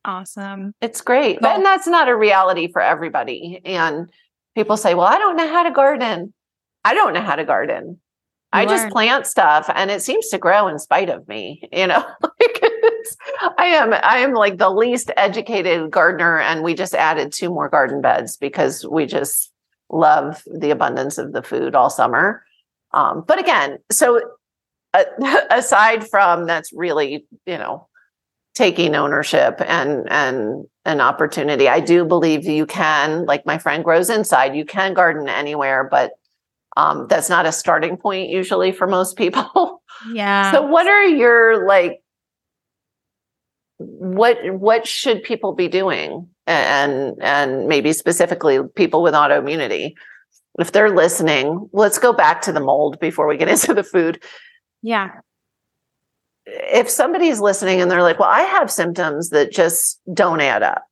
Awesome. 0.05 0.73
It's 0.81 1.01
great. 1.01 1.41
Well, 1.41 1.55
and 1.55 1.65
that's 1.65 1.87
not 1.87 2.09
a 2.09 2.15
reality 2.15 2.71
for 2.71 2.81
everybody. 2.81 3.61
And 3.65 4.09
people 4.55 4.77
say, 4.77 4.95
well, 4.95 5.07
I 5.07 5.17
don't 5.17 5.37
know 5.37 5.47
how 5.47 5.63
to 5.63 5.71
garden. 5.71 6.33
I 6.83 6.93
don't 6.93 7.13
know 7.13 7.21
how 7.21 7.35
to 7.35 7.45
garden. 7.45 7.99
I 8.51 8.65
just 8.67 8.89
plant 8.89 9.25
stuff 9.25 9.67
and 9.73 9.89
it 9.89 10.03
seems 10.03 10.29
to 10.29 10.37
grow 10.37 10.67
in 10.67 10.77
spite 10.77 11.09
of 11.09 11.27
me, 11.27 11.67
you 11.71 11.87
know. 11.87 12.05
I 13.57 13.65
am 13.65 13.93
I 13.93 14.17
am 14.19 14.33
like 14.33 14.57
the 14.57 14.69
least 14.69 15.11
educated 15.17 15.91
gardener 15.91 16.39
and 16.39 16.63
we 16.63 16.73
just 16.73 16.95
added 16.95 17.31
two 17.31 17.49
more 17.49 17.69
garden 17.69 18.01
beds 18.01 18.37
because 18.37 18.85
we 18.85 19.05
just 19.05 19.51
love 19.89 20.43
the 20.51 20.71
abundance 20.71 21.17
of 21.17 21.33
the 21.33 21.43
food 21.43 21.75
all 21.75 21.89
summer. 21.89 22.43
Um, 22.93 23.23
but 23.27 23.39
again, 23.39 23.79
so 23.91 24.21
uh, 24.93 25.03
aside 25.51 26.07
from 26.07 26.45
that's 26.45 26.71
really, 26.73 27.25
you 27.45 27.57
know, 27.57 27.87
taking 28.55 28.95
ownership 28.95 29.61
and 29.65 30.09
and 30.11 30.65
an 30.85 31.01
opportunity. 31.01 31.67
I 31.69 31.79
do 31.79 32.05
believe 32.05 32.45
you 32.45 32.65
can, 32.65 33.25
like 33.25 33.45
my 33.45 33.57
friend 33.57 33.83
grows 33.83 34.09
inside, 34.09 34.55
you 34.55 34.65
can 34.65 34.93
garden 34.93 35.29
anywhere, 35.29 35.87
but 35.89 36.11
um, 36.75 37.07
that's 37.07 37.29
not 37.29 37.45
a 37.45 37.51
starting 37.51 37.97
point 37.97 38.29
usually 38.29 38.71
for 38.71 38.87
most 38.87 39.17
people. 39.17 39.81
Yeah. 40.11 40.51
so 40.51 40.63
what 40.63 40.85
are 40.85 41.05
your 41.05 41.65
like 41.65 42.02
what 43.77 44.37
what 44.53 44.87
should 44.87 45.23
people 45.23 45.53
be 45.53 45.67
doing 45.67 46.27
and 46.47 47.15
and 47.21 47.67
maybe 47.67 47.93
specifically 47.93 48.59
people 48.75 49.01
with 49.01 49.13
autoimmunity 49.13 49.93
if 50.59 50.71
they're 50.71 50.95
listening 50.95 51.69
let's 51.73 51.99
go 51.99 52.13
back 52.13 52.41
to 52.41 52.51
the 52.51 52.59
mold 52.59 52.99
before 52.99 53.27
we 53.27 53.37
get 53.37 53.47
into 53.49 53.73
the 53.73 53.83
food 53.83 54.21
yeah 54.81 55.09
if 56.45 56.89
somebody's 56.89 57.39
listening 57.39 57.81
and 57.81 57.89
they're 57.89 58.03
like 58.03 58.19
well 58.19 58.29
i 58.29 58.41
have 58.41 58.71
symptoms 58.71 59.29
that 59.29 59.51
just 59.51 59.99
don't 60.13 60.41
add 60.41 60.63
up 60.63 60.83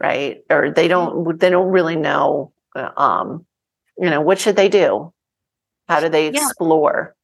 right? 0.00 0.42
Or 0.50 0.70
they 0.70 0.88
don't 0.88 1.38
they 1.38 1.50
don't 1.50 1.68
really 1.68 1.96
know 1.96 2.52
uh, 2.74 2.90
um 2.96 3.46
you 3.98 4.10
know, 4.10 4.20
what 4.20 4.38
should 4.38 4.56
they 4.56 4.68
do? 4.68 5.12
How 5.88 6.00
do 6.00 6.08
they 6.08 6.26
explore? 6.26 7.15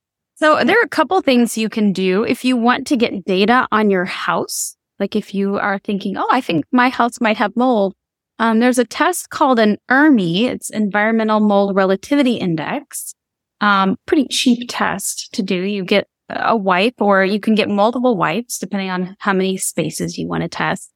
So 0.43 0.59
there 0.65 0.77
are 0.77 0.85
a 0.85 0.89
couple 0.89 1.21
things 1.21 1.57
you 1.57 1.69
can 1.69 1.93
do 1.93 2.25
if 2.25 2.45
you 2.45 2.57
want 2.57 2.89
to 2.89 2.97
get 2.97 3.25
data 3.25 3.69
on 3.71 3.91
your 3.91 4.05
house. 4.05 4.77
Like 4.99 5.15
if 5.15 5.37
you 5.37 5.57
are 5.57 5.79
thinking, 5.79 6.17
oh, 6.17 6.29
I 6.33 6.41
think 6.41 6.65
my 6.73 6.89
house 6.89 7.21
might 7.21 7.37
have 7.37 7.55
mold. 7.55 7.95
Um, 8.41 8.59
there's 8.59 8.81
a 8.81 8.85
test 8.85 9.31
called 9.31 9.61
an 9.61 9.79
ERMI. 9.89 10.47
It's 10.47 10.69
Environmental 10.69 11.39
Mold 11.39 11.77
Relativity 11.77 12.39
Index. 12.39 13.15
Um, 13.61 13.95
pretty 14.05 14.27
cheap 14.27 14.69
test 14.69 15.33
to 15.35 15.45
do. 15.45 15.63
You 15.63 15.85
get 15.85 16.09
a 16.29 16.57
wipe 16.57 17.01
or 17.01 17.25
you 17.25 17.39
can 17.39 17.55
get 17.55 17.69
multiple 17.69 18.17
wipes 18.17 18.59
depending 18.59 18.91
on 18.91 19.15
how 19.21 19.33
many 19.33 19.57
spaces 19.59 20.19
you 20.19 20.27
want 20.27 20.43
to 20.43 20.49
test. 20.49 20.91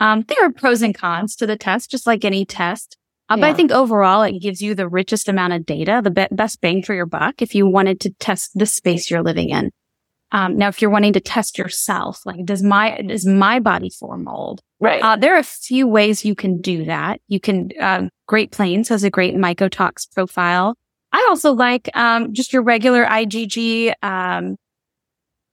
Um, 0.00 0.24
there 0.26 0.42
are 0.42 0.50
pros 0.50 0.80
and 0.80 0.94
cons 0.94 1.36
to 1.36 1.46
the 1.46 1.58
test, 1.58 1.90
just 1.90 2.06
like 2.06 2.24
any 2.24 2.46
test. 2.46 2.96
Uh, 3.28 3.36
yeah. 3.36 3.40
But 3.42 3.50
I 3.50 3.54
think 3.54 3.72
overall, 3.72 4.22
it 4.22 4.40
gives 4.40 4.60
you 4.62 4.74
the 4.74 4.88
richest 4.88 5.28
amount 5.28 5.52
of 5.52 5.66
data, 5.66 6.00
the 6.02 6.10
be- 6.10 6.28
best 6.30 6.60
bang 6.60 6.82
for 6.82 6.94
your 6.94 7.06
buck 7.06 7.42
if 7.42 7.54
you 7.54 7.66
wanted 7.66 8.00
to 8.00 8.10
test 8.20 8.52
the 8.54 8.66
space 8.66 9.10
you're 9.10 9.22
living 9.22 9.50
in. 9.50 9.70
Um, 10.32 10.56
now, 10.56 10.68
if 10.68 10.82
you're 10.82 10.90
wanting 10.90 11.12
to 11.14 11.20
test 11.20 11.56
yourself, 11.58 12.20
like 12.26 12.44
does 12.44 12.62
my 12.62 13.00
does 13.02 13.26
my 13.26 13.60
body 13.60 13.90
form 13.90 14.24
mold? 14.24 14.60
Right. 14.80 15.02
Uh, 15.02 15.16
there 15.16 15.34
are 15.34 15.38
a 15.38 15.44
few 15.44 15.86
ways 15.86 16.24
you 16.24 16.34
can 16.34 16.60
do 16.60 16.84
that. 16.84 17.20
You 17.28 17.40
can. 17.40 17.70
Uh, 17.80 18.08
Great 18.26 18.50
Plains 18.50 18.88
has 18.88 19.04
a 19.04 19.10
great 19.10 19.36
mycotox 19.36 20.12
profile. 20.12 20.74
I 21.12 21.24
also 21.30 21.52
like 21.52 21.88
um, 21.94 22.34
just 22.34 22.52
your 22.52 22.62
regular 22.62 23.06
IgG 23.06 23.92
um, 24.02 24.56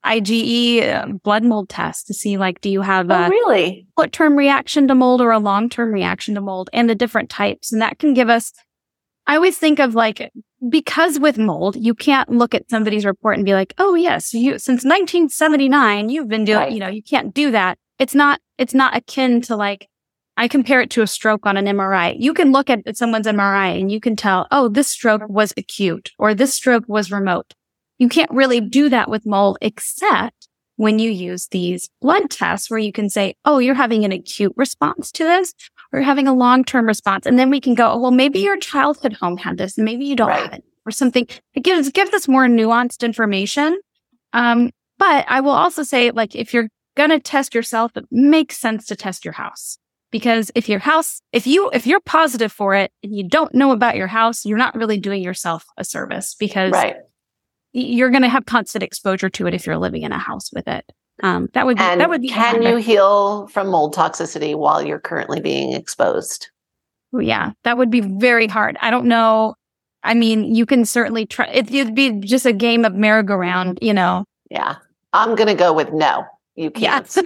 IgE 0.04 0.94
um, 0.94 1.16
blood 1.18 1.44
mold 1.44 1.68
test 1.68 2.06
to 2.06 2.14
see 2.14 2.36
like, 2.36 2.60
do 2.60 2.68
you 2.68 2.82
have 2.82 3.10
oh, 3.10 3.14
a 3.14 3.28
really 3.28 3.86
short 3.98 4.12
term 4.12 4.36
reaction 4.36 4.86
to 4.88 4.94
mold 4.94 5.20
or 5.20 5.30
a 5.30 5.38
long 5.38 5.68
term 5.68 5.92
reaction 5.92 6.34
to 6.34 6.40
mold 6.40 6.70
and 6.72 6.88
the 6.88 6.94
different 6.94 7.30
types. 7.30 7.72
And 7.72 7.80
that 7.80 7.98
can 7.98 8.14
give 8.14 8.28
us, 8.28 8.52
I 9.26 9.36
always 9.36 9.56
think 9.58 9.78
of 9.78 9.94
like, 9.94 10.30
because 10.68 11.18
with 11.18 11.38
mold, 11.38 11.76
you 11.76 11.94
can't 11.94 12.28
look 12.28 12.54
at 12.54 12.68
somebody's 12.70 13.04
report 13.04 13.36
and 13.36 13.44
be 13.44 13.54
like, 13.54 13.74
oh, 13.78 13.94
yes, 13.94 14.32
you, 14.34 14.58
since 14.58 14.84
1979, 14.84 16.08
you've 16.08 16.28
been 16.28 16.44
doing, 16.44 16.58
right. 16.58 16.72
you 16.72 16.80
know, 16.80 16.88
you 16.88 17.02
can't 17.02 17.34
do 17.34 17.50
that. 17.50 17.78
It's 17.98 18.14
not, 18.14 18.40
it's 18.58 18.74
not 18.74 18.96
akin 18.96 19.40
to 19.42 19.56
like, 19.56 19.88
I 20.36 20.48
compare 20.48 20.80
it 20.80 20.90
to 20.90 21.02
a 21.02 21.06
stroke 21.06 21.46
on 21.46 21.56
an 21.56 21.66
MRI. 21.66 22.16
You 22.18 22.34
can 22.34 22.50
look 22.50 22.68
at 22.68 22.96
someone's 22.96 23.26
MRI 23.26 23.78
and 23.78 23.90
you 23.90 24.00
can 24.00 24.16
tell, 24.16 24.48
oh, 24.50 24.68
this 24.68 24.88
stroke 24.88 25.22
was 25.28 25.54
acute 25.56 26.10
or 26.18 26.34
this 26.34 26.52
stroke 26.52 26.84
was 26.88 27.12
remote. 27.12 27.54
You 27.98 28.08
can't 28.08 28.30
really 28.30 28.60
do 28.60 28.88
that 28.88 29.08
with 29.08 29.26
mold 29.26 29.58
except 29.60 30.48
when 30.76 30.98
you 30.98 31.10
use 31.10 31.46
these 31.48 31.88
blood 32.00 32.30
tests 32.30 32.68
where 32.68 32.80
you 32.80 32.92
can 32.92 33.08
say, 33.08 33.34
Oh, 33.44 33.58
you're 33.58 33.74
having 33.74 34.04
an 34.04 34.12
acute 34.12 34.52
response 34.56 35.12
to 35.12 35.24
this 35.24 35.54
or 35.94 36.00
you're 36.00 36.06
having 36.06 36.26
a 36.26 36.34
long-term 36.34 36.86
response. 36.86 37.24
And 37.24 37.38
then 37.38 37.50
we 37.50 37.60
can 37.60 37.74
go, 37.74 37.92
oh, 37.92 37.98
well, 37.98 38.10
maybe 38.10 38.40
your 38.40 38.56
childhood 38.56 39.12
home 39.12 39.36
had 39.36 39.58
this 39.58 39.78
and 39.78 39.84
maybe 39.84 40.04
you 40.04 40.16
don't 40.16 40.28
right. 40.28 40.42
have 40.42 40.54
it 40.54 40.64
or 40.84 40.90
something. 40.90 41.28
It 41.54 41.62
gives, 41.62 41.88
gives 41.90 42.12
us 42.12 42.26
more 42.26 42.46
nuanced 42.46 43.04
information. 43.04 43.78
Um, 44.32 44.70
but 44.98 45.24
I 45.28 45.40
will 45.40 45.52
also 45.52 45.84
say, 45.84 46.10
like, 46.10 46.34
if 46.34 46.52
you're 46.52 46.68
going 46.96 47.10
to 47.10 47.20
test 47.20 47.54
yourself, 47.54 47.96
it 47.96 48.06
makes 48.10 48.58
sense 48.58 48.86
to 48.86 48.96
test 48.96 49.24
your 49.24 49.34
house 49.34 49.78
because 50.10 50.50
if 50.56 50.68
your 50.68 50.80
house, 50.80 51.20
if 51.32 51.46
you, 51.46 51.70
if 51.72 51.86
you're 51.86 52.00
positive 52.00 52.50
for 52.50 52.74
it 52.74 52.90
and 53.04 53.14
you 53.14 53.28
don't 53.28 53.54
know 53.54 53.70
about 53.70 53.96
your 53.96 54.08
house, 54.08 54.44
you're 54.44 54.58
not 54.58 54.74
really 54.74 54.98
doing 54.98 55.22
yourself 55.22 55.64
a 55.76 55.84
service 55.84 56.34
because 56.38 56.72
right 56.72 56.96
you're 57.74 58.10
going 58.10 58.22
to 58.22 58.28
have 58.28 58.46
constant 58.46 58.82
exposure 58.82 59.28
to 59.28 59.46
it 59.46 59.52
if 59.52 59.66
you're 59.66 59.76
living 59.76 60.02
in 60.02 60.12
a 60.12 60.18
house 60.18 60.50
with 60.52 60.66
it. 60.68 60.90
Um, 61.22 61.48
that 61.52 61.66
would 61.66 61.76
be, 61.76 61.82
and 61.82 62.00
that 62.00 62.08
would 62.08 62.22
be. 62.22 62.28
Can 62.28 62.62
you 62.62 62.76
heal 62.76 63.46
from 63.48 63.68
mold 63.68 63.94
toxicity 63.94 64.56
while 64.56 64.82
you're 64.82 64.98
currently 64.98 65.40
being 65.40 65.72
exposed? 65.72 66.48
Yeah, 67.12 67.52
that 67.62 67.76
would 67.76 67.90
be 67.90 68.00
very 68.00 68.46
hard. 68.46 68.76
I 68.80 68.90
don't 68.90 69.06
know. 69.06 69.54
I 70.02 70.14
mean, 70.14 70.54
you 70.54 70.66
can 70.66 70.84
certainly 70.84 71.26
try. 71.26 71.46
It, 71.46 71.72
it'd 71.72 71.94
be 71.94 72.20
just 72.20 72.46
a 72.46 72.52
game 72.52 72.84
of 72.84 72.94
merry-go-round, 72.94 73.78
you 73.80 73.94
know. 73.94 74.24
Yeah, 74.50 74.76
I'm 75.12 75.34
going 75.34 75.48
to 75.48 75.54
go 75.54 75.72
with 75.72 75.92
no. 75.92 76.24
You 76.56 76.70
can't. 76.70 77.08
Yes. 77.16 77.18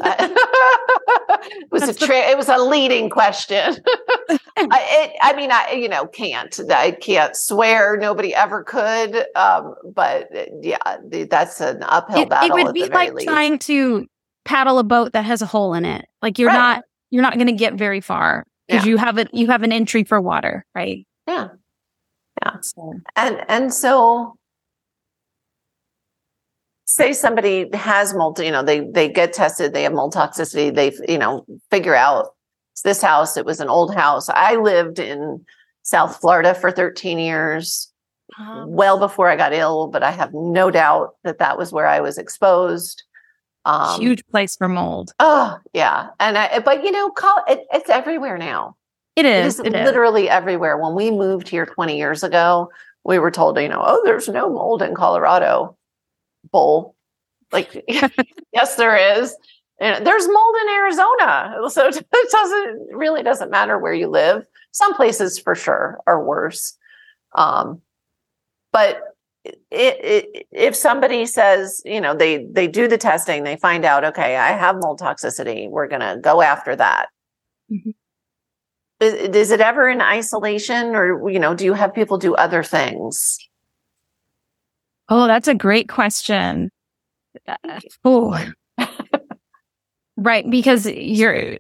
it 1.51 1.71
was 1.71 1.83
That's 1.83 2.03
a 2.03 2.07
tra- 2.07 2.15
the- 2.15 2.31
it 2.31 2.37
was 2.37 2.49
a 2.49 2.59
leading 2.59 3.11
question. 3.11 3.77
I, 4.31 4.41
it, 4.57 5.17
I 5.23 5.35
mean, 5.35 5.51
I 5.51 5.73
you 5.73 5.89
know 5.89 6.07
can't 6.07 6.59
I 6.71 6.93
can't 6.93 7.37
swear 7.37 7.97
nobody 7.97 8.35
ever 8.35 8.65
could. 8.65 9.25
Um, 9.37 9.75
but 9.95 10.35
uh, 10.37 10.45
yeah, 10.61 10.99
that's 11.31 11.61
an 11.61 11.83
uphill 11.83 12.23
it, 12.23 12.29
battle. 12.29 12.57
It 12.57 12.65
would 12.65 12.75
be 12.75 12.87
like 12.87 13.13
least. 13.13 13.29
trying 13.29 13.59
to 13.61 14.07
paddle 14.45 14.79
a 14.79 14.85
boat 14.85 15.13
that 15.13 15.25
has 15.25 15.43
a 15.43 15.47
hole 15.47 15.75
in 15.75 15.85
it. 15.85 16.07
Like 16.23 16.39
you're 16.39 16.49
right. 16.49 16.55
not 16.55 16.85
you're 17.11 17.23
not 17.23 17.35
going 17.35 17.47
to 17.47 17.53
get 17.53 17.75
very 17.75 18.01
far 18.01 18.47
because 18.67 18.85
yeah. 18.85 18.91
you 18.91 18.97
have 18.97 19.19
it 19.19 19.29
you 19.33 19.47
have 19.47 19.63
an 19.63 19.73
entry 19.73 20.05
for 20.05 20.21
water, 20.21 20.65
right? 20.75 21.07
Yeah, 21.27 21.49
yeah. 22.43 22.57
So. 22.61 22.95
And 23.17 23.45
and 23.49 23.73
so 23.73 24.37
say 26.89 27.13
somebody 27.13 27.69
has 27.75 28.15
mold, 28.15 28.41
you 28.41 28.51
know, 28.51 28.63
they 28.63 28.81
they 28.81 29.09
get 29.09 29.35
tested, 29.35 29.75
they 29.75 29.83
have 29.83 29.93
mold 29.93 30.15
toxicity, 30.15 30.75
they 30.75 30.93
you 31.07 31.19
know 31.19 31.45
figure 31.71 31.95
out 31.95 32.35
this 32.83 33.03
house. 33.03 33.37
It 33.37 33.45
was 33.45 33.61
an 33.61 33.69
old 33.69 33.95
house. 33.95 34.29
I 34.31 34.57
lived 34.57 34.99
in 34.99 35.45
South 35.83 36.19
Florida 36.19 36.55
for 36.55 36.71
13 36.71 37.19
years, 37.19 37.93
uh-huh. 38.39 38.65
well 38.69 38.99
before 38.99 39.29
I 39.29 39.37
got 39.37 39.53
ill, 39.53 39.89
but 39.89 40.03
I 40.03 40.11
have 40.11 40.31
no 40.33 40.71
doubt 40.71 41.11
that 41.25 41.39
that 41.39 41.59
was 41.59 41.73
where 41.73 41.87
I 41.87 42.01
was 42.01 42.17
exposed. 42.17 43.03
Um, 43.67 44.01
Huge 44.01 44.27
place 44.29 44.57
for 44.57 44.69
mold. 44.69 45.13
Oh 45.21 45.59
yeah, 45.75 46.09
and 46.21 46.39
I 46.39 46.61
but 46.61 46.85
you 46.85 46.91
know, 46.91 47.11
call 47.11 47.45
it, 47.49 47.67
it's 47.71 47.91
everywhere 47.91 48.39
now. 48.39 48.77
It 49.15 49.27
is. 49.27 49.61
It 49.61 49.67
is 49.67 49.75
it 49.75 49.85
literally 49.85 50.25
is. 50.25 50.31
everywhere. 50.31 50.79
When 50.79 50.95
we 50.95 51.11
moved 51.11 51.49
here 51.49 51.67
20 51.67 51.99
years 51.99 52.23
ago, 52.23 52.71
we 53.05 53.19
were 53.19 53.33
told, 53.33 53.59
you 53.59 53.69
know, 53.69 53.83
oh, 53.85 54.01
there's 54.05 54.29
no 54.29 54.49
mold 54.49 54.81
in 54.81 54.95
Colorado 54.95 55.77
bull. 56.51 56.97
Like, 57.53 57.85
yes, 58.53 58.77
there 58.77 59.21
is. 59.21 59.37
And 59.81 60.05
there's 60.05 60.27
mold 60.27 60.55
in 60.63 60.69
Arizona. 60.75 61.55
So 61.69 61.89
it 61.89 62.31
doesn't 62.31 62.89
really 62.93 63.23
doesn't 63.23 63.51
matter 63.51 63.79
where 63.79 63.95
you 63.95 64.09
live. 64.09 64.45
Some 64.73 64.95
places 64.95 65.39
for 65.39 65.55
sure 65.55 65.99
are 66.07 66.25
worse. 66.25 66.77
Um, 67.35 67.83
but 68.73 69.01
it, 69.45 69.55
it, 69.71 70.47
if 70.51 70.75
somebody 70.75 71.27
says, 71.27 71.83
you 71.85 72.01
know, 72.01 72.15
they 72.15 72.47
they 72.51 72.67
do 72.67 72.89
the 72.89 72.99
testing, 72.99 73.45
they 73.45 73.57
find 73.57 73.85
out, 73.85 74.05
okay, 74.05 74.37
I 74.37 74.49
have 74.49 74.77
mold 74.81 75.01
toxicity. 75.01 75.69
We're 75.69 75.89
going 75.89 76.01
to 76.01 76.19
go 76.21 76.43
after 76.43 76.75
that. 76.77 77.09
Mm-hmm. 77.71 77.91
Is, 79.01 79.15
is 79.37 79.51
it 79.51 79.61
ever 79.61 79.89
in 79.89 80.01
isolation, 80.01 80.97
or 80.97 81.31
you 81.31 81.39
know, 81.39 81.55
do 81.55 81.65
you 81.65 81.75
have 81.75 81.95
people 81.95 82.19
do 82.19 82.35
other 82.35 82.63
things? 82.63 83.39
Oh, 85.09 85.27
that's 85.27 85.49
a 85.49 85.55
great 85.55 85.89
question. 85.89 86.71
Oh, 88.05 88.39
right. 90.17 90.49
Because 90.51 90.87
you're, 90.87 91.59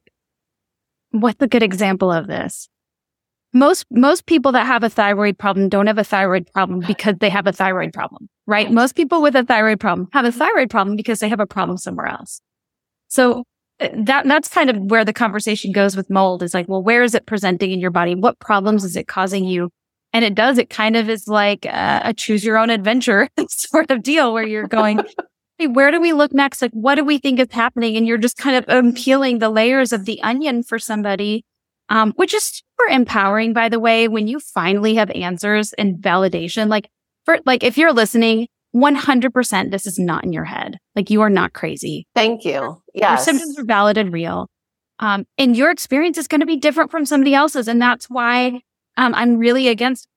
what's 1.10 1.42
a 1.42 1.48
good 1.48 1.62
example 1.62 2.12
of 2.12 2.26
this? 2.26 2.68
Most, 3.54 3.86
most 3.90 4.26
people 4.26 4.52
that 4.52 4.66
have 4.66 4.82
a 4.82 4.90
thyroid 4.90 5.38
problem 5.38 5.70
don't 5.70 5.86
have 5.86 5.96
a 5.96 6.04
thyroid 6.04 6.46
problem 6.52 6.80
because 6.86 7.14
they 7.20 7.30
have 7.30 7.46
a 7.46 7.52
thyroid 7.52 7.94
problem, 7.94 8.28
right? 8.46 8.70
Most 8.70 8.94
people 8.94 9.22
with 9.22 9.34
a 9.34 9.42
thyroid 9.44 9.80
problem 9.80 10.08
have 10.12 10.26
a 10.26 10.32
thyroid 10.32 10.68
problem 10.68 10.96
because 10.96 11.20
they 11.20 11.30
have 11.30 11.40
a 11.40 11.46
problem 11.46 11.78
somewhere 11.78 12.08
else. 12.08 12.42
So 13.08 13.44
uh, 13.80 13.88
that, 13.94 14.26
that's 14.26 14.48
kind 14.48 14.68
of 14.68 14.76
where 14.76 15.04
the 15.04 15.14
conversation 15.14 15.72
goes 15.72 15.96
with 15.96 16.10
mold 16.10 16.42
is 16.42 16.52
like, 16.52 16.68
well, 16.68 16.82
where 16.82 17.02
is 17.02 17.14
it 17.14 17.24
presenting 17.24 17.72
in 17.72 17.80
your 17.80 17.90
body? 17.90 18.14
What 18.14 18.38
problems 18.38 18.84
is 18.84 18.96
it 18.96 19.08
causing 19.08 19.46
you? 19.46 19.70
And 20.18 20.24
it 20.24 20.34
does, 20.34 20.58
it 20.58 20.68
kind 20.68 20.96
of 20.96 21.08
is 21.08 21.28
like 21.28 21.64
a, 21.64 22.00
a 22.06 22.12
choose 22.12 22.44
your 22.44 22.58
own 22.58 22.70
adventure 22.70 23.28
sort 23.48 23.92
of 23.92 24.02
deal 24.02 24.32
where 24.32 24.44
you're 24.44 24.66
going, 24.66 25.00
hey, 25.58 25.68
where 25.68 25.92
do 25.92 26.00
we 26.00 26.12
look 26.12 26.34
next? 26.34 26.60
Like, 26.60 26.72
what 26.72 26.96
do 26.96 27.04
we 27.04 27.18
think 27.18 27.38
is 27.38 27.46
happening? 27.52 27.96
And 27.96 28.04
you're 28.04 28.18
just 28.18 28.36
kind 28.36 28.56
of 28.56 28.64
um, 28.66 28.92
peeling 28.94 29.38
the 29.38 29.48
layers 29.48 29.92
of 29.92 30.06
the 30.06 30.20
onion 30.24 30.64
for 30.64 30.76
somebody, 30.76 31.44
um, 31.88 32.14
which 32.16 32.34
is 32.34 32.42
super 32.42 32.90
empowering, 32.90 33.52
by 33.52 33.68
the 33.68 33.78
way, 33.78 34.08
when 34.08 34.26
you 34.26 34.40
finally 34.40 34.96
have 34.96 35.08
answers 35.12 35.72
and 35.74 35.98
validation. 35.98 36.68
Like, 36.68 36.90
for, 37.24 37.38
like, 37.46 37.62
if 37.62 37.78
you're 37.78 37.92
listening, 37.92 38.48
100% 38.74 39.70
this 39.70 39.86
is 39.86 40.00
not 40.00 40.24
in 40.24 40.32
your 40.32 40.46
head. 40.46 40.78
Like, 40.96 41.10
you 41.10 41.20
are 41.20 41.30
not 41.30 41.52
crazy. 41.52 42.08
Thank 42.16 42.44
you. 42.44 42.82
Yeah. 42.92 43.10
Your 43.10 43.18
symptoms 43.18 43.56
are 43.56 43.64
valid 43.64 43.96
and 43.98 44.12
real. 44.12 44.48
Um, 44.98 45.26
and 45.38 45.56
your 45.56 45.70
experience 45.70 46.18
is 46.18 46.26
going 46.26 46.40
to 46.40 46.46
be 46.46 46.56
different 46.56 46.90
from 46.90 47.06
somebody 47.06 47.34
else's. 47.34 47.68
And 47.68 47.80
that's 47.80 48.10
why 48.10 48.62
um, 48.98 49.14
I'm 49.14 49.38
really 49.38 49.68
against 49.68 50.08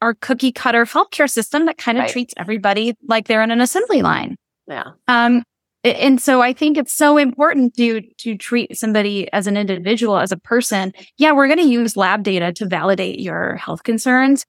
our 0.00 0.14
cookie 0.14 0.52
cutter 0.52 0.86
healthcare 0.86 1.28
system 1.28 1.66
that 1.66 1.76
kind 1.76 1.98
of 1.98 2.02
right. 2.02 2.10
treats 2.10 2.32
everybody 2.36 2.94
like 3.06 3.26
they're 3.26 3.42
in 3.42 3.50
an 3.50 3.60
assembly 3.60 4.00
line. 4.00 4.36
Yeah. 4.68 4.92
Um, 5.08 5.42
and 5.84 6.20
so 6.20 6.40
I 6.40 6.52
think 6.52 6.76
it's 6.76 6.92
so 6.92 7.16
important 7.16 7.74
to 7.76 8.00
to 8.00 8.36
treat 8.36 8.76
somebody 8.76 9.32
as 9.32 9.46
an 9.46 9.56
individual, 9.56 10.18
as 10.18 10.32
a 10.32 10.36
person. 10.36 10.92
Yeah, 11.18 11.32
we're 11.32 11.46
going 11.46 11.58
to 11.58 11.68
use 11.68 11.96
lab 11.96 12.22
data 12.22 12.52
to 12.54 12.66
validate 12.66 13.20
your 13.20 13.56
health 13.56 13.82
concerns, 13.82 14.44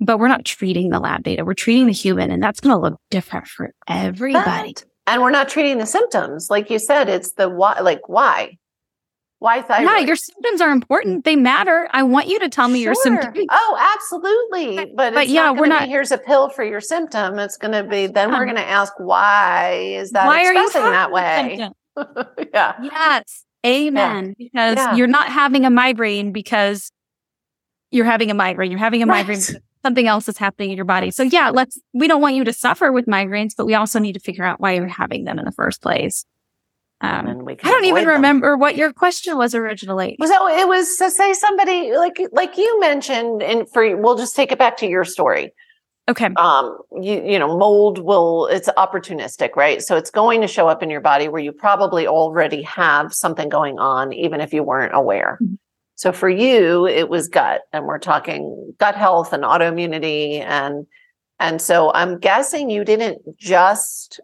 but 0.00 0.18
we're 0.18 0.28
not 0.28 0.44
treating 0.44 0.90
the 0.90 0.98
lab 0.98 1.22
data. 1.22 1.44
We're 1.44 1.54
treating 1.54 1.86
the 1.86 1.92
human, 1.92 2.30
and 2.30 2.42
that's 2.42 2.60
going 2.60 2.74
to 2.74 2.80
look 2.80 2.98
different 3.10 3.46
for 3.46 3.72
everybody. 3.88 4.74
But, 4.74 4.84
and 5.06 5.22
we're 5.22 5.30
not 5.30 5.48
treating 5.48 5.78
the 5.78 5.86
symptoms, 5.86 6.50
like 6.50 6.70
you 6.70 6.78
said. 6.78 7.08
It's 7.08 7.32
the 7.32 7.48
why, 7.48 7.80
like 7.80 8.08
why. 8.08 8.58
Why 9.40 9.62
thyroid? 9.62 9.88
Yeah, 9.88 9.98
your 10.00 10.16
symptoms 10.16 10.60
are 10.60 10.70
important. 10.70 11.24
They 11.24 11.34
matter. 11.34 11.88
I 11.92 12.02
want 12.02 12.28
you 12.28 12.38
to 12.40 12.50
tell 12.50 12.68
me 12.68 12.80
sure. 12.80 12.92
your 12.92 12.94
symptoms. 12.94 13.46
Oh, 13.50 13.94
absolutely. 13.96 14.92
But, 14.94 15.14
but 15.14 15.28
yeah, 15.30 15.46
not 15.46 15.56
we're 15.56 15.66
not. 15.66 15.84
Be, 15.84 15.88
here's 15.88 16.12
a 16.12 16.18
pill 16.18 16.50
for 16.50 16.62
your 16.62 16.82
symptom. 16.82 17.38
It's 17.38 17.56
going 17.56 17.72
to 17.72 17.82
be. 17.82 18.06
Then 18.06 18.30
we're 18.30 18.44
going 18.44 18.56
to 18.56 18.68
ask 18.68 18.92
why 18.98 19.76
is 19.94 20.10
that 20.10 20.26
why 20.26 20.42
expressing 20.42 20.90
that 20.90 21.10
way? 21.10 21.70
yeah. 22.54 22.74
Yes. 22.82 23.44
Amen. 23.66 24.34
Yeah. 24.36 24.44
Because 24.50 24.76
yeah. 24.76 24.94
you're 24.94 25.06
not 25.06 25.28
having 25.28 25.64
a 25.64 25.70
migraine 25.70 26.32
because 26.32 26.92
you're 27.90 28.04
having 28.04 28.30
a 28.30 28.34
migraine. 28.34 28.70
You're 28.70 28.78
having 28.78 29.02
a 29.02 29.06
right. 29.06 29.26
migraine. 29.26 29.40
Something 29.82 30.06
else 30.06 30.28
is 30.28 30.36
happening 30.36 30.72
in 30.72 30.76
your 30.76 30.84
body. 30.84 31.10
So 31.10 31.22
yeah, 31.22 31.48
let's. 31.48 31.80
We 31.94 32.08
don't 32.08 32.20
want 32.20 32.34
you 32.34 32.44
to 32.44 32.52
suffer 32.52 32.92
with 32.92 33.06
migraines, 33.06 33.52
but 33.56 33.64
we 33.64 33.74
also 33.74 33.98
need 33.98 34.12
to 34.12 34.20
figure 34.20 34.44
out 34.44 34.60
why 34.60 34.72
you're 34.72 34.86
having 34.86 35.24
them 35.24 35.38
in 35.38 35.46
the 35.46 35.52
first 35.52 35.80
place. 35.80 36.26
Um, 37.02 37.48
I 37.48 37.54
don't 37.54 37.84
even 37.86 38.04
them. 38.04 38.08
remember 38.08 38.58
what 38.58 38.76
your 38.76 38.92
question 38.92 39.38
was 39.38 39.54
originally. 39.54 40.16
So 40.22 40.48
it 40.48 40.68
was 40.68 40.96
to 40.98 41.10
say 41.10 41.32
somebody 41.32 41.96
like 41.96 42.20
like 42.32 42.58
you 42.58 42.78
mentioned, 42.78 43.42
and 43.42 43.68
for 43.70 43.96
we'll 43.96 44.18
just 44.18 44.36
take 44.36 44.52
it 44.52 44.58
back 44.58 44.76
to 44.78 44.86
your 44.86 45.04
story. 45.04 45.54
Okay. 46.10 46.28
Um, 46.36 46.76
you 47.00 47.22
you 47.24 47.38
know, 47.38 47.56
mold 47.56 47.98
will 47.98 48.46
it's 48.48 48.68
opportunistic, 48.76 49.56
right? 49.56 49.80
So 49.80 49.96
it's 49.96 50.10
going 50.10 50.42
to 50.42 50.46
show 50.46 50.68
up 50.68 50.82
in 50.82 50.90
your 50.90 51.00
body 51.00 51.28
where 51.28 51.40
you 51.40 51.52
probably 51.52 52.06
already 52.06 52.62
have 52.62 53.14
something 53.14 53.48
going 53.48 53.78
on, 53.78 54.12
even 54.12 54.42
if 54.42 54.52
you 54.52 54.62
weren't 54.62 54.94
aware. 54.94 55.38
Mm-hmm. 55.40 55.54
So 55.94 56.12
for 56.12 56.28
you, 56.28 56.86
it 56.86 57.08
was 57.08 57.28
gut, 57.28 57.62
and 57.72 57.86
we're 57.86 57.98
talking 57.98 58.74
gut 58.78 58.94
health 58.94 59.32
and 59.32 59.42
autoimmunity, 59.42 60.40
and 60.40 60.86
and 61.38 61.62
so 61.62 61.92
I'm 61.94 62.18
guessing 62.18 62.68
you 62.68 62.84
didn't 62.84 63.38
just 63.38 64.20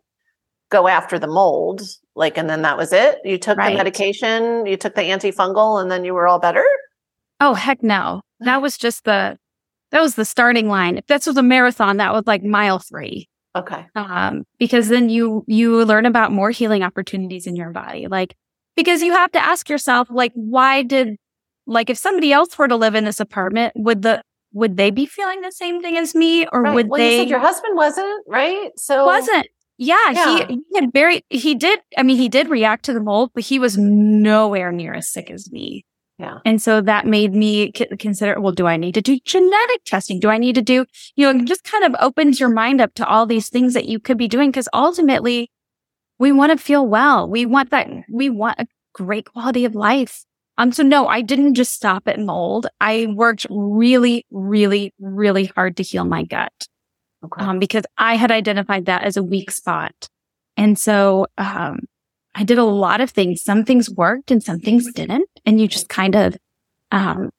go 0.70 0.88
after 0.88 1.18
the 1.18 1.26
mold 1.26 1.80
like, 2.16 2.36
and 2.36 2.50
then 2.50 2.62
that 2.62 2.76
was 2.76 2.92
it. 2.92 3.18
You 3.24 3.38
took 3.38 3.58
right. 3.58 3.70
the 3.70 3.76
medication, 3.76 4.66
you 4.66 4.76
took 4.76 4.94
the 4.94 5.02
antifungal, 5.02 5.80
and 5.80 5.90
then 5.90 6.04
you 6.04 6.14
were 6.14 6.26
all 6.26 6.40
better. 6.40 6.64
Oh 7.40 7.54
heck 7.54 7.82
no! 7.82 8.22
That 8.40 8.62
was 8.62 8.76
just 8.78 9.04
the 9.04 9.38
that 9.92 10.02
was 10.02 10.14
the 10.14 10.24
starting 10.24 10.68
line. 10.68 10.98
If 10.98 11.06
this 11.06 11.26
was 11.26 11.36
a 11.36 11.42
marathon, 11.42 11.98
that 11.98 12.12
was 12.12 12.24
like 12.26 12.42
mile 12.42 12.78
three. 12.78 13.28
Okay. 13.54 13.86
Um, 13.94 14.44
because 14.58 14.88
then 14.88 15.08
you 15.08 15.44
you 15.46 15.84
learn 15.84 16.06
about 16.06 16.32
more 16.32 16.50
healing 16.50 16.82
opportunities 16.82 17.46
in 17.46 17.56
your 17.56 17.70
body. 17.70 18.08
Like 18.08 18.34
because 18.76 19.02
you 19.02 19.12
have 19.12 19.32
to 19.32 19.42
ask 19.42 19.68
yourself, 19.68 20.08
like, 20.10 20.32
why 20.34 20.82
did 20.82 21.16
like 21.66 21.90
if 21.90 21.98
somebody 21.98 22.32
else 22.32 22.56
were 22.56 22.68
to 22.68 22.76
live 22.76 22.94
in 22.94 23.04
this 23.04 23.18
apartment, 23.18 23.72
would 23.76 24.02
the 24.02 24.22
would 24.52 24.76
they 24.76 24.90
be 24.90 25.06
feeling 25.06 25.40
the 25.40 25.52
same 25.52 25.82
thing 25.82 25.96
as 25.96 26.14
me, 26.14 26.46
or 26.52 26.62
right. 26.62 26.74
would 26.74 26.88
well, 26.88 26.98
they? 26.98 27.16
You 27.16 27.22
said 27.22 27.28
your 27.28 27.40
husband 27.40 27.76
wasn't 27.76 28.24
right, 28.28 28.70
so 28.76 29.04
wasn't. 29.04 29.48
Yeah, 29.78 30.10
yeah, 30.10 30.46
he, 30.48 30.54
he 30.54 30.80
had 30.80 30.92
very, 30.92 31.24
he 31.28 31.54
did, 31.54 31.80
I 31.98 32.02
mean, 32.02 32.16
he 32.16 32.28
did 32.28 32.48
react 32.48 32.84
to 32.86 32.94
the 32.94 33.00
mold, 33.00 33.30
but 33.34 33.44
he 33.44 33.58
was 33.58 33.76
nowhere 33.76 34.72
near 34.72 34.94
as 34.94 35.08
sick 35.08 35.30
as 35.30 35.50
me. 35.52 35.84
Yeah. 36.18 36.38
And 36.46 36.62
so 36.62 36.80
that 36.80 37.06
made 37.06 37.34
me 37.34 37.72
consider, 37.72 38.40
well, 38.40 38.52
do 38.52 38.66
I 38.66 38.78
need 38.78 38.94
to 38.94 39.02
do 39.02 39.18
genetic 39.24 39.84
testing? 39.84 40.18
Do 40.18 40.30
I 40.30 40.38
need 40.38 40.54
to 40.54 40.62
do, 40.62 40.86
you 41.14 41.30
know, 41.30 41.44
just 41.44 41.64
kind 41.64 41.84
of 41.84 41.94
opens 42.00 42.40
your 42.40 42.48
mind 42.48 42.80
up 42.80 42.94
to 42.94 43.06
all 43.06 43.26
these 43.26 43.50
things 43.50 43.74
that 43.74 43.84
you 43.84 44.00
could 44.00 44.16
be 44.16 44.28
doing. 44.28 44.50
Cause 44.50 44.68
ultimately 44.72 45.50
we 46.18 46.32
want 46.32 46.52
to 46.52 46.64
feel 46.64 46.86
well. 46.86 47.28
We 47.28 47.44
want 47.44 47.68
that, 47.70 47.88
we 48.10 48.30
want 48.30 48.58
a 48.58 48.66
great 48.94 49.26
quality 49.26 49.66
of 49.66 49.74
life. 49.74 50.24
Um, 50.56 50.72
so 50.72 50.82
no, 50.82 51.06
I 51.06 51.20
didn't 51.20 51.52
just 51.52 51.72
stop 51.72 52.08
at 52.08 52.18
mold. 52.18 52.66
I 52.80 53.08
worked 53.14 53.46
really, 53.50 54.24
really, 54.30 54.94
really 54.98 55.44
hard 55.44 55.76
to 55.76 55.82
heal 55.82 56.06
my 56.06 56.22
gut 56.22 56.66
okay. 57.26 57.44
um, 57.44 57.58
because 57.58 57.84
I 57.98 58.16
had 58.16 58.30
identified 58.30 58.86
that 58.86 59.04
as 59.04 59.16
a 59.16 59.22
weak 59.22 59.50
spot. 59.50 60.08
And 60.56 60.78
so 60.78 61.26
um, 61.38 61.80
I 62.34 62.44
did 62.44 62.58
a 62.58 62.64
lot 62.64 63.00
of 63.00 63.10
things. 63.10 63.42
Some 63.42 63.64
things 63.64 63.90
worked 63.90 64.30
and 64.30 64.42
some 64.42 64.58
things 64.58 64.90
didn't. 64.92 65.28
And 65.44 65.60
you 65.60 65.68
just 65.68 65.88
kind 65.88 66.14
of 66.14 66.36
um, 66.90 67.30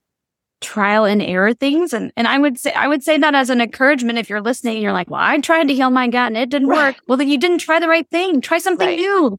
trial 0.62 1.06
and 1.06 1.22
error 1.22 1.54
things. 1.54 1.94
And, 1.94 2.12
and 2.16 2.28
I 2.28 2.38
would 2.38 2.60
say, 2.60 2.72
I 2.74 2.88
would 2.88 3.04
say 3.04 3.18
that 3.18 3.36
as 3.36 3.50
an 3.50 3.62
encouragement. 3.62 4.20
If 4.20 4.30
you're 4.30 4.42
listening 4.42 4.76
and 4.76 4.84
you're 4.84 4.94
like, 4.94 5.10
well, 5.10 5.22
I 5.22 5.38
tried 5.40 5.68
to 5.68 5.74
heal 5.74 5.90
my 5.90 6.08
gut 6.08 6.28
and 6.28 6.38
it 6.38 6.50
didn't 6.50 6.70
right. 6.70 6.96
work. 6.96 7.04
Well, 7.08 7.18
then 7.18 7.28
you 7.28 7.38
didn't 7.38 7.60
try 7.60 7.80
the 7.80 7.88
right 7.88 8.10
thing. 8.10 8.42
Try 8.42 8.60
something 8.60 8.88
right. 8.88 8.98
new 8.98 9.38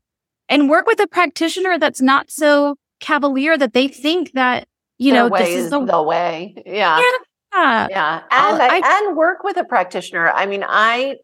and 0.48 0.68
work 0.68 0.86
with 0.86 1.00
a 1.00 1.06
practitioner 1.06 1.78
that's 1.78 2.00
not 2.00 2.30
so 2.30 2.76
cavalier 3.00 3.56
that 3.58 3.74
they 3.74 3.88
think 3.88 4.32
that, 4.32 4.66
you 4.98 5.12
Their 5.12 5.28
know, 5.28 5.36
this 5.36 5.48
is 5.50 5.70
the, 5.70 5.84
the 5.84 6.02
way. 6.02 6.54
Yeah. 6.66 6.98
yeah. 6.98 7.18
Yeah. 7.52 8.22
And 8.30 8.62
I, 8.62 8.80
I, 8.82 9.06
and 9.06 9.16
work 9.16 9.42
with 9.42 9.56
a 9.56 9.64
practitioner. 9.64 10.30
I 10.30 10.46
mean, 10.46 10.64
I 10.66 11.16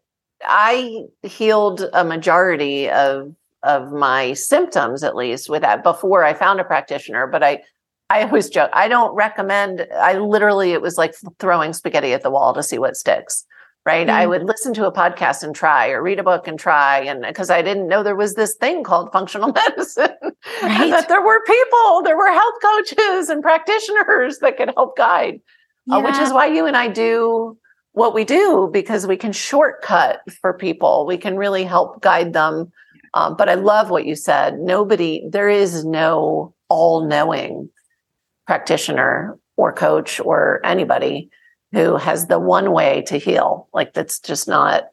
I 0.43 1.03
healed 1.23 1.85
a 1.93 2.03
majority 2.03 2.89
of 2.89 3.35
of 3.63 3.91
my 3.91 4.33
symptoms 4.33 5.03
at 5.03 5.15
least 5.15 5.49
with 5.49 5.63
that 5.63 5.83
before 5.83 6.23
I 6.23 6.33
found 6.33 6.59
a 6.59 6.63
practitioner, 6.63 7.27
but 7.27 7.43
I 7.43 7.63
I 8.09 8.23
always 8.23 8.49
joke, 8.49 8.69
I 8.73 8.87
don't 8.87 9.15
recommend 9.15 9.87
I 9.95 10.17
literally 10.17 10.73
it 10.73 10.81
was 10.81 10.97
like 10.97 11.15
throwing 11.39 11.73
spaghetti 11.73 12.13
at 12.13 12.21
the 12.21 12.29
wall 12.31 12.53
to 12.53 12.63
see 12.63 12.77
what 12.77 12.97
sticks. 12.97 13.45
Right. 13.85 14.07
Mm-hmm. 14.07 14.17
I 14.17 14.25
would 14.25 14.43
listen 14.43 14.73
to 14.75 14.87
a 14.87 14.91
podcast 14.91 15.43
and 15.43 15.55
try 15.55 15.89
or 15.89 16.01
read 16.01 16.19
a 16.19 16.23
book 16.23 16.47
and 16.47 16.57
try. 16.57 17.01
And 17.01 17.21
because 17.21 17.51
I 17.51 17.61
didn't 17.61 17.87
know 17.87 18.01
there 18.01 18.15
was 18.15 18.33
this 18.33 18.55
thing 18.55 18.83
called 18.83 19.11
functional 19.11 19.51
medicine 19.53 20.09
right. 20.23 20.81
and 20.81 20.91
that 20.91 21.07
there 21.07 21.23
were 21.23 21.43
people, 21.45 22.01
there 22.01 22.17
were 22.17 22.31
health 22.31 22.55
coaches 22.63 23.29
and 23.29 23.43
practitioners 23.43 24.39
that 24.39 24.57
could 24.57 24.73
help 24.75 24.97
guide 24.97 25.39
yeah. 25.85 25.95
uh, 25.95 26.01
which 26.01 26.17
is 26.17 26.31
why 26.31 26.47
you 26.47 26.65
and 26.65 26.75
I 26.77 26.87
do 26.87 27.57
what 27.95 28.13
we 28.13 28.25
do 28.25 28.69
because 28.71 29.07
we 29.07 29.15
can 29.15 29.31
shortcut 29.31 30.21
for 30.41 30.53
people. 30.53 31.05
We 31.05 31.17
can 31.17 31.37
really 31.37 31.63
help 31.63 32.01
guide 32.01 32.33
them. 32.33 32.71
Um, 33.13 33.37
but 33.37 33.47
I 33.47 33.53
love 33.53 33.89
what 33.89 34.05
you 34.05 34.15
said. 34.15 34.59
Nobody, 34.59 35.23
there 35.29 35.47
is 35.47 35.85
no 35.85 36.53
all 36.67 37.07
knowing 37.07 37.69
practitioner 38.45 39.39
or 39.55 39.71
coach 39.71 40.19
or 40.19 40.59
anybody 40.65 41.29
who 41.71 41.95
has 41.95 42.27
the 42.27 42.37
one 42.37 42.73
way 42.73 43.03
to 43.07 43.17
heal. 43.17 43.69
Like 43.73 43.93
that's 43.93 44.19
just 44.19 44.47
not. 44.47 44.83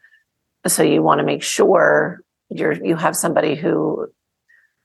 So 0.69 0.85
you 0.85 1.03
want 1.03 1.19
to 1.19 1.25
make 1.25 1.43
sure 1.43 2.23
you're 2.49 2.73
you 2.73 2.95
have 2.95 3.17
somebody 3.17 3.57
who 3.57 4.07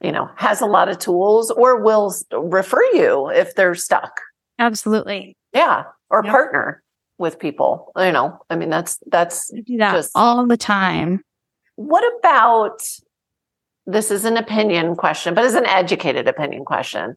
you 0.01 0.11
know 0.11 0.29
has 0.35 0.61
a 0.61 0.65
lot 0.65 0.89
of 0.89 0.97
tools 0.97 1.51
or 1.51 1.83
will 1.83 2.15
refer 2.31 2.81
you 2.93 3.29
if 3.29 3.53
they're 3.53 3.75
stuck. 3.75 4.21
Absolutely. 4.57 5.37
Yeah 5.53 5.83
or 6.09 6.23
yep. 6.23 6.31
partner 6.31 6.83
with 7.17 7.39
people. 7.39 7.91
You 7.97 8.11
know, 8.11 8.39
I 8.49 8.55
mean, 8.55 8.69
that's 8.69 8.99
that's 9.07 9.49
that 9.51 9.93
just 9.93 10.11
all 10.15 10.45
the 10.45 10.57
time. 10.57 11.23
What 11.75 12.03
about 12.19 12.81
this 13.85 14.11
is 14.11 14.25
an 14.25 14.37
opinion 14.37 14.95
question, 14.95 15.33
but 15.33 15.45
it's 15.45 15.55
an 15.55 15.65
educated 15.65 16.27
opinion 16.27 16.65
question. 16.65 17.15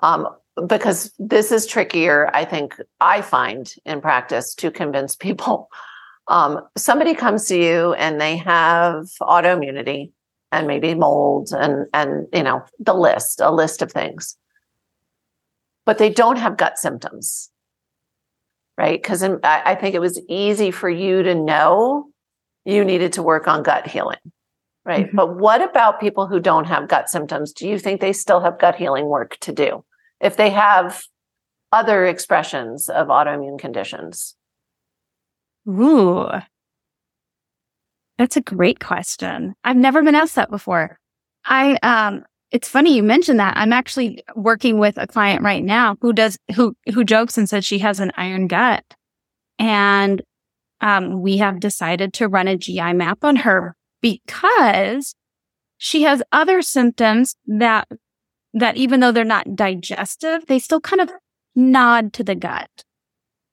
Um, 0.00 0.28
because 0.66 1.12
this 1.18 1.52
is 1.52 1.66
trickier, 1.66 2.30
I 2.34 2.44
think 2.44 2.76
I 3.00 3.22
find 3.22 3.72
in 3.84 4.00
practice 4.00 4.54
to 4.56 4.70
convince 4.70 5.14
people. 5.14 5.68
Um, 6.26 6.60
somebody 6.76 7.14
comes 7.14 7.46
to 7.46 7.56
you 7.56 7.94
and 7.94 8.20
they 8.20 8.36
have 8.38 9.06
autoimmunity 9.20 10.10
and 10.50 10.66
maybe 10.66 10.94
mold 10.94 11.50
and 11.52 11.86
and 11.94 12.26
you 12.32 12.42
know 12.42 12.64
the 12.78 12.94
list, 12.94 13.40
a 13.40 13.52
list 13.52 13.82
of 13.82 13.92
things, 13.92 14.36
but 15.86 15.98
they 15.98 16.10
don't 16.10 16.38
have 16.38 16.56
gut 16.56 16.78
symptoms 16.78 17.50
right? 18.78 19.02
Because 19.02 19.24
I 19.42 19.74
think 19.74 19.96
it 19.96 20.00
was 20.00 20.22
easy 20.28 20.70
for 20.70 20.88
you 20.88 21.24
to 21.24 21.34
know 21.34 22.06
you 22.64 22.84
needed 22.84 23.14
to 23.14 23.22
work 23.22 23.48
on 23.48 23.64
gut 23.64 23.88
healing, 23.88 24.18
right? 24.84 25.06
Mm-hmm. 25.06 25.16
But 25.16 25.36
what 25.36 25.68
about 25.68 26.00
people 26.00 26.28
who 26.28 26.38
don't 26.38 26.66
have 26.66 26.88
gut 26.88 27.10
symptoms? 27.10 27.52
Do 27.52 27.68
you 27.68 27.78
think 27.78 28.00
they 28.00 28.12
still 28.12 28.40
have 28.40 28.60
gut 28.60 28.76
healing 28.76 29.06
work 29.06 29.36
to 29.40 29.52
do 29.52 29.84
if 30.20 30.36
they 30.36 30.50
have 30.50 31.02
other 31.72 32.06
expressions 32.06 32.88
of 32.88 33.08
autoimmune 33.08 33.58
conditions? 33.58 34.36
Ooh, 35.68 36.28
that's 38.16 38.36
a 38.36 38.42
great 38.42 38.78
question. 38.78 39.56
I've 39.64 39.76
never 39.76 40.02
been 40.02 40.14
asked 40.14 40.36
that 40.36 40.50
before. 40.50 41.00
I 41.44 41.78
um 41.82 42.24
it's 42.50 42.68
funny 42.68 42.94
you 42.94 43.02
mentioned 43.02 43.40
that. 43.40 43.56
I'm 43.56 43.72
actually 43.72 44.22
working 44.34 44.78
with 44.78 44.96
a 44.96 45.06
client 45.06 45.42
right 45.42 45.62
now 45.62 45.96
who 46.00 46.12
does 46.12 46.38
who 46.54 46.74
who 46.92 47.04
jokes 47.04 47.36
and 47.36 47.48
says 47.48 47.64
she 47.64 47.78
has 47.80 48.00
an 48.00 48.12
iron 48.16 48.46
gut, 48.46 48.84
and 49.58 50.22
um, 50.80 51.20
we 51.20 51.38
have 51.38 51.60
decided 51.60 52.12
to 52.14 52.28
run 52.28 52.48
a 52.48 52.56
GI 52.56 52.92
map 52.94 53.24
on 53.24 53.36
her 53.36 53.76
because 54.00 55.14
she 55.76 56.02
has 56.02 56.22
other 56.32 56.62
symptoms 56.62 57.36
that 57.46 57.88
that 58.54 58.76
even 58.76 59.00
though 59.00 59.12
they're 59.12 59.24
not 59.24 59.54
digestive, 59.54 60.46
they 60.46 60.58
still 60.58 60.80
kind 60.80 61.00
of 61.00 61.10
nod 61.54 62.12
to 62.14 62.24
the 62.24 62.34
gut. 62.34 62.70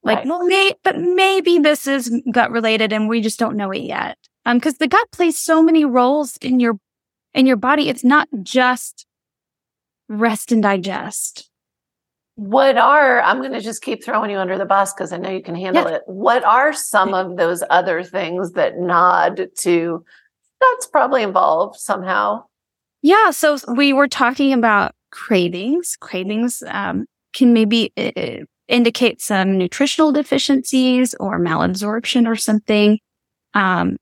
Like, 0.04 0.20
right. 0.20 0.28
well, 0.28 0.46
may, 0.46 0.72
but 0.84 1.00
maybe 1.00 1.58
this 1.58 1.88
is 1.88 2.12
gut 2.32 2.52
related 2.52 2.94
and 2.94 3.10
we 3.10 3.22
just 3.22 3.40
don't 3.40 3.58
know 3.58 3.72
it 3.72 3.82
yet. 3.82 4.18
Um, 4.46 4.60
cause 4.60 4.78
the 4.78 4.88
gut 4.88 5.12
plays 5.12 5.40
so 5.40 5.64
many 5.64 5.84
roles 5.84 6.38
in 6.38 6.60
your 6.60 6.78
in 7.36 7.46
your 7.46 7.58
body. 7.58 7.90
It's 7.90 8.04
not 8.04 8.28
just 8.42 9.06
rest 10.10 10.52
and 10.52 10.64
digest. 10.64 11.50
What 12.36 12.78
are, 12.78 13.22
I'm 13.22 13.40
going 13.40 13.54
to 13.54 13.62
just 13.62 13.82
keep 13.82 14.04
throwing 14.04 14.32
you 14.32 14.38
under 14.38 14.58
the 14.58 14.66
bus 14.66 14.94
because 14.94 15.14
I 15.14 15.18
know 15.18 15.30
you 15.30 15.44
can 15.44 15.56
handle 15.56 15.84
yeah. 15.84 15.98
it. 15.98 16.02
What 16.06 16.44
are 16.44 16.74
some 16.74 17.14
of 17.14 17.38
those 17.38 17.64
other 17.70 18.04
things 18.04 18.54
that 18.54 18.78
nod 18.78 19.48
to 19.60 20.04
that's 20.60 20.88
probably 20.88 21.24
involved 21.24 21.80
somehow? 21.80 22.44
Yeah. 23.02 23.32
So 23.32 23.58
we 23.74 23.94
were 23.94 24.08
talking 24.08 24.52
about 24.52 24.94
cravings. 25.12 25.96
Cravings 26.00 26.62
um, 26.68 27.06
can 27.34 27.54
maybe 27.54 27.94
uh, 27.96 28.44
indicate 28.68 29.22
some 29.22 29.58
nutritional 29.58 30.12
deficiencies 30.12 31.14
or 31.20 31.40
malabsorption 31.40 32.28
or 32.28 32.36
something. 32.36 33.00
Um, 33.54 33.96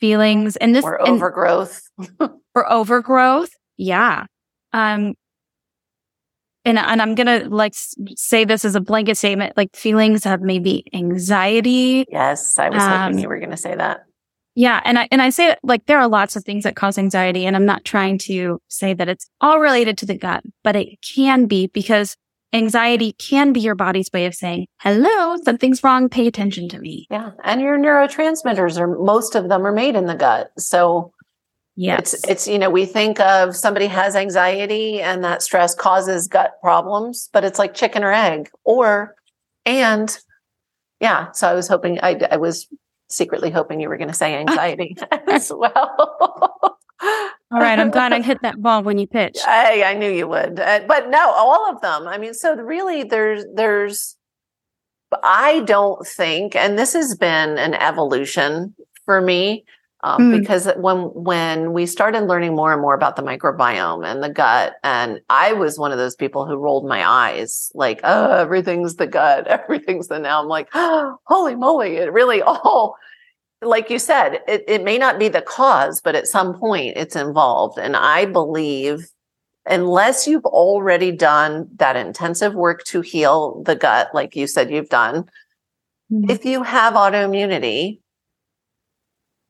feelings 0.00 0.56
and 0.56 0.74
this 0.74 0.84
or 0.84 1.06
overgrowth 1.06 1.82
and, 1.98 2.30
or 2.54 2.70
overgrowth. 2.70 3.50
Yeah. 3.76 4.26
Um, 4.72 5.14
and, 6.64 6.78
and 6.78 7.00
I'm 7.00 7.14
going 7.14 7.26
to 7.26 7.48
like 7.48 7.72
say 8.16 8.44
this 8.44 8.64
as 8.64 8.74
a 8.74 8.80
blanket 8.80 9.16
statement, 9.16 9.56
like 9.56 9.74
feelings 9.74 10.26
of 10.26 10.42
maybe 10.42 10.84
anxiety. 10.92 12.04
Yes. 12.10 12.58
I 12.58 12.68
was 12.68 12.82
um, 12.82 13.00
hoping 13.02 13.18
you 13.18 13.28
were 13.28 13.38
going 13.38 13.50
to 13.50 13.56
say 13.56 13.74
that. 13.74 14.04
Yeah. 14.54 14.80
And 14.84 14.98
I, 14.98 15.08
and 15.10 15.22
I 15.22 15.30
say 15.30 15.56
like 15.62 15.86
there 15.86 15.98
are 15.98 16.08
lots 16.08 16.36
of 16.36 16.44
things 16.44 16.64
that 16.64 16.76
cause 16.76 16.98
anxiety 16.98 17.46
and 17.46 17.56
I'm 17.56 17.64
not 17.64 17.84
trying 17.84 18.18
to 18.18 18.60
say 18.68 18.92
that 18.94 19.08
it's 19.08 19.30
all 19.40 19.58
related 19.58 19.96
to 19.98 20.06
the 20.06 20.18
gut, 20.18 20.42
but 20.62 20.76
it 20.76 20.98
can 21.02 21.46
be 21.46 21.68
because 21.68 22.16
anxiety 22.52 23.12
can 23.12 23.52
be 23.52 23.60
your 23.60 23.76
body's 23.76 24.10
way 24.12 24.26
of 24.26 24.34
saying, 24.34 24.66
hello, 24.80 25.36
something's 25.44 25.82
wrong. 25.82 26.08
Pay 26.08 26.26
attention 26.26 26.68
to 26.68 26.78
me. 26.78 27.06
Yeah. 27.10 27.30
And 27.44 27.60
your 27.60 27.78
neurotransmitters 27.78 28.78
are, 28.78 28.98
most 28.98 29.34
of 29.34 29.48
them 29.48 29.64
are 29.64 29.72
made 29.72 29.94
in 29.94 30.06
the 30.06 30.16
gut. 30.16 30.50
So 30.58 31.12
yes, 31.80 32.14
it's, 32.14 32.28
it's, 32.28 32.48
you 32.48 32.58
know, 32.58 32.70
we 32.70 32.84
think 32.84 33.18
of 33.20 33.56
somebody 33.56 33.86
has 33.86 34.14
anxiety 34.14 35.00
and 35.00 35.24
that 35.24 35.42
stress 35.42 35.74
causes 35.74 36.28
gut 36.28 36.52
problems, 36.60 37.30
but 37.32 37.44
it's 37.44 37.58
like 37.58 37.74
chicken 37.74 38.04
or 38.04 38.12
egg 38.12 38.50
or, 38.64 39.16
and 39.64 40.18
yeah. 41.00 41.32
So 41.32 41.48
I 41.48 41.54
was 41.54 41.68
hoping, 41.68 41.98
I, 42.02 42.20
I 42.30 42.36
was 42.36 42.68
secretly 43.08 43.50
hoping 43.50 43.80
you 43.80 43.88
were 43.88 43.96
going 43.96 44.08
to 44.08 44.14
say 44.14 44.34
anxiety 44.40 44.96
as 45.28 45.50
well. 45.50 46.78
All 47.52 47.58
right, 47.58 47.78
I'm 47.78 47.90
glad 47.90 48.12
I 48.12 48.20
hit 48.22 48.42
that 48.42 48.60
ball 48.60 48.82
when 48.82 48.98
you 48.98 49.06
pitched. 49.06 49.46
I, 49.46 49.82
I 49.82 49.94
knew 49.94 50.10
you 50.10 50.28
would, 50.28 50.60
uh, 50.60 50.80
but 50.86 51.08
no, 51.08 51.32
all 51.32 51.70
of 51.70 51.80
them. 51.80 52.06
I 52.06 52.18
mean, 52.18 52.34
so 52.34 52.54
really, 52.54 53.02
there's 53.04 53.44
there's. 53.54 54.16
I 55.24 55.60
don't 55.60 56.06
think, 56.06 56.54
and 56.54 56.78
this 56.78 56.92
has 56.92 57.16
been 57.16 57.58
an 57.58 57.74
evolution 57.74 58.76
for 59.04 59.20
me, 59.20 59.64
um, 60.02 60.22
mm. 60.22 60.40
because 60.40 60.68
when 60.76 60.98
when 61.14 61.72
we 61.72 61.86
started 61.86 62.22
learning 62.22 62.54
more 62.54 62.72
and 62.72 62.80
more 62.80 62.94
about 62.94 63.16
the 63.16 63.22
microbiome 63.22 64.06
and 64.06 64.22
the 64.22 64.30
gut, 64.30 64.74
and 64.82 65.20
I 65.28 65.52
was 65.52 65.78
one 65.78 65.92
of 65.92 65.98
those 65.98 66.16
people 66.16 66.46
who 66.46 66.56
rolled 66.56 66.88
my 66.88 67.06
eyes, 67.06 67.70
like, 67.74 68.00
oh, 68.04 68.32
everything's 68.32 68.96
the 68.96 69.06
gut, 69.06 69.46
everything's 69.46 70.08
the. 70.08 70.18
Now 70.18 70.40
I'm 70.40 70.48
like, 70.48 70.68
oh, 70.74 71.16
holy 71.24 71.54
moly! 71.54 71.96
It 71.96 72.12
really 72.12 72.42
all 72.42 72.96
like 73.62 73.90
you 73.90 73.98
said, 73.98 74.40
it, 74.48 74.64
it 74.66 74.84
may 74.84 74.96
not 74.96 75.18
be 75.18 75.28
the 75.28 75.42
cause, 75.42 76.00
but 76.00 76.14
at 76.14 76.26
some 76.26 76.58
point 76.58 76.96
it's 76.96 77.16
involved. 77.16 77.78
And 77.78 77.94
I 77.94 78.24
believe 78.24 79.10
unless 79.66 80.26
you've 80.26 80.46
already 80.46 81.12
done 81.12 81.68
that 81.76 81.96
intensive 81.96 82.54
work 82.54 82.84
to 82.84 83.00
heal 83.02 83.62
the 83.64 83.76
gut, 83.76 84.08
like 84.14 84.34
you 84.34 84.46
said 84.46 84.70
you've 84.70 84.88
done, 84.88 85.24
mm-hmm. 86.10 86.30
if 86.30 86.44
you 86.44 86.62
have 86.62 86.94
autoimmunity, 86.94 88.00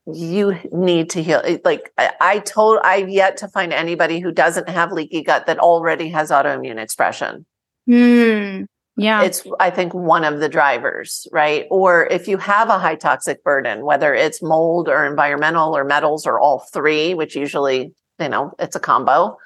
you 0.05 0.57
need 0.71 1.09
to 1.11 1.21
heal. 1.21 1.41
Like 1.63 1.91
I, 1.97 2.11
I 2.19 2.39
told, 2.39 2.79
I've 2.83 3.09
yet 3.09 3.37
to 3.37 3.47
find 3.47 3.71
anybody 3.71 4.19
who 4.19 4.31
doesn't 4.31 4.69
have 4.69 4.91
leaky 4.91 5.21
gut 5.21 5.45
that 5.45 5.59
already 5.59 6.09
has 6.09 6.31
autoimmune 6.31 6.81
expression. 6.81 7.45
Mm. 7.87 8.65
Yeah. 8.97 9.23
It's, 9.23 9.43
I 9.59 9.69
think, 9.69 9.93
one 9.93 10.23
of 10.23 10.39
the 10.39 10.49
drivers, 10.49 11.27
right? 11.31 11.65
Or 11.71 12.07
if 12.07 12.27
you 12.27 12.37
have 12.37 12.69
a 12.69 12.77
high 12.77 12.95
toxic 12.95 13.43
burden, 13.43 13.85
whether 13.85 14.13
it's 14.13 14.41
mold 14.41 14.89
or 14.89 15.05
environmental 15.05 15.75
or 15.75 15.83
metals 15.83 16.27
or 16.27 16.39
all 16.39 16.59
three, 16.59 17.13
which 17.13 17.35
usually, 17.35 17.93
you 18.19 18.29
know, 18.29 18.53
it's 18.59 18.75
a 18.75 18.79
combo. 18.79 19.37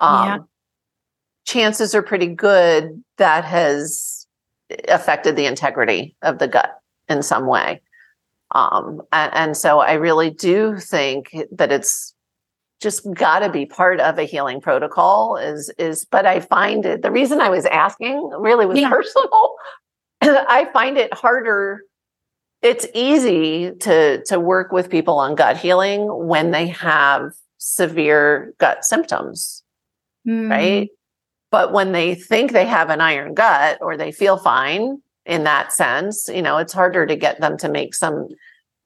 Um, 0.00 0.26
yeah. 0.26 0.38
Chances 1.44 1.94
are 1.94 2.02
pretty 2.02 2.28
good 2.28 3.02
that 3.18 3.44
has 3.44 4.26
affected 4.88 5.36
the 5.36 5.46
integrity 5.46 6.16
of 6.22 6.38
the 6.38 6.48
gut 6.48 6.78
in 7.08 7.22
some 7.22 7.46
way. 7.46 7.82
Um, 8.54 9.02
and, 9.12 9.34
and 9.34 9.56
so 9.56 9.80
I 9.80 9.94
really 9.94 10.30
do 10.30 10.78
think 10.78 11.34
that 11.52 11.72
it's 11.72 12.14
just 12.82 13.10
got 13.14 13.38
to 13.38 13.48
be 13.48 13.64
part 13.64 14.00
of 14.00 14.18
a 14.18 14.24
healing 14.24 14.60
protocol 14.60 15.36
is 15.36 15.70
is 15.78 16.04
but 16.04 16.26
i 16.26 16.40
find 16.40 16.84
it 16.84 17.00
the 17.00 17.12
reason 17.12 17.40
i 17.40 17.48
was 17.48 17.64
asking 17.66 18.28
really 18.38 18.66
was 18.66 18.78
yeah. 18.78 18.90
personal 18.90 19.54
i 20.22 20.68
find 20.72 20.98
it 20.98 21.14
harder 21.14 21.82
it's 22.60 22.86
easy 22.94 23.70
to 23.80 24.22
to 24.24 24.38
work 24.40 24.72
with 24.72 24.90
people 24.90 25.18
on 25.18 25.34
gut 25.34 25.56
healing 25.56 26.06
when 26.26 26.50
they 26.50 26.66
have 26.66 27.30
severe 27.58 28.52
gut 28.58 28.84
symptoms 28.84 29.62
mm. 30.26 30.50
right 30.50 30.88
but 31.52 31.72
when 31.72 31.92
they 31.92 32.14
think 32.14 32.52
they 32.52 32.66
have 32.66 32.90
an 32.90 33.00
iron 33.00 33.32
gut 33.34 33.78
or 33.80 33.96
they 33.96 34.10
feel 34.10 34.36
fine 34.36 35.00
in 35.24 35.44
that 35.44 35.72
sense 35.72 36.28
you 36.28 36.42
know 36.42 36.58
it's 36.58 36.72
harder 36.72 37.06
to 37.06 37.16
get 37.16 37.40
them 37.40 37.56
to 37.56 37.68
make 37.68 37.94
some 37.94 38.28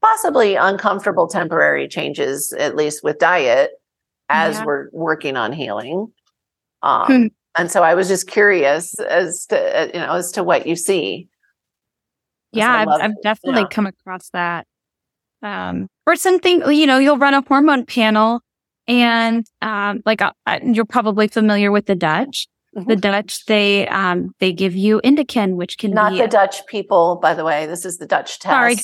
possibly 0.03 0.55
uncomfortable 0.55 1.27
temporary 1.27 1.89
changes 1.89 2.53
at 2.53 2.77
least 2.77 3.03
with 3.03 3.19
diet 3.19 3.73
as 4.29 4.57
yeah. 4.57 4.65
we're 4.65 4.89
working 4.93 5.37
on 5.37 5.53
healing. 5.53 6.13
Um, 6.83 7.07
hmm. 7.07 7.27
And 7.59 7.71
so 7.71 7.83
I 7.83 7.95
was 7.95 8.09
just 8.09 8.27
curious 8.27 8.99
as 9.01 9.47
to 9.47 9.59
uh, 9.59 9.87
you 9.87 10.01
know 10.01 10.13
as 10.13 10.33
to 10.33 10.45
what 10.45 10.67
you 10.67 10.77
see. 10.77 11.29
Yeah, 12.53 12.73
I've, 12.73 12.89
I've, 12.89 13.23
definitely 13.23 13.67
come 13.71 13.87
across 13.87 14.31
that. 14.31 14.67
Um, 15.43 15.89
or 16.07 16.17
something 16.17 16.63
you 16.73 16.87
know, 16.87 16.99
you'll 16.99 17.19
run 17.19 17.35
a 17.35 17.43
hormone 17.43 17.87
panel, 17.87 18.41
and 18.87 19.47
um, 19.63 20.03
like 20.05 20.21
uh, 20.21 20.33
uh 20.47 20.59
you're 20.63 20.85
probably 20.85 21.29
familiar 21.29 21.73
with 21.73 21.87
the 21.87 21.95
Dutch. 21.95 22.47
Mm-hmm. 22.77 22.89
The 22.89 22.97
Dutch, 22.97 23.47
they 23.47 23.89
um, 23.89 24.35
they 24.39 24.53
give 24.53 24.77
you 24.77 25.01
Indican, 25.03 25.55
which 25.55 25.79
can 25.79 25.93
not 25.93 26.13
be 26.13 26.19
the 26.19 26.29
Dutch 26.29 26.67
people, 26.67 27.17
by 27.17 27.33
the 27.33 27.45
way. 27.45 27.65
This 27.67 27.87
is 27.87 27.97
the 27.97 28.07
Dutch 28.07 28.39
test. 28.39 28.53
Sorry, 28.53 28.77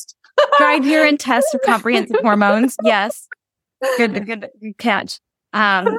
dried 0.58 0.84
urine 0.90 1.18
test 1.18 1.48
for 1.52 1.58
comprehensive 1.58 2.20
hormones. 2.22 2.74
Yes, 2.82 3.28
good, 3.98 4.26
good 4.26 4.48
catch. 4.78 5.20
Um, 5.52 5.98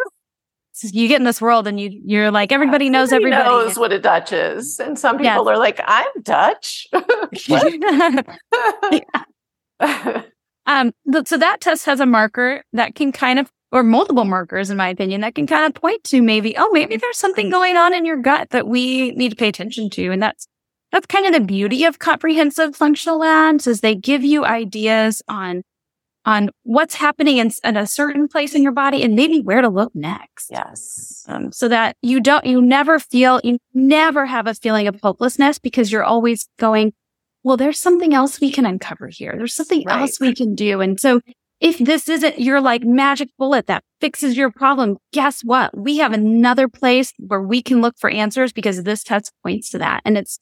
so 0.72 0.88
you 0.92 1.08
get 1.08 1.18
in 1.18 1.24
this 1.24 1.40
world 1.40 1.68
and 1.68 1.80
you 1.80 2.02
you're 2.04 2.32
like 2.32 2.52
everybody 2.52 2.90
knows 2.90 3.14
everybody, 3.14 3.36
everybody. 3.36 3.66
knows 3.68 3.78
what 3.78 3.94
a 3.94 4.00
Dutch 4.00 4.34
is, 4.34 4.80
and 4.80 4.98
some 4.98 5.20
people 5.20 5.48
are 5.48 5.58
like, 5.58 5.80
"I'm 5.86 6.08
Dutch." 6.24 6.88
um, 10.66 10.92
so 11.26 11.38
that 11.38 11.62
test 11.62 11.86
has 11.86 12.00
a 12.00 12.08
marker 12.08 12.64
that 12.74 12.96
can 12.96 13.12
kind 13.12 13.38
of, 13.38 13.52
or 13.74 13.82
multiple 13.82 14.24
markers, 14.24 14.70
in 14.70 14.78
my 14.78 14.88
opinion, 14.88 15.22
that 15.22 15.34
can 15.34 15.48
kind 15.48 15.66
of 15.66 15.74
point 15.74 16.04
to 16.06 16.22
maybe, 16.22 16.56
oh, 16.56 16.70
maybe 16.72 16.96
there's 16.96 17.18
something 17.18 17.50
going 17.50 17.76
on 17.76 17.92
in 17.92 18.06
your 18.06 18.18
gut 18.18 18.52
that 18.52 18.68
we 18.68 19.12
need 19.14 19.30
to 19.30 19.36
pay 19.36 19.50
attention 19.50 19.90
to, 19.90 20.12
and 20.12 20.22
that's 20.22 20.48
that's 20.92 21.08
kind 21.08 21.26
of 21.26 21.34
the 21.34 21.40
beauty 21.40 21.84
of 21.84 21.98
comprehensive 21.98 22.76
functional 22.76 23.18
labs 23.18 23.66
is 23.66 23.82
they 23.82 23.96
give 23.96 24.24
you 24.24 24.46
ideas 24.46 25.24
on 25.28 25.64
on 26.24 26.52
what's 26.62 26.94
happening 26.94 27.38
in, 27.38 27.52
in, 27.64 27.76
a 27.76 27.88
certain 27.88 28.28
place 28.28 28.56
in 28.56 28.64
your 28.64 28.72
body 28.72 29.04
and 29.04 29.16
maybe 29.16 29.42
where 29.42 29.62
to 29.62 29.68
look 29.68 29.94
next. 29.94 30.50
Yes. 30.50 31.26
Um, 31.28 31.52
so 31.52 31.68
that 31.68 31.98
you 32.02 32.22
don't, 32.22 32.46
you 32.46 32.62
never 32.62 32.98
feel, 32.98 33.42
you 33.44 33.58
never 33.74 34.26
have 34.26 34.48
a 34.48 34.54
feeling 34.54 34.88
of 34.88 35.02
hopelessness 35.02 35.60
because 35.60 35.92
you're 35.92 36.04
always 36.04 36.48
going, 36.60 36.94
well, 37.44 37.58
there's 37.58 37.78
something 37.78 38.14
else 38.14 38.40
we 38.40 38.52
can 38.52 38.66
uncover 38.66 39.10
here. 39.10 39.34
There's 39.36 39.54
something 39.54 39.84
right. 39.86 40.00
else 40.00 40.18
we 40.22 40.34
can 40.34 40.56
do. 40.56 40.80
And 40.80 40.98
so 40.98 41.20
if 41.64 41.78
this 41.78 42.10
isn't 42.10 42.40
your 42.40 42.60
like 42.60 42.84
magic 42.84 43.30
bullet 43.40 43.68
that 43.68 43.86
fixes 44.02 44.36
your 44.36 44.52
problem, 44.52 44.98
guess 45.14 45.42
what? 45.46 45.76
We 45.76 45.98
have 46.00 46.12
another 46.12 46.68
place 46.68 47.14
where 47.18 47.42
we 47.42 47.62
can 47.62 47.82
look 47.82 47.98
for 47.98 48.10
answers 48.10 48.52
because 48.52 48.84
this 48.84 49.02
test 49.02 49.32
points 49.42 49.70
to 49.70 49.78
that. 49.78 50.02
And 50.04 50.18
it's, 50.18 50.40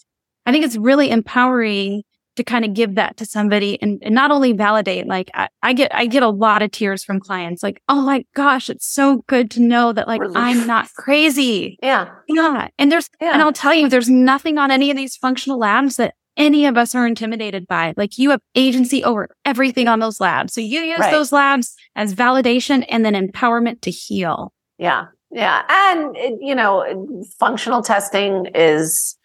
I 0.47 0.51
think 0.51 0.65
it's 0.65 0.77
really 0.77 1.11
empowering 1.11 2.01
to 2.37 2.43
kind 2.43 2.65
of 2.65 2.73
give 2.73 2.95
that 2.95 3.17
to 3.17 3.25
somebody 3.25 3.79
and, 3.83 4.01
and 4.01 4.15
not 4.15 4.31
only 4.31 4.53
validate, 4.53 5.05
like 5.05 5.29
I, 5.35 5.49
I, 5.61 5.73
get, 5.73 5.93
I 5.93 6.07
get 6.07 6.23
a 6.23 6.29
lot 6.29 6.63
of 6.63 6.71
tears 6.71 7.03
from 7.03 7.19
clients 7.19 7.61
like, 7.61 7.83
Oh 7.87 8.01
my 8.01 8.25
gosh, 8.33 8.67
it's 8.67 8.87
so 8.87 9.23
good 9.27 9.51
to 9.51 9.61
know 9.61 9.93
that 9.93 10.07
like 10.07 10.21
Relief. 10.21 10.37
I'm 10.37 10.65
not 10.65 10.91
crazy. 10.97 11.77
Yeah. 11.83 12.09
Yeah. 12.27 12.69
And 12.79 12.91
there's, 12.91 13.11
yeah. 13.21 13.33
and 13.33 13.43
I'll 13.43 13.53
tell 13.53 13.75
you, 13.75 13.87
there's 13.87 14.09
nothing 14.09 14.57
on 14.57 14.71
any 14.71 14.89
of 14.89 14.97
these 14.97 15.17
functional 15.17 15.59
labs 15.59 15.97
that 15.97 16.15
any 16.41 16.65
of 16.65 16.75
us 16.75 16.95
are 16.95 17.05
intimidated 17.05 17.67
by. 17.67 17.93
Like 17.95 18.17
you 18.17 18.31
have 18.31 18.41
agency 18.55 19.03
over 19.03 19.29
everything 19.45 19.87
on 19.87 19.99
those 19.99 20.19
labs. 20.19 20.53
So 20.53 20.61
you 20.61 20.81
use 20.81 20.99
right. 20.99 21.11
those 21.11 21.31
labs 21.31 21.75
as 21.95 22.15
validation 22.15 22.83
and 22.89 23.05
then 23.05 23.13
empowerment 23.13 23.81
to 23.81 23.91
heal. 23.91 24.51
Yeah. 24.79 25.05
Yeah. 25.29 25.63
And, 25.69 26.17
you 26.41 26.55
know, 26.55 27.23
functional 27.39 27.83
testing 27.83 28.47
is, 28.55 29.15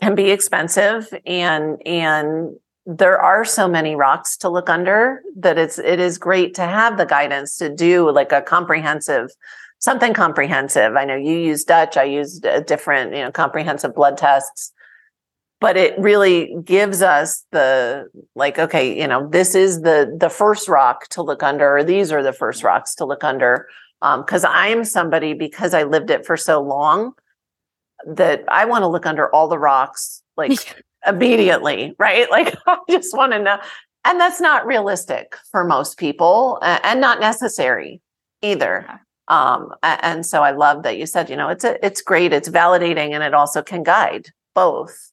can 0.00 0.14
be 0.14 0.30
expensive 0.30 1.12
and 1.26 1.76
and 1.86 2.56
there 2.86 3.20
are 3.20 3.44
so 3.44 3.68
many 3.68 3.94
rocks 3.94 4.34
to 4.38 4.48
look 4.48 4.70
under 4.70 5.20
that 5.36 5.58
it's 5.58 5.78
it 5.78 6.00
is 6.00 6.16
great 6.16 6.54
to 6.54 6.62
have 6.62 6.96
the 6.96 7.04
guidance 7.04 7.58
to 7.58 7.68
do 7.68 8.10
like 8.10 8.32
a 8.32 8.40
comprehensive 8.40 9.28
something 9.78 10.14
comprehensive 10.14 10.96
i 10.96 11.04
know 11.04 11.14
you 11.14 11.36
use 11.36 11.64
dutch 11.64 11.98
i 11.98 12.02
used 12.02 12.46
a 12.46 12.62
different 12.62 13.14
you 13.14 13.20
know 13.20 13.30
comprehensive 13.30 13.94
blood 13.94 14.16
tests 14.16 14.72
but 15.60 15.76
it 15.76 15.98
really 15.98 16.56
gives 16.64 17.02
us 17.02 17.44
the 17.52 18.08
like 18.34 18.58
okay 18.58 18.98
you 18.98 19.06
know 19.06 19.28
this 19.28 19.54
is 19.54 19.82
the 19.82 20.16
the 20.18 20.30
first 20.30 20.68
rock 20.68 21.08
to 21.08 21.22
look 21.22 21.42
under 21.42 21.76
or 21.76 21.84
these 21.84 22.10
are 22.10 22.22
the 22.22 22.32
first 22.32 22.62
rocks 22.62 22.94
to 22.94 23.04
look 23.04 23.24
under 23.24 23.66
because 24.00 24.44
um, 24.44 24.52
I'm 24.52 24.84
somebody 24.84 25.34
because 25.34 25.74
I 25.74 25.82
lived 25.82 26.10
it 26.10 26.24
for 26.24 26.36
so 26.36 26.62
long 26.62 27.12
that 28.06 28.44
I 28.48 28.64
want 28.64 28.82
to 28.82 28.88
look 28.88 29.06
under 29.06 29.32
all 29.34 29.48
the 29.48 29.58
rocks 29.58 30.22
like 30.36 30.82
immediately, 31.06 31.94
right? 31.98 32.28
Like 32.30 32.56
I 32.66 32.78
just 32.88 33.16
want 33.16 33.32
to 33.32 33.38
know. 33.38 33.58
And 34.04 34.18
that's 34.18 34.40
not 34.40 34.66
realistic 34.66 35.36
for 35.50 35.64
most 35.64 35.98
people 35.98 36.58
and 36.62 37.00
not 37.00 37.20
necessary 37.20 38.00
either. 38.40 38.88
Um, 39.28 39.74
and 39.82 40.24
so 40.24 40.42
I 40.42 40.52
love 40.52 40.84
that 40.84 40.96
you 40.96 41.04
said, 41.04 41.28
you 41.28 41.36
know, 41.36 41.48
it's 41.50 41.64
a, 41.64 41.84
it's 41.84 42.00
great, 42.00 42.32
it's 42.32 42.48
validating, 42.48 43.12
and 43.12 43.22
it 43.22 43.34
also 43.34 43.62
can 43.62 43.82
guide 43.82 44.28
both. 44.54 45.09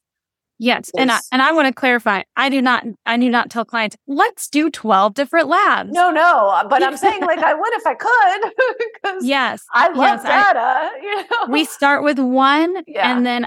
Yes, 0.58 0.90
and 0.96 1.10
I, 1.10 1.20
and 1.30 1.40
I 1.40 1.52
want 1.52 1.68
to 1.68 1.72
clarify. 1.72 2.22
I 2.36 2.48
do 2.48 2.60
not 2.60 2.84
I 3.06 3.16
do 3.16 3.30
not 3.30 3.48
tell 3.48 3.64
clients 3.64 3.96
let's 4.06 4.48
do 4.48 4.70
twelve 4.70 5.14
different 5.14 5.48
labs. 5.48 5.90
No, 5.92 6.10
no, 6.10 6.48
uh, 6.48 6.66
but 6.66 6.82
I'm 6.82 6.96
saying 6.96 7.20
like 7.22 7.38
I 7.38 7.54
would 7.54 7.72
if 7.74 7.86
I 7.86 7.94
could. 7.94 9.22
yes, 9.26 9.64
I 9.72 9.88
love 9.88 10.20
yes, 10.20 10.22
data. 10.24 10.58
I, 10.58 10.98
you 11.02 11.16
know? 11.16 11.52
We 11.52 11.64
start 11.64 12.02
with 12.02 12.18
one, 12.18 12.82
yeah. 12.86 13.10
and 13.10 13.24
then 13.24 13.46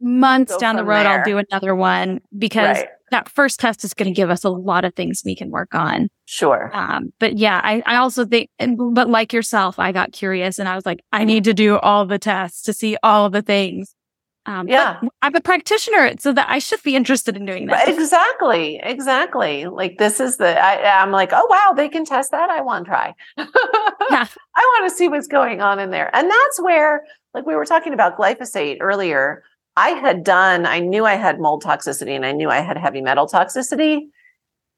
months 0.00 0.52
Go 0.52 0.58
down 0.58 0.76
the 0.76 0.84
road, 0.84 1.04
there. 1.04 1.18
I'll 1.18 1.24
do 1.24 1.38
another 1.38 1.74
one 1.74 2.20
because 2.36 2.78
right. 2.78 2.88
that 3.10 3.28
first 3.28 3.60
test 3.60 3.84
is 3.84 3.94
going 3.94 4.12
to 4.12 4.14
give 4.14 4.30
us 4.30 4.44
a 4.44 4.48
lot 4.48 4.84
of 4.84 4.94
things 4.94 5.22
we 5.24 5.36
can 5.36 5.50
work 5.50 5.74
on. 5.74 6.08
Sure. 6.24 6.70
Um, 6.72 7.12
but 7.20 7.36
yeah, 7.36 7.60
I, 7.62 7.82
I 7.86 7.96
also 7.96 8.24
think, 8.24 8.48
but 8.58 9.08
like 9.08 9.32
yourself, 9.32 9.78
I 9.78 9.92
got 9.92 10.12
curious 10.12 10.58
and 10.58 10.68
I 10.68 10.74
was 10.74 10.86
like, 10.86 11.00
I 11.12 11.24
need 11.24 11.44
to 11.44 11.54
do 11.54 11.76
all 11.78 12.06
the 12.06 12.18
tests 12.18 12.62
to 12.62 12.72
see 12.72 12.96
all 13.02 13.28
the 13.28 13.42
things. 13.42 13.94
Um, 14.50 14.68
yeah, 14.68 15.00
I'm 15.22 15.36
a 15.36 15.40
practitioner, 15.40 16.12
so 16.18 16.32
that 16.32 16.48
I 16.50 16.58
should 16.58 16.82
be 16.82 16.96
interested 16.96 17.36
in 17.36 17.46
doing 17.46 17.66
that. 17.66 17.88
Exactly, 17.88 18.80
exactly. 18.82 19.66
Like 19.66 19.98
this 19.98 20.18
is 20.18 20.38
the 20.38 20.60
I, 20.60 21.02
am 21.02 21.12
like, 21.12 21.30
oh 21.32 21.46
wow, 21.48 21.72
they 21.76 21.88
can 21.88 22.04
test 22.04 22.32
that. 22.32 22.50
I 22.50 22.60
want 22.60 22.84
to 22.84 22.88
try. 22.90 23.14
yeah, 23.38 24.26
I 24.56 24.60
want 24.80 24.90
to 24.90 24.96
see 24.96 25.06
what's 25.06 25.28
going 25.28 25.60
on 25.60 25.78
in 25.78 25.90
there, 25.90 26.10
and 26.16 26.28
that's 26.28 26.60
where, 26.60 27.04
like 27.32 27.46
we 27.46 27.54
were 27.54 27.64
talking 27.64 27.94
about 27.94 28.18
glyphosate 28.18 28.78
earlier. 28.80 29.44
I 29.76 29.90
had 29.90 30.24
done. 30.24 30.66
I 30.66 30.80
knew 30.80 31.04
I 31.04 31.14
had 31.14 31.38
mold 31.38 31.62
toxicity, 31.62 32.16
and 32.16 32.26
I 32.26 32.32
knew 32.32 32.50
I 32.50 32.58
had 32.58 32.76
heavy 32.76 33.02
metal 33.02 33.28
toxicity. 33.28 34.08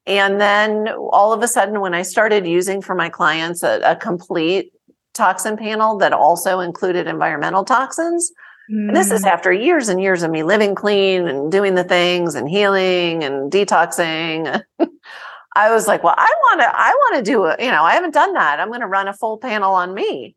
And 0.05 0.39
then 0.39 0.89
all 0.89 1.33
of 1.33 1.43
a 1.43 1.49
sudden, 1.49 1.81
when 1.81 1.95
I 1.95 2.03
started 2.03 2.47
using 2.47 2.83
for 2.83 2.95
my 2.95 3.09
clients 3.09 3.63
a, 3.63 3.81
a 3.85 3.97
complete 3.97 4.71
toxin 5.15 5.57
panel 5.57 5.97
that 5.99 6.13
also 6.13 6.61
included 6.61 7.07
environmental 7.07 7.65
toxins. 7.65 8.33
And 8.69 8.97
this 8.97 9.11
is 9.11 9.25
mm. 9.25 9.29
after 9.29 9.53
years 9.53 9.89
and 9.89 10.01
years 10.01 10.23
of 10.23 10.31
me 10.31 10.43
living 10.43 10.75
clean 10.75 11.27
and 11.27 11.51
doing 11.51 11.75
the 11.75 11.85
things 11.85 12.35
and 12.35 12.49
healing 12.49 13.25
and 13.25 13.51
detoxing. 13.51 14.63
I 15.55 15.71
was 15.71 15.87
like, 15.87 16.03
well, 16.03 16.15
I 16.17 16.33
want 16.45 16.61
to, 16.61 16.71
I 16.73 16.91
want 16.91 17.17
to 17.17 17.31
do 17.31 17.45
it. 17.47 17.61
You 17.61 17.71
know, 17.71 17.83
I 17.83 17.93
haven't 17.93 18.15
done 18.15 18.33
that. 18.35 18.59
I'm 18.59 18.69
going 18.69 18.81
to 18.81 18.87
run 18.87 19.09
a 19.09 19.13
full 19.13 19.39
panel 19.39 19.75
on 19.75 19.93
me. 19.93 20.35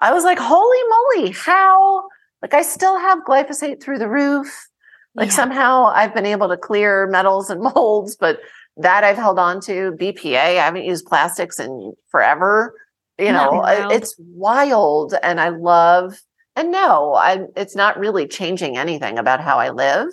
I 0.00 0.12
was 0.12 0.24
like, 0.24 0.38
holy 0.38 0.78
moly, 0.88 1.30
how? 1.30 2.08
Like, 2.40 2.54
I 2.54 2.62
still 2.62 2.98
have 2.98 3.20
glyphosate 3.20 3.80
through 3.80 3.98
the 3.98 4.08
roof. 4.08 4.68
Like, 5.14 5.28
yeah. 5.28 5.34
somehow 5.34 5.86
I've 5.86 6.14
been 6.14 6.26
able 6.26 6.48
to 6.48 6.56
clear 6.56 7.06
metals 7.06 7.50
and 7.50 7.60
molds, 7.74 8.16
but 8.16 8.40
that 8.78 9.04
I've 9.04 9.16
held 9.16 9.38
on 9.38 9.60
to. 9.62 9.92
BPA, 9.92 10.36
I 10.36 10.64
haven't 10.64 10.84
used 10.84 11.06
plastics 11.06 11.60
in 11.60 11.92
forever. 12.08 12.74
You 13.18 13.30
know, 13.30 13.62
it's 13.64 14.16
wild. 14.18 15.14
And 15.22 15.40
I 15.40 15.50
love 15.50 16.18
and 16.56 16.70
no, 16.70 17.14
I, 17.14 17.46
it's 17.56 17.74
not 17.74 17.98
really 17.98 18.26
changing 18.26 18.76
anything 18.76 19.18
about 19.18 19.40
how 19.40 19.58
I 19.58 19.70
live 19.70 20.08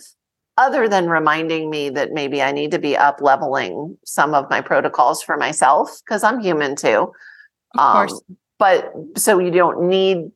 other 0.57 0.89
than 0.89 1.09
reminding 1.09 1.69
me 1.69 1.89
that 1.89 2.11
maybe 2.11 2.41
I 2.41 2.51
need 2.51 2.71
to 2.71 2.79
be 2.79 2.97
up 2.97 3.21
leveling 3.21 3.97
some 4.05 4.33
of 4.33 4.49
my 4.49 4.59
protocols 4.61 5.23
for 5.23 5.37
myself 5.37 6.01
because 6.03 6.23
I'm 6.23 6.41
human 6.41 6.75
too. 6.75 7.13
Of 7.75 7.79
um, 7.79 7.93
course. 7.93 8.21
But 8.57 8.93
so 9.17 9.39
you 9.39 9.51
don't 9.51 9.87
need 9.87 10.31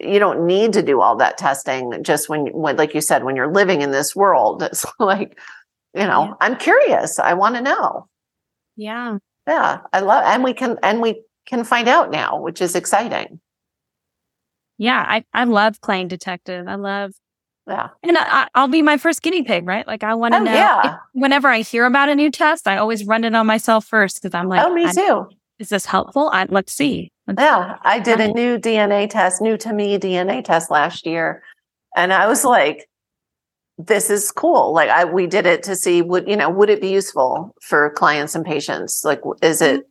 you 0.00 0.18
don't 0.18 0.44
need 0.44 0.72
to 0.72 0.82
do 0.82 1.00
all 1.00 1.16
that 1.16 1.38
testing 1.38 2.02
just 2.02 2.28
when 2.28 2.46
when 2.48 2.76
like 2.76 2.94
you 2.94 3.00
said 3.00 3.24
when 3.24 3.36
you're 3.36 3.52
living 3.52 3.80
in 3.80 3.90
this 3.90 4.14
world 4.14 4.62
it's 4.64 4.84
like 4.98 5.38
you 5.94 6.02
know 6.02 6.24
yeah. 6.24 6.34
i'm 6.40 6.56
curious 6.56 7.18
i 7.20 7.32
want 7.32 7.54
to 7.54 7.60
know 7.60 8.08
yeah 8.76 9.18
yeah 9.46 9.78
i 9.92 10.00
love 10.00 10.24
and 10.26 10.42
we 10.42 10.52
can 10.52 10.76
and 10.82 11.00
we 11.00 11.22
can 11.46 11.62
find 11.62 11.86
out 11.86 12.10
now 12.10 12.40
which 12.40 12.60
is 12.60 12.74
exciting 12.74 13.40
yeah, 14.78 15.04
I, 15.06 15.24
I 15.34 15.44
love 15.44 15.80
playing 15.82 16.08
detective. 16.08 16.66
I 16.66 16.76
love 16.76 17.12
yeah. 17.66 17.88
And 18.02 18.16
I, 18.16 18.48
will 18.56 18.68
be 18.68 18.80
my 18.80 18.96
first 18.96 19.20
guinea 19.20 19.42
pig, 19.42 19.66
right? 19.66 19.86
Like 19.86 20.02
I 20.02 20.14
want 20.14 20.32
to 20.32 20.40
oh, 20.40 20.44
know. 20.44 20.52
Yeah. 20.52 20.96
whenever 21.12 21.48
I 21.48 21.60
hear 21.60 21.84
about 21.84 22.08
a 22.08 22.14
new 22.14 22.30
test, 22.30 22.66
I 22.66 22.78
always 22.78 23.04
run 23.04 23.24
it 23.24 23.34
on 23.34 23.46
myself 23.46 23.84
first 23.84 24.22
because 24.22 24.34
I'm 24.34 24.48
like, 24.48 24.64
oh, 24.64 24.72
me 24.72 24.90
too. 24.90 25.28
Is 25.58 25.68
this 25.68 25.84
helpful? 25.84 26.30
I, 26.32 26.46
let's 26.48 26.72
see. 26.72 27.12
Let's 27.26 27.42
yeah, 27.42 27.76
I 27.82 27.98
did 27.98 28.20
a 28.20 28.32
new 28.32 28.58
DNA 28.58 29.10
test, 29.10 29.42
new 29.42 29.58
to 29.58 29.72
me 29.72 29.98
DNA 29.98 30.42
test 30.42 30.70
last 30.70 31.04
year, 31.04 31.42
and 31.94 32.12
I 32.12 32.26
was 32.26 32.44
like, 32.44 32.88
"This 33.76 34.08
is 34.08 34.30
cool." 34.30 34.72
Like, 34.72 34.88
I 34.88 35.04
we 35.04 35.26
did 35.26 35.44
it 35.44 35.62
to 35.64 35.76
see 35.76 36.00
would 36.00 36.26
you 36.26 36.36
know 36.36 36.48
would 36.48 36.70
it 36.70 36.80
be 36.80 36.88
useful 36.88 37.54
for 37.60 37.90
clients 37.90 38.34
and 38.34 38.46
patients? 38.46 39.02
Like, 39.04 39.20
is 39.42 39.60
it 39.60 39.80
mm-hmm. 39.80 39.88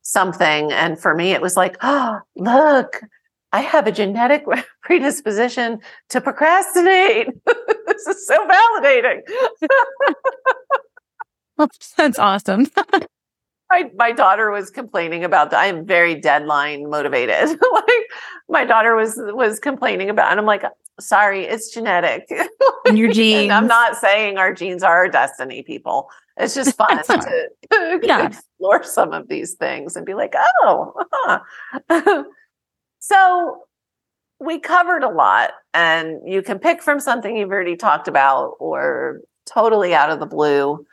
something? 0.00 0.72
And 0.72 0.98
for 0.98 1.14
me, 1.14 1.32
it 1.32 1.42
was 1.42 1.56
like, 1.56 1.76
"Oh, 1.82 2.18
look." 2.34 3.02
I 3.52 3.60
have 3.60 3.86
a 3.86 3.92
genetic 3.92 4.44
predisposition 4.82 5.80
to 6.10 6.20
procrastinate. 6.20 7.28
this 7.86 8.06
is 8.06 8.26
so 8.26 8.46
validating. 8.46 9.20
That's 11.96 12.18
awesome. 12.18 12.66
my, 13.70 13.90
my 13.94 14.12
daughter 14.12 14.50
was 14.50 14.70
complaining 14.70 15.22
about 15.22 15.50
that. 15.50 15.60
I 15.60 15.66
am 15.66 15.86
very 15.86 16.14
deadline 16.14 16.88
motivated. 16.88 17.48
like 17.72 18.06
my 18.48 18.64
daughter 18.64 18.96
was 18.96 19.14
was 19.16 19.60
complaining 19.60 20.10
about, 20.10 20.30
and 20.30 20.40
I'm 20.40 20.46
like, 20.46 20.64
sorry, 20.98 21.44
it's 21.44 21.72
genetic. 21.72 22.28
And 22.86 22.98
your 22.98 23.12
genes. 23.12 23.44
and 23.44 23.52
I'm 23.52 23.66
not 23.66 23.96
saying 23.96 24.38
our 24.38 24.52
genes 24.52 24.82
are 24.82 24.96
our 24.96 25.08
destiny, 25.08 25.62
people. 25.62 26.10
It's 26.36 26.54
just 26.54 26.76
fun 26.76 27.02
to, 27.04 27.48
yeah. 28.02 28.26
explore 28.26 28.82
some 28.82 29.12
of 29.12 29.28
these 29.28 29.54
things 29.54 29.94
and 29.94 30.06
be 30.06 30.14
like, 30.14 30.34
oh, 30.62 30.94
huh. 31.90 32.24
So 33.02 33.64
we 34.38 34.60
covered 34.60 35.02
a 35.02 35.08
lot, 35.08 35.50
and 35.74 36.20
you 36.24 36.40
can 36.40 36.60
pick 36.60 36.80
from 36.80 37.00
something 37.00 37.36
you've 37.36 37.50
already 37.50 37.74
talked 37.74 38.06
about 38.06 38.54
or 38.60 39.22
totally 39.52 39.92
out 39.92 40.10
of 40.10 40.20
the 40.20 40.26
blue. 40.26 40.86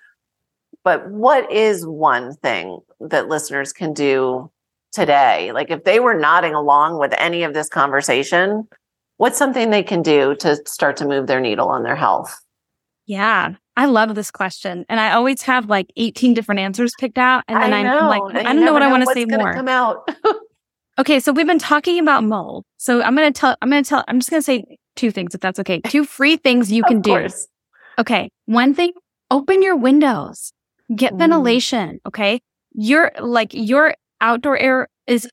But 0.84 1.08
what 1.08 1.52
is 1.52 1.86
one 1.86 2.34
thing 2.38 2.80
that 3.00 3.28
listeners 3.28 3.74
can 3.74 3.94
do 3.94 4.50
today? 4.92 5.52
Like 5.52 5.70
if 5.70 5.84
they 5.84 6.00
were 6.00 6.20
nodding 6.20 6.56
along 6.56 6.98
with 6.98 7.14
any 7.20 7.44
of 7.44 7.54
this 7.54 7.70
conversation, 7.70 8.68
what's 9.18 9.38
something 9.38 9.70
they 9.70 9.84
can 9.84 10.02
do 10.02 10.34
to 10.38 10.56
start 10.66 10.98
to 10.98 11.08
move 11.08 11.28
their 11.28 11.40
needle 11.40 11.68
on 11.68 11.84
their 11.84 11.96
health? 11.96 12.40
Yeah, 13.06 13.54
I 13.78 13.86
love 13.86 14.16
this 14.16 14.32
question. 14.32 14.84
And 14.90 15.00
I 15.00 15.12
always 15.12 15.44
have 15.44 15.70
like 15.70 15.92
18 15.96 16.34
different 16.34 16.60
answers 16.60 16.92
picked 17.00 17.20
out. 17.20 17.44
And 17.48 17.62
then 17.62 17.72
I 17.72 17.82
am 17.82 18.08
like, 18.08 18.36
I 18.36 18.52
don't 18.52 18.66
know 18.66 18.74
what 18.74 18.82
I 18.82 18.90
want 18.90 19.04
to 19.06 19.14
say 19.14 19.26
more. 19.26 19.54
Come 19.54 19.68
out. 19.68 20.10
Okay, 21.00 21.22
so 21.22 21.32
we've 21.32 21.48
been 21.48 21.60
talking 21.60 21.98
about 21.98 22.26
mold. 22.26 22.66
So 22.78 23.02
I'm 23.02 23.16
going 23.16 23.32
to 23.32 23.40
tell, 23.40 23.56
I'm 23.62 23.70
going 23.70 23.84
to 23.84 23.90
tell, 23.90 24.04
I'm 24.10 24.20
just 24.20 24.30
going 24.30 24.42
to 24.42 24.46
say 24.46 24.78
two 24.98 25.12
things 25.12 25.34
if 25.34 25.40
that's 25.40 25.58
okay. 25.60 25.80
Two 25.80 26.04
free 26.04 26.36
things 26.36 26.72
you 26.72 26.84
can 26.84 27.00
do. 27.00 27.28
Okay. 27.98 28.30
One 28.46 28.74
thing, 28.74 28.92
open 29.32 29.64
your 29.64 29.78
windows, 29.78 30.52
get 30.94 31.14
mm. 31.14 31.20
ventilation. 31.20 32.02
Okay. 32.06 32.42
Your, 32.74 33.14
like, 33.20 33.54
your 33.54 33.96
outdoor 34.20 34.58
air 34.58 34.90
is, 35.08 35.30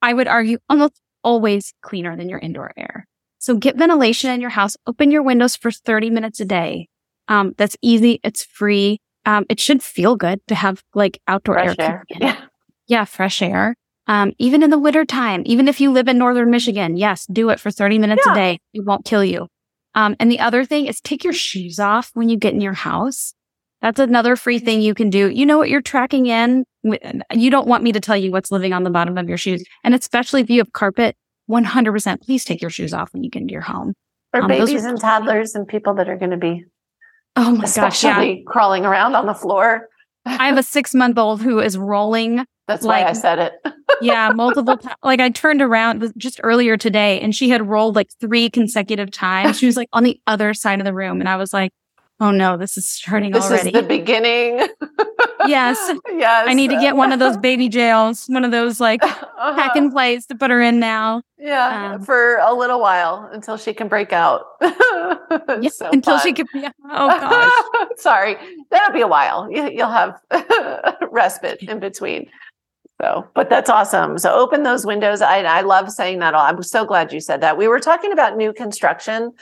I 0.00 0.14
would 0.14 0.28
argue, 0.28 0.58
almost 0.68 1.00
always 1.24 1.74
cleaner 1.82 2.16
than 2.16 2.28
your 2.28 2.38
indoor 2.38 2.72
air. 2.76 3.06
So 3.38 3.56
get 3.56 3.76
ventilation 3.76 4.30
in 4.30 4.40
your 4.40 4.50
house, 4.50 4.76
open 4.86 5.10
your 5.10 5.24
windows 5.24 5.56
for 5.56 5.72
30 5.72 6.10
minutes 6.10 6.38
a 6.38 6.44
day. 6.44 6.88
Um, 7.26 7.54
that's 7.58 7.76
easy. 7.82 8.20
It's 8.22 8.44
free. 8.44 9.00
Um, 9.26 9.44
it 9.48 9.58
should 9.58 9.82
feel 9.82 10.14
good 10.14 10.40
to 10.46 10.54
have 10.54 10.84
like 10.94 11.20
outdoor 11.26 11.56
fresh 11.56 11.76
air. 11.80 11.86
air. 11.86 12.04
Yeah. 12.20 12.40
Yeah. 12.86 13.04
Fresh 13.04 13.42
air. 13.42 13.74
Um, 14.06 14.32
even 14.38 14.62
in 14.62 14.70
the 14.70 14.78
winter 14.78 15.04
time, 15.04 15.42
even 15.46 15.68
if 15.68 15.80
you 15.80 15.92
live 15.92 16.08
in 16.08 16.18
northern 16.18 16.50
Michigan, 16.50 16.96
yes, 16.96 17.26
do 17.26 17.50
it 17.50 17.60
for 17.60 17.70
30 17.70 17.98
minutes 17.98 18.22
yeah. 18.26 18.32
a 18.32 18.34
day. 18.34 18.60
It 18.74 18.84
won't 18.84 19.04
kill 19.04 19.24
you. 19.24 19.46
Um, 19.94 20.16
and 20.18 20.30
the 20.30 20.40
other 20.40 20.64
thing 20.64 20.86
is 20.86 21.00
take 21.00 21.22
your 21.22 21.32
shoes 21.32 21.78
off 21.78 22.10
when 22.14 22.28
you 22.28 22.36
get 22.36 22.54
in 22.54 22.60
your 22.60 22.72
house. 22.72 23.34
That's 23.80 24.00
another 24.00 24.36
free 24.36 24.58
thing 24.58 24.80
you 24.80 24.94
can 24.94 25.10
do. 25.10 25.28
You 25.28 25.44
know 25.44 25.58
what 25.58 25.68
you're 25.68 25.82
tracking 25.82 26.26
in? 26.26 26.64
You 27.32 27.50
don't 27.50 27.66
want 27.66 27.82
me 27.84 27.92
to 27.92 28.00
tell 28.00 28.16
you 28.16 28.30
what's 28.30 28.50
living 28.50 28.72
on 28.72 28.84
the 28.84 28.90
bottom 28.90 29.18
of 29.18 29.28
your 29.28 29.38
shoes. 29.38 29.64
And 29.84 29.94
especially 29.94 30.40
if 30.40 30.50
you 30.50 30.58
have 30.58 30.72
carpet, 30.72 31.16
100%, 31.50 32.20
please 32.22 32.44
take 32.44 32.60
your 32.60 32.70
shoes 32.70 32.94
off 32.94 33.12
when 33.12 33.22
you 33.22 33.30
get 33.30 33.42
into 33.42 33.52
your 33.52 33.62
home. 33.62 33.94
For 34.30 34.42
um, 34.42 34.48
babies 34.48 34.84
and 34.84 35.00
toddlers 35.00 35.54
and 35.54 35.66
people 35.66 35.94
that 35.94 36.08
are 36.08 36.16
going 36.16 36.30
to 36.30 36.36
be 36.36 36.64
Oh 37.34 37.56
my 37.56 37.70
gosh, 37.70 38.04
yeah. 38.04 38.34
crawling 38.46 38.84
around 38.84 39.14
on 39.14 39.26
the 39.26 39.34
floor. 39.34 39.88
I 40.24 40.46
have 40.46 40.58
a 40.58 40.62
six 40.62 40.94
month 40.94 41.18
old 41.18 41.42
who 41.42 41.60
is 41.60 41.76
rolling 41.76 42.44
that's 42.68 42.84
like, 42.84 43.04
why 43.04 43.10
I 43.10 43.12
said 43.12 43.38
it. 43.38 43.52
yeah, 44.00 44.30
multiple 44.34 44.76
times. 44.76 44.96
Like 45.02 45.20
I 45.20 45.30
turned 45.30 45.62
around 45.62 46.12
just 46.16 46.40
earlier 46.42 46.76
today 46.76 47.20
and 47.20 47.34
she 47.34 47.50
had 47.50 47.68
rolled 47.68 47.96
like 47.96 48.08
three 48.20 48.50
consecutive 48.50 49.10
times. 49.10 49.58
She 49.58 49.66
was 49.66 49.76
like 49.76 49.88
on 49.92 50.04
the 50.04 50.20
other 50.26 50.54
side 50.54 50.80
of 50.80 50.84
the 50.84 50.94
room. 50.94 51.20
And 51.20 51.28
I 51.28 51.36
was 51.36 51.52
like, 51.52 51.72
oh 52.22 52.30
no, 52.30 52.56
this 52.56 52.78
is 52.78 52.88
starting 52.88 53.32
this 53.32 53.44
already. 53.44 53.70
This 53.70 53.82
is 53.82 53.82
the 53.82 53.86
beginning. 53.86 54.66
yes. 55.46 55.90
Yes. 56.12 56.46
I 56.46 56.54
need 56.54 56.70
to 56.70 56.78
get 56.78 56.94
one 56.94 57.10
of 57.10 57.18
those 57.18 57.36
baby 57.36 57.68
jails, 57.68 58.26
one 58.26 58.44
of 58.44 58.50
those 58.50 58.78
like 58.80 59.02
uh-huh. 59.02 59.54
pack 59.56 59.74
and 59.74 59.90
plays 59.90 60.26
to 60.26 60.36
put 60.36 60.50
her 60.50 60.60
in 60.60 60.78
now. 60.78 61.22
Yeah, 61.38 61.94
um, 61.94 62.02
for 62.02 62.36
a 62.36 62.54
little 62.54 62.80
while 62.80 63.28
until 63.32 63.56
she 63.56 63.74
can 63.74 63.88
break 63.88 64.12
out. 64.12 64.44
yeah, 64.60 65.68
so 65.68 65.90
until 65.90 66.18
fun. 66.18 66.22
she 66.22 66.32
can. 66.32 66.46
Yeah. 66.54 66.70
Oh 66.84 67.08
gosh. 67.08 67.88
Sorry, 67.96 68.36
that'll 68.70 68.92
be 68.92 69.00
a 69.00 69.08
while. 69.08 69.50
You, 69.50 69.68
you'll 69.70 69.90
have 69.90 70.20
respite 71.10 71.62
in 71.62 71.80
between. 71.80 72.28
So, 73.00 73.26
but 73.34 73.50
that's 73.50 73.70
awesome. 73.70 74.18
So 74.18 74.32
open 74.32 74.62
those 74.62 74.86
windows. 74.86 75.22
I, 75.22 75.42
I 75.42 75.62
love 75.62 75.90
saying 75.90 76.20
that. 76.20 76.34
All. 76.34 76.44
I'm 76.44 76.62
so 76.62 76.84
glad 76.84 77.12
you 77.12 77.20
said 77.20 77.40
that. 77.40 77.56
We 77.56 77.66
were 77.66 77.80
talking 77.80 78.12
about 78.12 78.36
new 78.36 78.52
construction, 78.52 79.32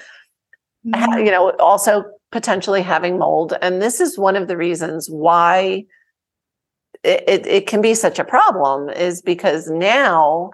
mm-hmm. 0.86 1.18
you 1.18 1.30
know, 1.30 1.50
also 1.58 2.04
potentially 2.32 2.82
having 2.82 3.18
mold. 3.18 3.54
And 3.60 3.82
this 3.82 4.00
is 4.00 4.18
one 4.18 4.36
of 4.36 4.48
the 4.48 4.56
reasons 4.56 5.08
why 5.08 5.84
it, 7.02 7.24
it, 7.26 7.46
it 7.46 7.66
can 7.66 7.80
be 7.80 7.94
such 7.94 8.18
a 8.18 8.24
problem 8.24 8.90
is 8.90 9.22
because 9.22 9.68
now 9.68 10.50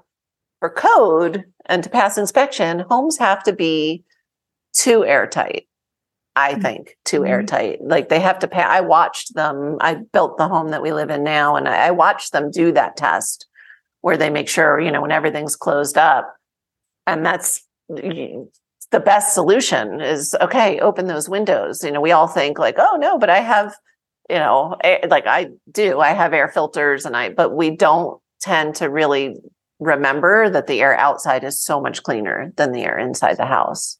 for 0.61 0.71
code 0.71 1.45
and 1.67 1.83
to 1.83 1.91
pass 1.91 2.17
inspection, 2.17 2.81
homes 2.81 3.19
have 3.19 3.43
to 3.45 3.53
be 3.53 4.05
too 4.73 5.05
airtight. 5.05 5.67
I 6.35 6.53
mm-hmm. 6.53 6.63
think 6.63 6.97
too 7.05 7.21
mm-hmm. 7.21 7.29
airtight. 7.29 7.83
Like 7.83 8.09
they 8.09 8.21
have 8.21 8.39
to 8.41 8.49
pay. 8.49 8.63
I 8.63 8.81
watched 8.81 9.35
them. 9.35 9.79
I 9.81 9.95
built 9.95 10.39
the 10.39 10.49
home 10.49 10.71
that 10.71 10.83
we 10.83 10.93
live 10.93 11.11
in 11.11 11.25
now, 11.25 11.57
and 11.57 11.67
I, 11.69 11.89
I 11.89 11.91
watched 11.91 12.33
them 12.33 12.51
do 12.51 12.73
that 12.73 12.97
test 12.97 13.47
where 14.03 14.17
they 14.17 14.31
make 14.31 14.49
sure 14.49 14.79
you 14.79 14.93
know 14.93 15.01
when 15.01 15.13
everything's 15.13 15.57
closed 15.57 15.97
up, 15.97 16.37
and 17.07 17.25
that's 17.25 17.65
the 18.91 19.01
best 19.01 19.35
solution. 19.35 20.01
Is 20.01 20.35
okay. 20.41 20.79
Open 20.81 21.07
those 21.07 21.29
windows. 21.29 21.83
You 21.85 21.93
know, 21.93 22.01
we 22.01 22.13
all 22.13 22.29
think 22.29 22.59
like, 22.59 22.77
oh 22.79 22.97
no, 23.01 23.19
but 23.19 23.31
I 23.31 23.39
have, 23.39 23.75
you 24.31 24.37
know, 24.37 24.77
air, 24.83 25.01
like 25.09 25.27
I 25.27 25.49
do. 25.71 26.01
I 26.01 26.11
have 26.13 26.33
air 26.33 26.49
filters, 26.49 27.07
and 27.07 27.17
I, 27.17 27.31
but 27.31 27.55
we 27.55 27.77
don't 27.77 28.21
tend 28.41 28.77
to 28.77 28.91
really 28.91 29.37
remember 29.79 30.49
that 30.51 30.67
the 30.67 30.81
air 30.81 30.97
outside 30.97 31.45
is 31.45 31.61
so 31.61 31.81
much 31.81 32.03
cleaner 32.03 32.53
than 32.57 32.73
the 32.73 32.83
air 32.83 32.99
inside 32.99 33.37
the 33.37 33.47
house 33.47 33.99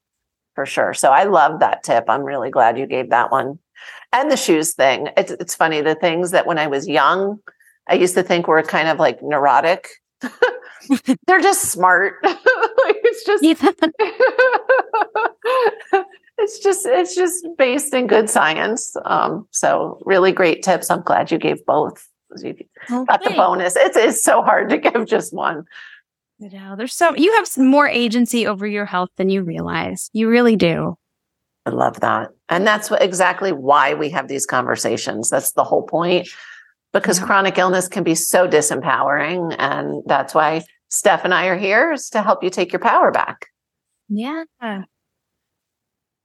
for 0.57 0.67
sure. 0.67 0.95
So 0.95 1.11
I 1.11 1.25
love 1.25 1.61
that 1.61 1.85
tip. 1.85 2.05
I'm 2.09 2.25
really 2.25 2.51
glad 2.51 2.79
you 2.79 2.87
gave 2.87 3.11
that 3.11 3.31
one. 3.31 3.61
And 4.13 4.31
the 4.31 4.37
shoes 4.37 4.73
thing. 4.73 5.09
It's 5.17 5.31
it's 5.33 5.55
funny. 5.55 5.83
The 5.83 5.95
things 5.95 6.33
that 6.33 6.47
when 6.47 6.59
I 6.59 6.67
was 6.67 6.89
young, 6.89 7.39
I 7.87 7.95
used 7.95 8.15
to 8.15 8.23
think 8.23 8.49
were 8.49 8.63
kind 8.63 8.89
of 8.89 8.99
like 8.99 9.23
neurotic. 9.23 9.89
They're 11.27 11.41
just 11.41 11.71
smart. 11.71 12.17
it's 12.23 13.25
just 13.25 13.43
it's 16.39 16.59
just 16.59 16.87
it's 16.87 17.15
just 17.15 17.47
based 17.57 17.95
in 17.95 18.07
good 18.07 18.31
science. 18.31 18.95
Um, 19.05 19.47
so 19.51 20.01
really 20.05 20.33
great 20.33 20.63
tips. 20.63 20.91
I'm 20.91 21.03
glad 21.03 21.31
you 21.31 21.39
gave 21.39 21.65
both. 21.67 22.07
You 22.43 22.55
okay. 22.91 23.05
got 23.05 23.23
the 23.23 23.31
bonus. 23.31 23.77
It's 23.77 23.97
it's 23.97 24.23
so 24.23 24.43
hard 24.43 24.69
to 24.71 24.79
give 24.79 25.07
just 25.07 25.35
one. 25.35 25.65
You 26.39 26.51
know, 26.51 26.77
there's 26.77 26.93
so 26.93 27.15
you 27.15 27.33
have 27.35 27.49
more 27.57 27.89
agency 27.89 28.47
over 28.47 28.67
your 28.67 28.85
health 28.85 29.11
than 29.17 29.31
you 29.31 29.43
realize. 29.43 30.11
You 30.13 30.29
really 30.29 30.57
do. 30.57 30.99
I 31.65 31.71
love 31.71 32.01
that. 32.01 32.31
And 32.49 32.67
that's 32.67 32.91
what, 32.91 33.03
exactly 33.03 33.51
why 33.51 33.95
we 33.95 34.11
have 34.11 34.29
these 34.29 34.47
conversations. 34.47 35.29
That's 35.29 35.53
the 35.53 35.65
whole 35.65 35.83
point 35.83 36.29
because 36.93 37.19
yeah. 37.19 37.27
chronic 37.27 37.59
illness 37.59 37.89
can 37.89 38.05
be 38.05 38.15
so 38.15 38.47
disempowering. 38.47 39.57
And 39.59 40.03
that's 40.07 40.33
why 40.33 40.63
Steph 40.89 41.25
and 41.25 41.35
I 41.35 41.47
are 41.47 41.59
here 41.59 41.93
is 41.93 42.11
to 42.11 42.23
help 42.23 42.43
you 42.43 42.51
take 42.51 42.73
your 42.73 42.81
power 42.81 43.11
back. 43.11 43.47
Yeah. 44.09 44.45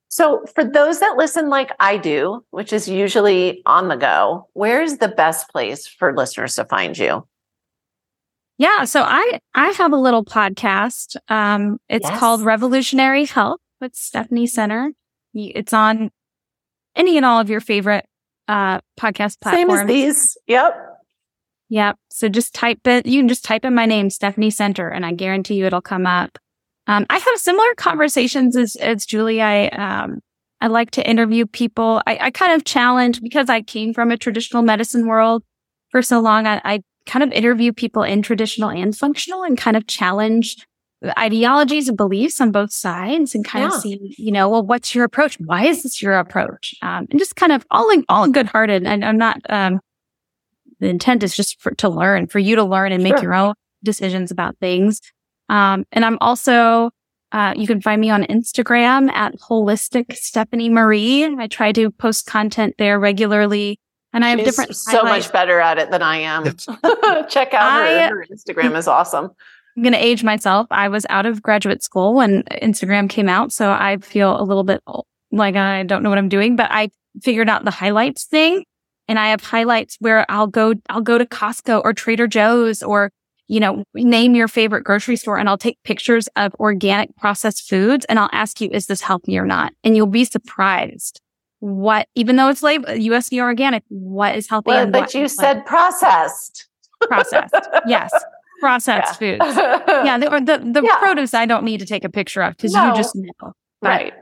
So, 0.10 0.44
for 0.54 0.64
those 0.64 1.00
that 1.00 1.16
listen 1.18 1.50
like 1.50 1.72
I 1.80 1.98
do, 1.98 2.44
which 2.52 2.74
is 2.74 2.88
usually 2.88 3.62
on 3.66 3.88
the 3.88 3.96
go, 3.96 4.50
where's 4.54 4.98
the 4.98 5.08
best 5.08 5.50
place 5.50 5.88
for 5.88 6.16
listeners 6.16 6.56
to 6.56 6.66
find 6.66 6.98
you? 6.98 7.26
Yeah. 8.62 8.84
So 8.84 9.02
I, 9.02 9.40
I 9.56 9.70
have 9.70 9.92
a 9.92 9.98
little 9.98 10.24
podcast. 10.24 11.16
Um, 11.30 11.80
it's 11.90 12.08
yes. 12.08 12.20
called 12.20 12.44
Revolutionary 12.44 13.26
Health 13.26 13.60
with 13.80 13.96
Stephanie 13.96 14.46
Center. 14.46 14.92
It's 15.34 15.74
on 15.74 16.12
any 16.96 17.18
and 17.18 17.26
all 17.26 17.40
of 17.40 17.50
your 17.50 17.60
favorite, 17.60 18.06
uh, 18.48 18.82
podcast 19.00 19.42
platforms. 19.42 19.72
Same 19.72 19.72
as 19.72 19.88
these. 19.88 20.38
Yep. 20.46 20.91
Yep. 21.72 21.96
So 22.10 22.28
just 22.28 22.54
type 22.54 22.86
it. 22.86 23.06
You 23.06 23.22
can 23.22 23.30
just 23.30 23.46
type 23.46 23.64
in 23.64 23.74
my 23.74 23.86
name, 23.86 24.10
Stephanie 24.10 24.52
Center, 24.52 24.90
and 24.90 25.06
I 25.06 25.14
guarantee 25.14 25.56
you 25.56 25.66
it'll 25.66 25.82
come 25.82 26.06
up. 26.06 26.38
Um, 26.86 27.06
I 27.10 27.18
have 27.18 27.38
similar 27.38 27.74
conversations 27.78 28.58
as, 28.58 28.76
as 28.76 29.06
Julie. 29.06 29.42
I, 29.42 29.68
um, 29.68 30.20
I 30.60 30.68
like 30.68 30.92
to 30.92 31.10
interview 31.10 31.46
people. 31.46 32.02
I, 32.06 32.18
I 32.24 32.32
kind 32.32 32.52
of 32.52 32.66
challenge 32.66 33.22
because 33.22 33.50
I 33.50 33.62
came 33.62 33.94
from 33.94 34.12
a 34.12 34.18
traditional 34.18 34.64
medicine 34.64 35.08
world 35.08 35.44
for 35.92 36.02
so 36.02 36.20
long. 36.20 36.46
I, 36.46 36.62
I 36.66 36.84
kind 37.06 37.24
of 37.24 37.32
interview 37.32 37.72
people 37.72 38.04
in 38.04 38.22
traditional 38.22 38.70
and 38.70 38.96
functional 38.96 39.44
and 39.44 39.58
kind 39.58 39.78
of 39.78 39.88
challenge 39.88 40.58
ideologies 41.18 41.88
and 41.88 41.96
beliefs 41.96 42.42
on 42.42 42.52
both 42.52 42.74
sides 42.74 43.34
and 43.34 43.46
kind 43.46 43.64
yeah. 43.64 43.76
of 43.78 43.82
see, 43.82 44.16
you 44.18 44.34
know, 44.34 44.50
well, 44.50 44.66
what's 44.66 44.94
your 44.94 45.06
approach? 45.06 45.40
Why 45.40 45.68
is 45.68 45.84
this 45.84 46.02
your 46.02 46.18
approach? 46.20 46.76
Um, 46.82 47.08
and 47.10 47.18
just 47.18 47.38
kind 47.38 47.54
of 47.54 47.66
all 47.72 47.90
in, 47.92 48.04
all 48.10 48.28
good 48.28 48.48
hearted. 48.48 48.86
And 48.86 49.06
I'm 49.06 49.18
not, 49.18 49.38
um, 49.50 49.80
the 50.82 50.90
intent 50.90 51.24
is 51.24 51.36
just 51.36 51.62
for, 51.62 51.72
to 51.76 51.88
learn, 51.88 52.28
for 52.28 52.40
you 52.40 52.56
to 52.58 52.64
learn 52.64 52.92
and 52.92 53.04
make 53.04 53.16
sure. 53.16 53.24
your 53.24 53.36
own 53.36 53.54
decisions 53.84 54.32
about 54.32 54.58
things. 54.58 55.00
Um, 55.48 55.86
and 55.92 56.04
I'm 56.04 56.18
also, 56.20 56.90
uh, 57.32 57.54
you 57.56 57.68
can 57.68 57.82
find 57.82 58.02
me 58.02 58.10
on 58.10 58.24
Instagram 58.24 59.10
at 59.12 59.40
holistic 59.40 60.16
Stephanie 60.16 60.70
Marie. 60.70 61.24
I 61.24 61.48
try 61.48 61.72
to 61.72 61.92
post 61.92 62.26
content 62.26 62.76
there 62.78 63.00
regularly 63.00 63.80
and 64.14 64.26
I 64.26 64.30
have 64.30 64.40
different 64.40 64.76
so 64.76 65.04
much 65.04 65.32
better 65.32 65.60
at 65.60 65.78
it 65.78 65.92
than 65.92 66.02
I 66.02 66.18
am. 66.18 66.44
Check 67.30 67.54
out 67.54 67.72
I, 67.72 68.08
her. 68.08 68.18
Her 68.18 68.26
Instagram 68.30 68.76
is 68.78 68.88
awesome. 68.88 69.30
I'm 69.78 69.84
going 69.84 69.94
to 69.94 70.04
age 70.04 70.24
myself. 70.24 70.68
I 70.70 70.90
was 70.90 71.06
out 71.10 71.26
of 71.26 71.42
graduate 71.42 71.82
school 71.82 72.16
when 72.16 72.44
Instagram 72.62 73.10
came 73.10 73.30
out. 73.30 73.54
So 73.54 73.72
I 73.72 73.98
feel 73.98 74.38
a 74.38 74.44
little 74.44 74.66
bit 74.66 74.82
like 75.32 75.56
I 75.56 75.84
don't 75.84 76.04
know 76.04 76.10
what 76.10 76.18
I'm 76.18 76.28
doing, 76.28 76.58
but 76.58 76.70
I 76.72 76.90
figured 77.22 77.48
out 77.48 77.64
the 77.64 77.72
highlights 77.72 78.26
thing 78.26 78.66
and 79.12 79.20
I 79.20 79.28
have 79.28 79.44
highlights 79.44 79.98
where 80.00 80.26
I'll 80.30 80.48
go, 80.48 80.74
I'll 80.90 81.02
go 81.02 81.18
to 81.18 81.26
Costco 81.26 81.82
or 81.84 81.92
Trader 81.92 82.28
Joe's 82.28 82.82
or, 82.82 83.12
you 83.50 83.60
know, 83.60 83.84
name 83.94 84.36
your 84.36 84.48
favorite 84.48 84.86
grocery 84.86 85.18
store 85.18 85.38
and 85.38 85.50
I'll 85.50 85.58
take 85.58 85.78
pictures 85.84 86.30
of 86.38 86.56
organic 86.62 87.14
processed 87.18 87.70
foods 87.70 88.06
and 88.06 88.18
I'll 88.18 88.30
ask 88.32 88.62
you, 88.62 88.70
is 88.72 88.88
this 88.88 89.02
healthy 89.02 89.38
or 89.38 89.46
not? 89.46 89.74
And 89.84 89.98
you'll 89.98 90.08
be 90.08 90.24
surprised 90.24 91.20
what, 91.60 92.08
even 92.16 92.38
though 92.38 92.48
it's 92.48 92.64
labeled 92.64 92.98
USDA 93.00 93.42
organic, 93.42 93.84
what 93.90 94.38
is 94.38 94.48
healthy? 94.48 94.70
Well, 94.70 94.88
but 94.88 95.14
you 95.14 95.28
said 95.28 95.66
processed. 95.66 96.70
Processed. 97.02 97.54
yes. 97.86 98.14
Processed 98.62 99.22
yeah. 99.22 99.38
foods. 99.38 99.58
Yeah. 99.58 100.18
The, 100.20 100.32
or 100.32 100.40
the, 100.40 100.58
the 100.58 100.84
yeah. 100.86 101.00
produce 101.00 101.34
I 101.34 101.46
don't 101.46 101.66
need 101.66 101.82
to 101.82 101.86
take 101.86 102.06
a 102.06 102.10
picture 102.10 102.44
of 102.44 102.56
because 102.56 102.72
no. 102.74 102.88
you 102.88 102.96
just 102.96 103.14
know. 103.14 103.34
But, 103.42 103.54
right. 103.82 104.14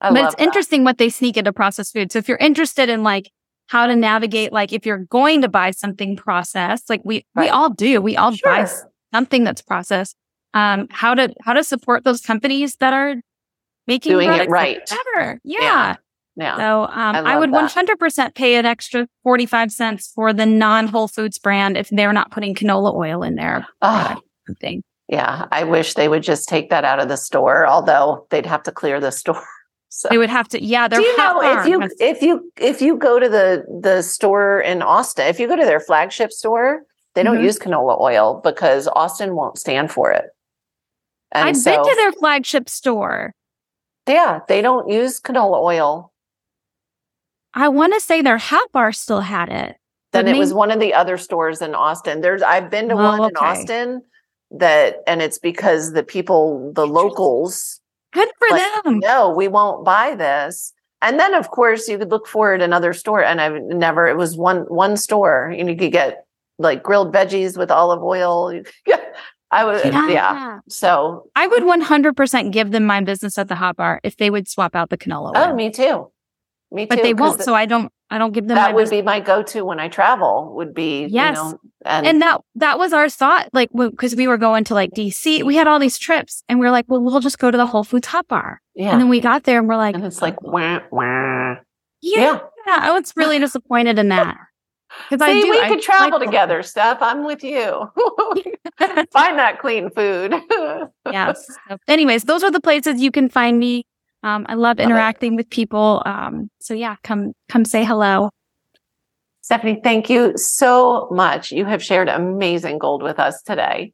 I 0.00 0.12
but 0.12 0.26
it's 0.26 0.36
that. 0.36 0.44
interesting 0.44 0.84
what 0.84 0.98
they 0.98 1.08
sneak 1.08 1.36
into 1.36 1.52
processed 1.52 1.92
food. 1.92 2.12
So 2.12 2.20
if 2.20 2.28
you're 2.28 2.38
interested 2.38 2.88
in 2.88 3.02
like 3.02 3.32
how 3.70 3.86
to 3.86 3.94
navigate, 3.94 4.52
like 4.52 4.72
if 4.72 4.84
you're 4.84 4.98
going 4.98 5.42
to 5.42 5.48
buy 5.48 5.70
something 5.70 6.16
processed, 6.16 6.90
like 6.90 7.02
we, 7.04 7.24
right. 7.36 7.44
we 7.44 7.48
all 7.48 7.70
do, 7.70 8.00
we 8.00 8.16
all 8.16 8.32
sure. 8.32 8.50
buy 8.50 8.68
something 9.14 9.44
that's 9.44 9.62
processed. 9.62 10.16
Um, 10.54 10.88
how 10.90 11.14
to, 11.14 11.32
how 11.42 11.52
to 11.52 11.62
support 11.62 12.02
those 12.02 12.20
companies 12.20 12.74
that 12.80 12.92
are 12.92 13.14
making 13.86 14.10
doing 14.10 14.28
it 14.28 14.50
right. 14.50 14.80
Better. 15.14 15.40
Yeah. 15.44 15.60
yeah. 15.60 15.96
Yeah. 16.34 16.56
So 16.56 16.82
um, 16.84 17.14
I, 17.14 17.34
I, 17.34 17.38
would 17.38 17.52
that. 17.52 17.70
100% 17.70 18.34
pay 18.34 18.56
an 18.56 18.66
extra 18.66 19.06
45 19.22 19.70
cents 19.70 20.10
for 20.14 20.32
the 20.32 20.46
non 20.46 20.88
Whole 20.88 21.06
Foods 21.06 21.38
brand 21.38 21.76
if 21.76 21.90
they're 21.90 22.12
not 22.12 22.32
putting 22.32 22.56
canola 22.56 22.92
oil 22.92 23.22
in 23.22 23.36
there. 23.36 23.66
Oh, 23.82 24.20
thing. 24.60 24.82
Yeah. 25.08 25.46
I 25.52 25.62
wish 25.62 25.94
they 25.94 26.08
would 26.08 26.24
just 26.24 26.48
take 26.48 26.70
that 26.70 26.84
out 26.84 26.98
of 26.98 27.08
the 27.08 27.16
store, 27.16 27.66
although 27.68 28.26
they'd 28.30 28.46
have 28.46 28.64
to 28.64 28.72
clear 28.72 28.98
the 28.98 29.12
store. 29.12 29.44
So. 29.92 30.08
They 30.08 30.18
would 30.18 30.30
have 30.30 30.48
to, 30.48 30.62
yeah. 30.62 30.86
Do 30.86 31.02
you 31.02 31.16
know 31.16 31.40
if 31.42 31.66
you 31.66 31.82
if 31.98 32.22
you 32.22 32.52
if 32.56 32.80
you 32.80 32.96
go 32.96 33.18
to 33.18 33.28
the 33.28 33.64
the 33.82 34.02
store 34.02 34.60
in 34.60 34.82
Austin, 34.82 35.26
if 35.26 35.40
you 35.40 35.48
go 35.48 35.56
to 35.56 35.64
their 35.64 35.80
flagship 35.80 36.30
store, 36.30 36.82
they 37.14 37.24
don't 37.24 37.36
mm-hmm. 37.36 37.44
use 37.44 37.58
canola 37.58 38.00
oil 38.00 38.40
because 38.44 38.86
Austin 38.86 39.34
won't 39.34 39.58
stand 39.58 39.90
for 39.90 40.12
it. 40.12 40.26
And 41.32 41.48
I've 41.48 41.56
so, 41.56 41.74
been 41.74 41.84
to 41.84 41.96
their 41.96 42.12
flagship 42.12 42.68
store. 42.68 43.34
Yeah, 44.08 44.40
they 44.46 44.62
don't 44.62 44.88
use 44.88 45.20
canola 45.20 45.60
oil 45.60 46.10
I 47.54 47.68
want 47.68 47.94
to 47.94 48.00
say 48.00 48.22
their 48.22 48.38
hat 48.38 48.68
bar 48.72 48.92
still 48.92 49.20
had 49.20 49.48
it. 49.48 49.76
Then 50.12 50.26
it 50.26 50.32
maybe- 50.32 50.38
was 50.38 50.54
one 50.54 50.70
of 50.70 50.80
the 50.80 50.94
other 50.94 51.16
stores 51.16 51.62
in 51.62 51.74
Austin. 51.74 52.20
There's 52.20 52.42
I've 52.42 52.70
been 52.70 52.88
to 52.88 52.94
oh, 52.94 52.98
one 52.98 53.20
okay. 53.20 53.28
in 53.28 53.36
Austin 53.36 54.02
that 54.52 54.96
and 55.06 55.22
it's 55.22 55.38
because 55.38 55.92
the 55.92 56.02
people, 56.02 56.72
the 56.74 56.86
locals 56.86 57.79
Good 58.12 58.28
for 58.38 58.48
like, 58.50 58.84
them. 58.84 58.98
No, 58.98 59.30
we 59.30 59.48
won't 59.48 59.84
buy 59.84 60.14
this. 60.14 60.72
And 61.02 61.18
then 61.18 61.34
of 61.34 61.50
course 61.50 61.88
you 61.88 61.98
could 61.98 62.10
look 62.10 62.26
for 62.26 62.52
it 62.52 62.56
in 62.56 62.62
another 62.62 62.92
store. 62.92 63.22
And 63.22 63.40
I've 63.40 63.62
never 63.62 64.06
it 64.06 64.16
was 64.16 64.36
one 64.36 64.60
one 64.62 64.96
store. 64.96 65.52
You, 65.56 65.64
know, 65.64 65.70
you 65.72 65.78
could 65.78 65.92
get 65.92 66.24
like 66.58 66.82
grilled 66.82 67.14
veggies 67.14 67.56
with 67.56 67.70
olive 67.70 68.02
oil. 68.02 68.62
I 69.52 69.64
would, 69.64 69.84
uh, 69.84 69.88
yeah. 69.88 70.08
yeah. 70.08 70.58
So 70.68 71.28
I 71.34 71.48
would 71.48 71.64
100% 71.64 72.52
give 72.52 72.70
them 72.70 72.84
my 72.84 73.00
business 73.00 73.36
at 73.36 73.48
the 73.48 73.56
hot 73.56 73.76
bar 73.76 74.00
if 74.04 74.16
they 74.16 74.30
would 74.30 74.46
swap 74.46 74.76
out 74.76 74.90
the 74.90 74.98
canola 74.98 75.32
oh, 75.34 75.40
oil. 75.40 75.48
Oh, 75.50 75.54
me 75.56 75.70
too. 75.70 76.10
Me 76.72 76.84
too. 76.86 76.88
but 76.96 77.02
they 77.02 77.14
won't. 77.14 77.38
th- 77.38 77.44
So 77.44 77.54
I 77.54 77.66
don't. 77.66 77.92
I 78.12 78.18
don't 78.18 78.32
give 78.32 78.48
them. 78.48 78.56
that 78.56 78.74
would 78.74 78.82
business. 78.82 79.00
be 79.00 79.02
my 79.04 79.20
go-to 79.20 79.64
when 79.64 79.78
I 79.78 79.88
travel. 79.88 80.52
Would 80.56 80.74
be 80.74 81.06
Yes. 81.06 81.36
You 81.36 81.42
know, 81.44 81.58
and, 81.84 82.06
and 82.06 82.22
that 82.22 82.40
that 82.56 82.78
was 82.78 82.92
our 82.92 83.08
thought. 83.08 83.48
Like 83.52 83.70
because 83.72 84.16
we 84.16 84.26
were 84.26 84.36
going 84.38 84.64
to 84.64 84.74
like 84.74 84.90
DC, 84.90 85.42
we 85.44 85.54
had 85.56 85.66
all 85.68 85.78
these 85.78 85.96
trips, 85.98 86.42
and 86.48 86.58
we 86.60 86.66
are 86.66 86.70
like, 86.72 86.86
well, 86.88 87.00
we'll 87.00 87.20
just 87.20 87.38
go 87.38 87.50
to 87.50 87.56
the 87.56 87.66
Whole 87.66 87.84
Foods 87.84 88.08
Hot 88.08 88.26
Bar. 88.28 88.60
yeah, 88.74 88.90
And 88.92 89.00
then 89.00 89.08
we 89.08 89.20
got 89.20 89.44
there, 89.44 89.58
and 89.60 89.68
we're 89.68 89.76
like, 89.76 89.94
and 89.94 90.04
it's 90.04 90.20
like 90.22 90.42
wah, 90.42 90.80
wah. 90.90 91.54
yeah, 92.02 92.38
yeah. 92.66 92.78
I 92.82 92.90
was 92.98 93.12
really 93.16 93.38
disappointed 93.38 93.98
in 93.98 94.08
that. 94.08 94.36
Because 95.08 95.22
I 95.24 95.40
do. 95.40 95.48
we 95.48 95.60
I 95.60 95.68
could 95.68 95.80
travel 95.82 96.18
like- 96.18 96.26
together, 96.26 96.64
Steph. 96.64 96.98
I'm 97.00 97.24
with 97.24 97.44
you. 97.44 97.88
Find 99.12 99.38
that 99.38 99.58
clean 99.60 99.88
food. 99.90 100.34
yes. 101.12 101.46
Anyways, 101.86 102.24
those 102.24 102.42
are 102.42 102.50
the 102.50 102.60
places 102.60 103.00
you 103.00 103.12
can 103.12 103.28
find 103.28 103.60
me. 103.60 103.86
Um, 104.22 104.46
I 104.48 104.54
love 104.54 104.78
interacting 104.80 105.36
with 105.36 105.48
people. 105.50 106.02
Um, 106.04 106.50
so 106.60 106.74
yeah, 106.74 106.96
come 107.02 107.32
come 107.48 107.64
say 107.64 107.84
hello. 107.84 108.30
Stephanie, 109.42 109.80
thank 109.82 110.10
you 110.10 110.36
so 110.36 111.08
much. 111.10 111.50
You 111.50 111.64
have 111.64 111.82
shared 111.82 112.08
amazing 112.08 112.78
gold 112.78 113.02
with 113.02 113.18
us 113.18 113.42
today. 113.42 113.92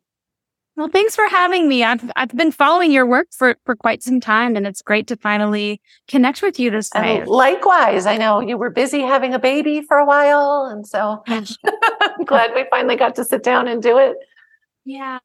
Well, 0.77 0.89
thanks 0.89 1.17
for 1.17 1.27
having 1.29 1.69
me. 1.69 1.83
I've 1.85 2.11
I've 2.17 2.37
been 2.37 2.53
following 2.53 2.93
your 2.93 3.07
work 3.07 3.29
for 3.31 3.57
for 3.65 3.75
quite 3.75 4.03
some 4.03 4.21
time, 4.21 4.57
and 4.57 4.67
it's 4.67 4.83
great 4.83 5.07
to 5.07 5.17
finally 5.17 5.81
connect 6.09 6.43
with 6.43 6.61
you 6.61 6.71
this 6.71 6.91
way. 6.95 7.25
Likewise, 7.25 8.05
I 8.05 8.19
know 8.19 8.41
you 8.41 8.59
were 8.59 8.69
busy 8.69 9.01
having 9.01 9.33
a 9.33 9.39
baby 9.39 9.81
for 9.81 9.97
a 9.97 10.05
while. 10.05 10.69
And 10.71 10.87
so 10.87 11.23
I'm 11.27 12.25
glad 12.27 12.53
we 12.55 12.67
finally 12.69 12.97
got 12.97 13.15
to 13.15 13.25
sit 13.25 13.43
down 13.43 13.69
and 13.69 13.83
do 13.83 13.97
it. 13.97 14.17
yeah, 14.85 15.19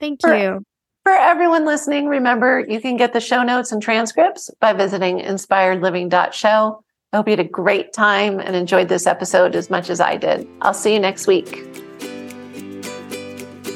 thank 0.00 0.22
For- 0.22 0.34
you. 0.34 0.64
For 1.04 1.12
everyone 1.12 1.66
listening, 1.66 2.06
remember 2.06 2.64
you 2.66 2.80
can 2.80 2.96
get 2.96 3.12
the 3.12 3.20
show 3.20 3.42
notes 3.42 3.72
and 3.72 3.82
transcripts 3.82 4.50
by 4.58 4.72
visiting 4.72 5.18
inspiredliving.show. 5.18 6.82
I 7.12 7.16
hope 7.16 7.28
you 7.28 7.32
had 7.32 7.40
a 7.40 7.44
great 7.44 7.92
time 7.92 8.40
and 8.40 8.56
enjoyed 8.56 8.88
this 8.88 9.06
episode 9.06 9.54
as 9.54 9.68
much 9.68 9.90
as 9.90 10.00
I 10.00 10.16
did. 10.16 10.48
I'll 10.62 10.72
see 10.72 10.94
you 10.94 11.00
next 11.00 11.26
week. 11.26 11.62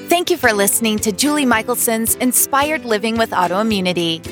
Thank 0.09 0.31
you 0.31 0.39
for 0.39 0.55
listening 0.55 0.99
to 1.01 1.12
Julie 1.12 1.45
Michelson's 1.45 2.14
Inspired 2.14 2.87
Living 2.87 3.18
with 3.18 3.31
Autoimmunity. 3.33 4.22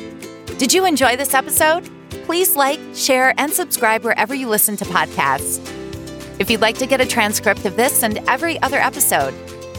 Did 0.57 0.73
you 0.73 0.87
enjoy 0.87 1.17
this 1.17 1.35
episode? 1.35 1.87
Please 2.25 2.57
like, 2.57 2.81
share, 2.95 3.35
and 3.37 3.53
subscribe 3.53 4.05
wherever 4.05 4.35
you 4.35 4.49
listen 4.49 4.75
to 4.79 4.87
podcasts. 4.87 5.61
If 6.41 6.51
you'd 6.51 6.63
like 6.63 6.79
to 6.79 6.87
get 6.87 7.03
a 7.03 7.07
transcript 7.07 7.67
of 7.67 7.77
this 7.77 8.03
and 8.03 8.21
every 8.27 8.59
other 8.63 8.79
episode, 8.79 9.35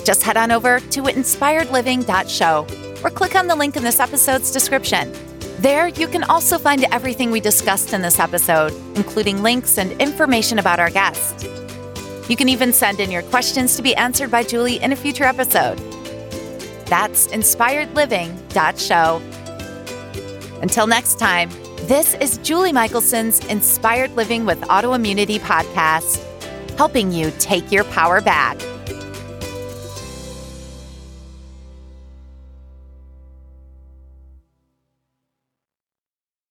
just 0.06 0.22
head 0.22 0.38
on 0.38 0.52
over 0.52 0.80
to 0.80 1.02
inspiredliving.show 1.02 2.87
or 3.04 3.10
click 3.10 3.36
on 3.36 3.48
the 3.48 3.56
link 3.56 3.76
in 3.76 3.84
this 3.84 4.00
episode's 4.00 4.52
description. 4.52 5.14
There, 5.60 5.88
you 5.88 6.08
can 6.08 6.24
also 6.26 6.58
find 6.58 6.84
everything 6.92 7.32
we 7.32 7.40
discussed 7.40 7.94
in 7.94 8.02
this 8.02 8.20
episode, 8.20 8.74
including 8.96 9.42
links 9.42 9.78
and 9.78 9.92
information 10.02 10.60
about 10.60 10.80
our 10.80 10.90
guest. 10.90 11.48
You 12.30 12.36
can 12.36 12.50
even 12.50 12.74
send 12.74 13.00
in 13.00 13.10
your 13.10 13.24
questions 13.24 13.76
to 13.78 13.82
be 13.82 13.96
answered 13.96 14.30
by 14.30 14.44
Julie 14.44 14.82
in 14.84 14.92
a 14.92 14.96
future 14.96 15.24
episode. 15.24 15.78
That's 16.86 17.28
inspiredliving.show. 17.28 19.22
Until 20.62 20.88
next 20.88 21.20
time, 21.20 21.50
this 21.88 22.16
is 22.16 22.38
Julie 22.40 22.74
Michelson's 22.74 23.46
Inspired 23.46 24.12
Living 24.16 24.46
with 24.46 24.60
Autoimmunity 24.62 25.40
podcast, 25.40 26.24
helping 26.78 27.12
you 27.12 27.32
take 27.40 27.72
your 27.72 27.86
power 27.86 28.22
back. 28.22 28.58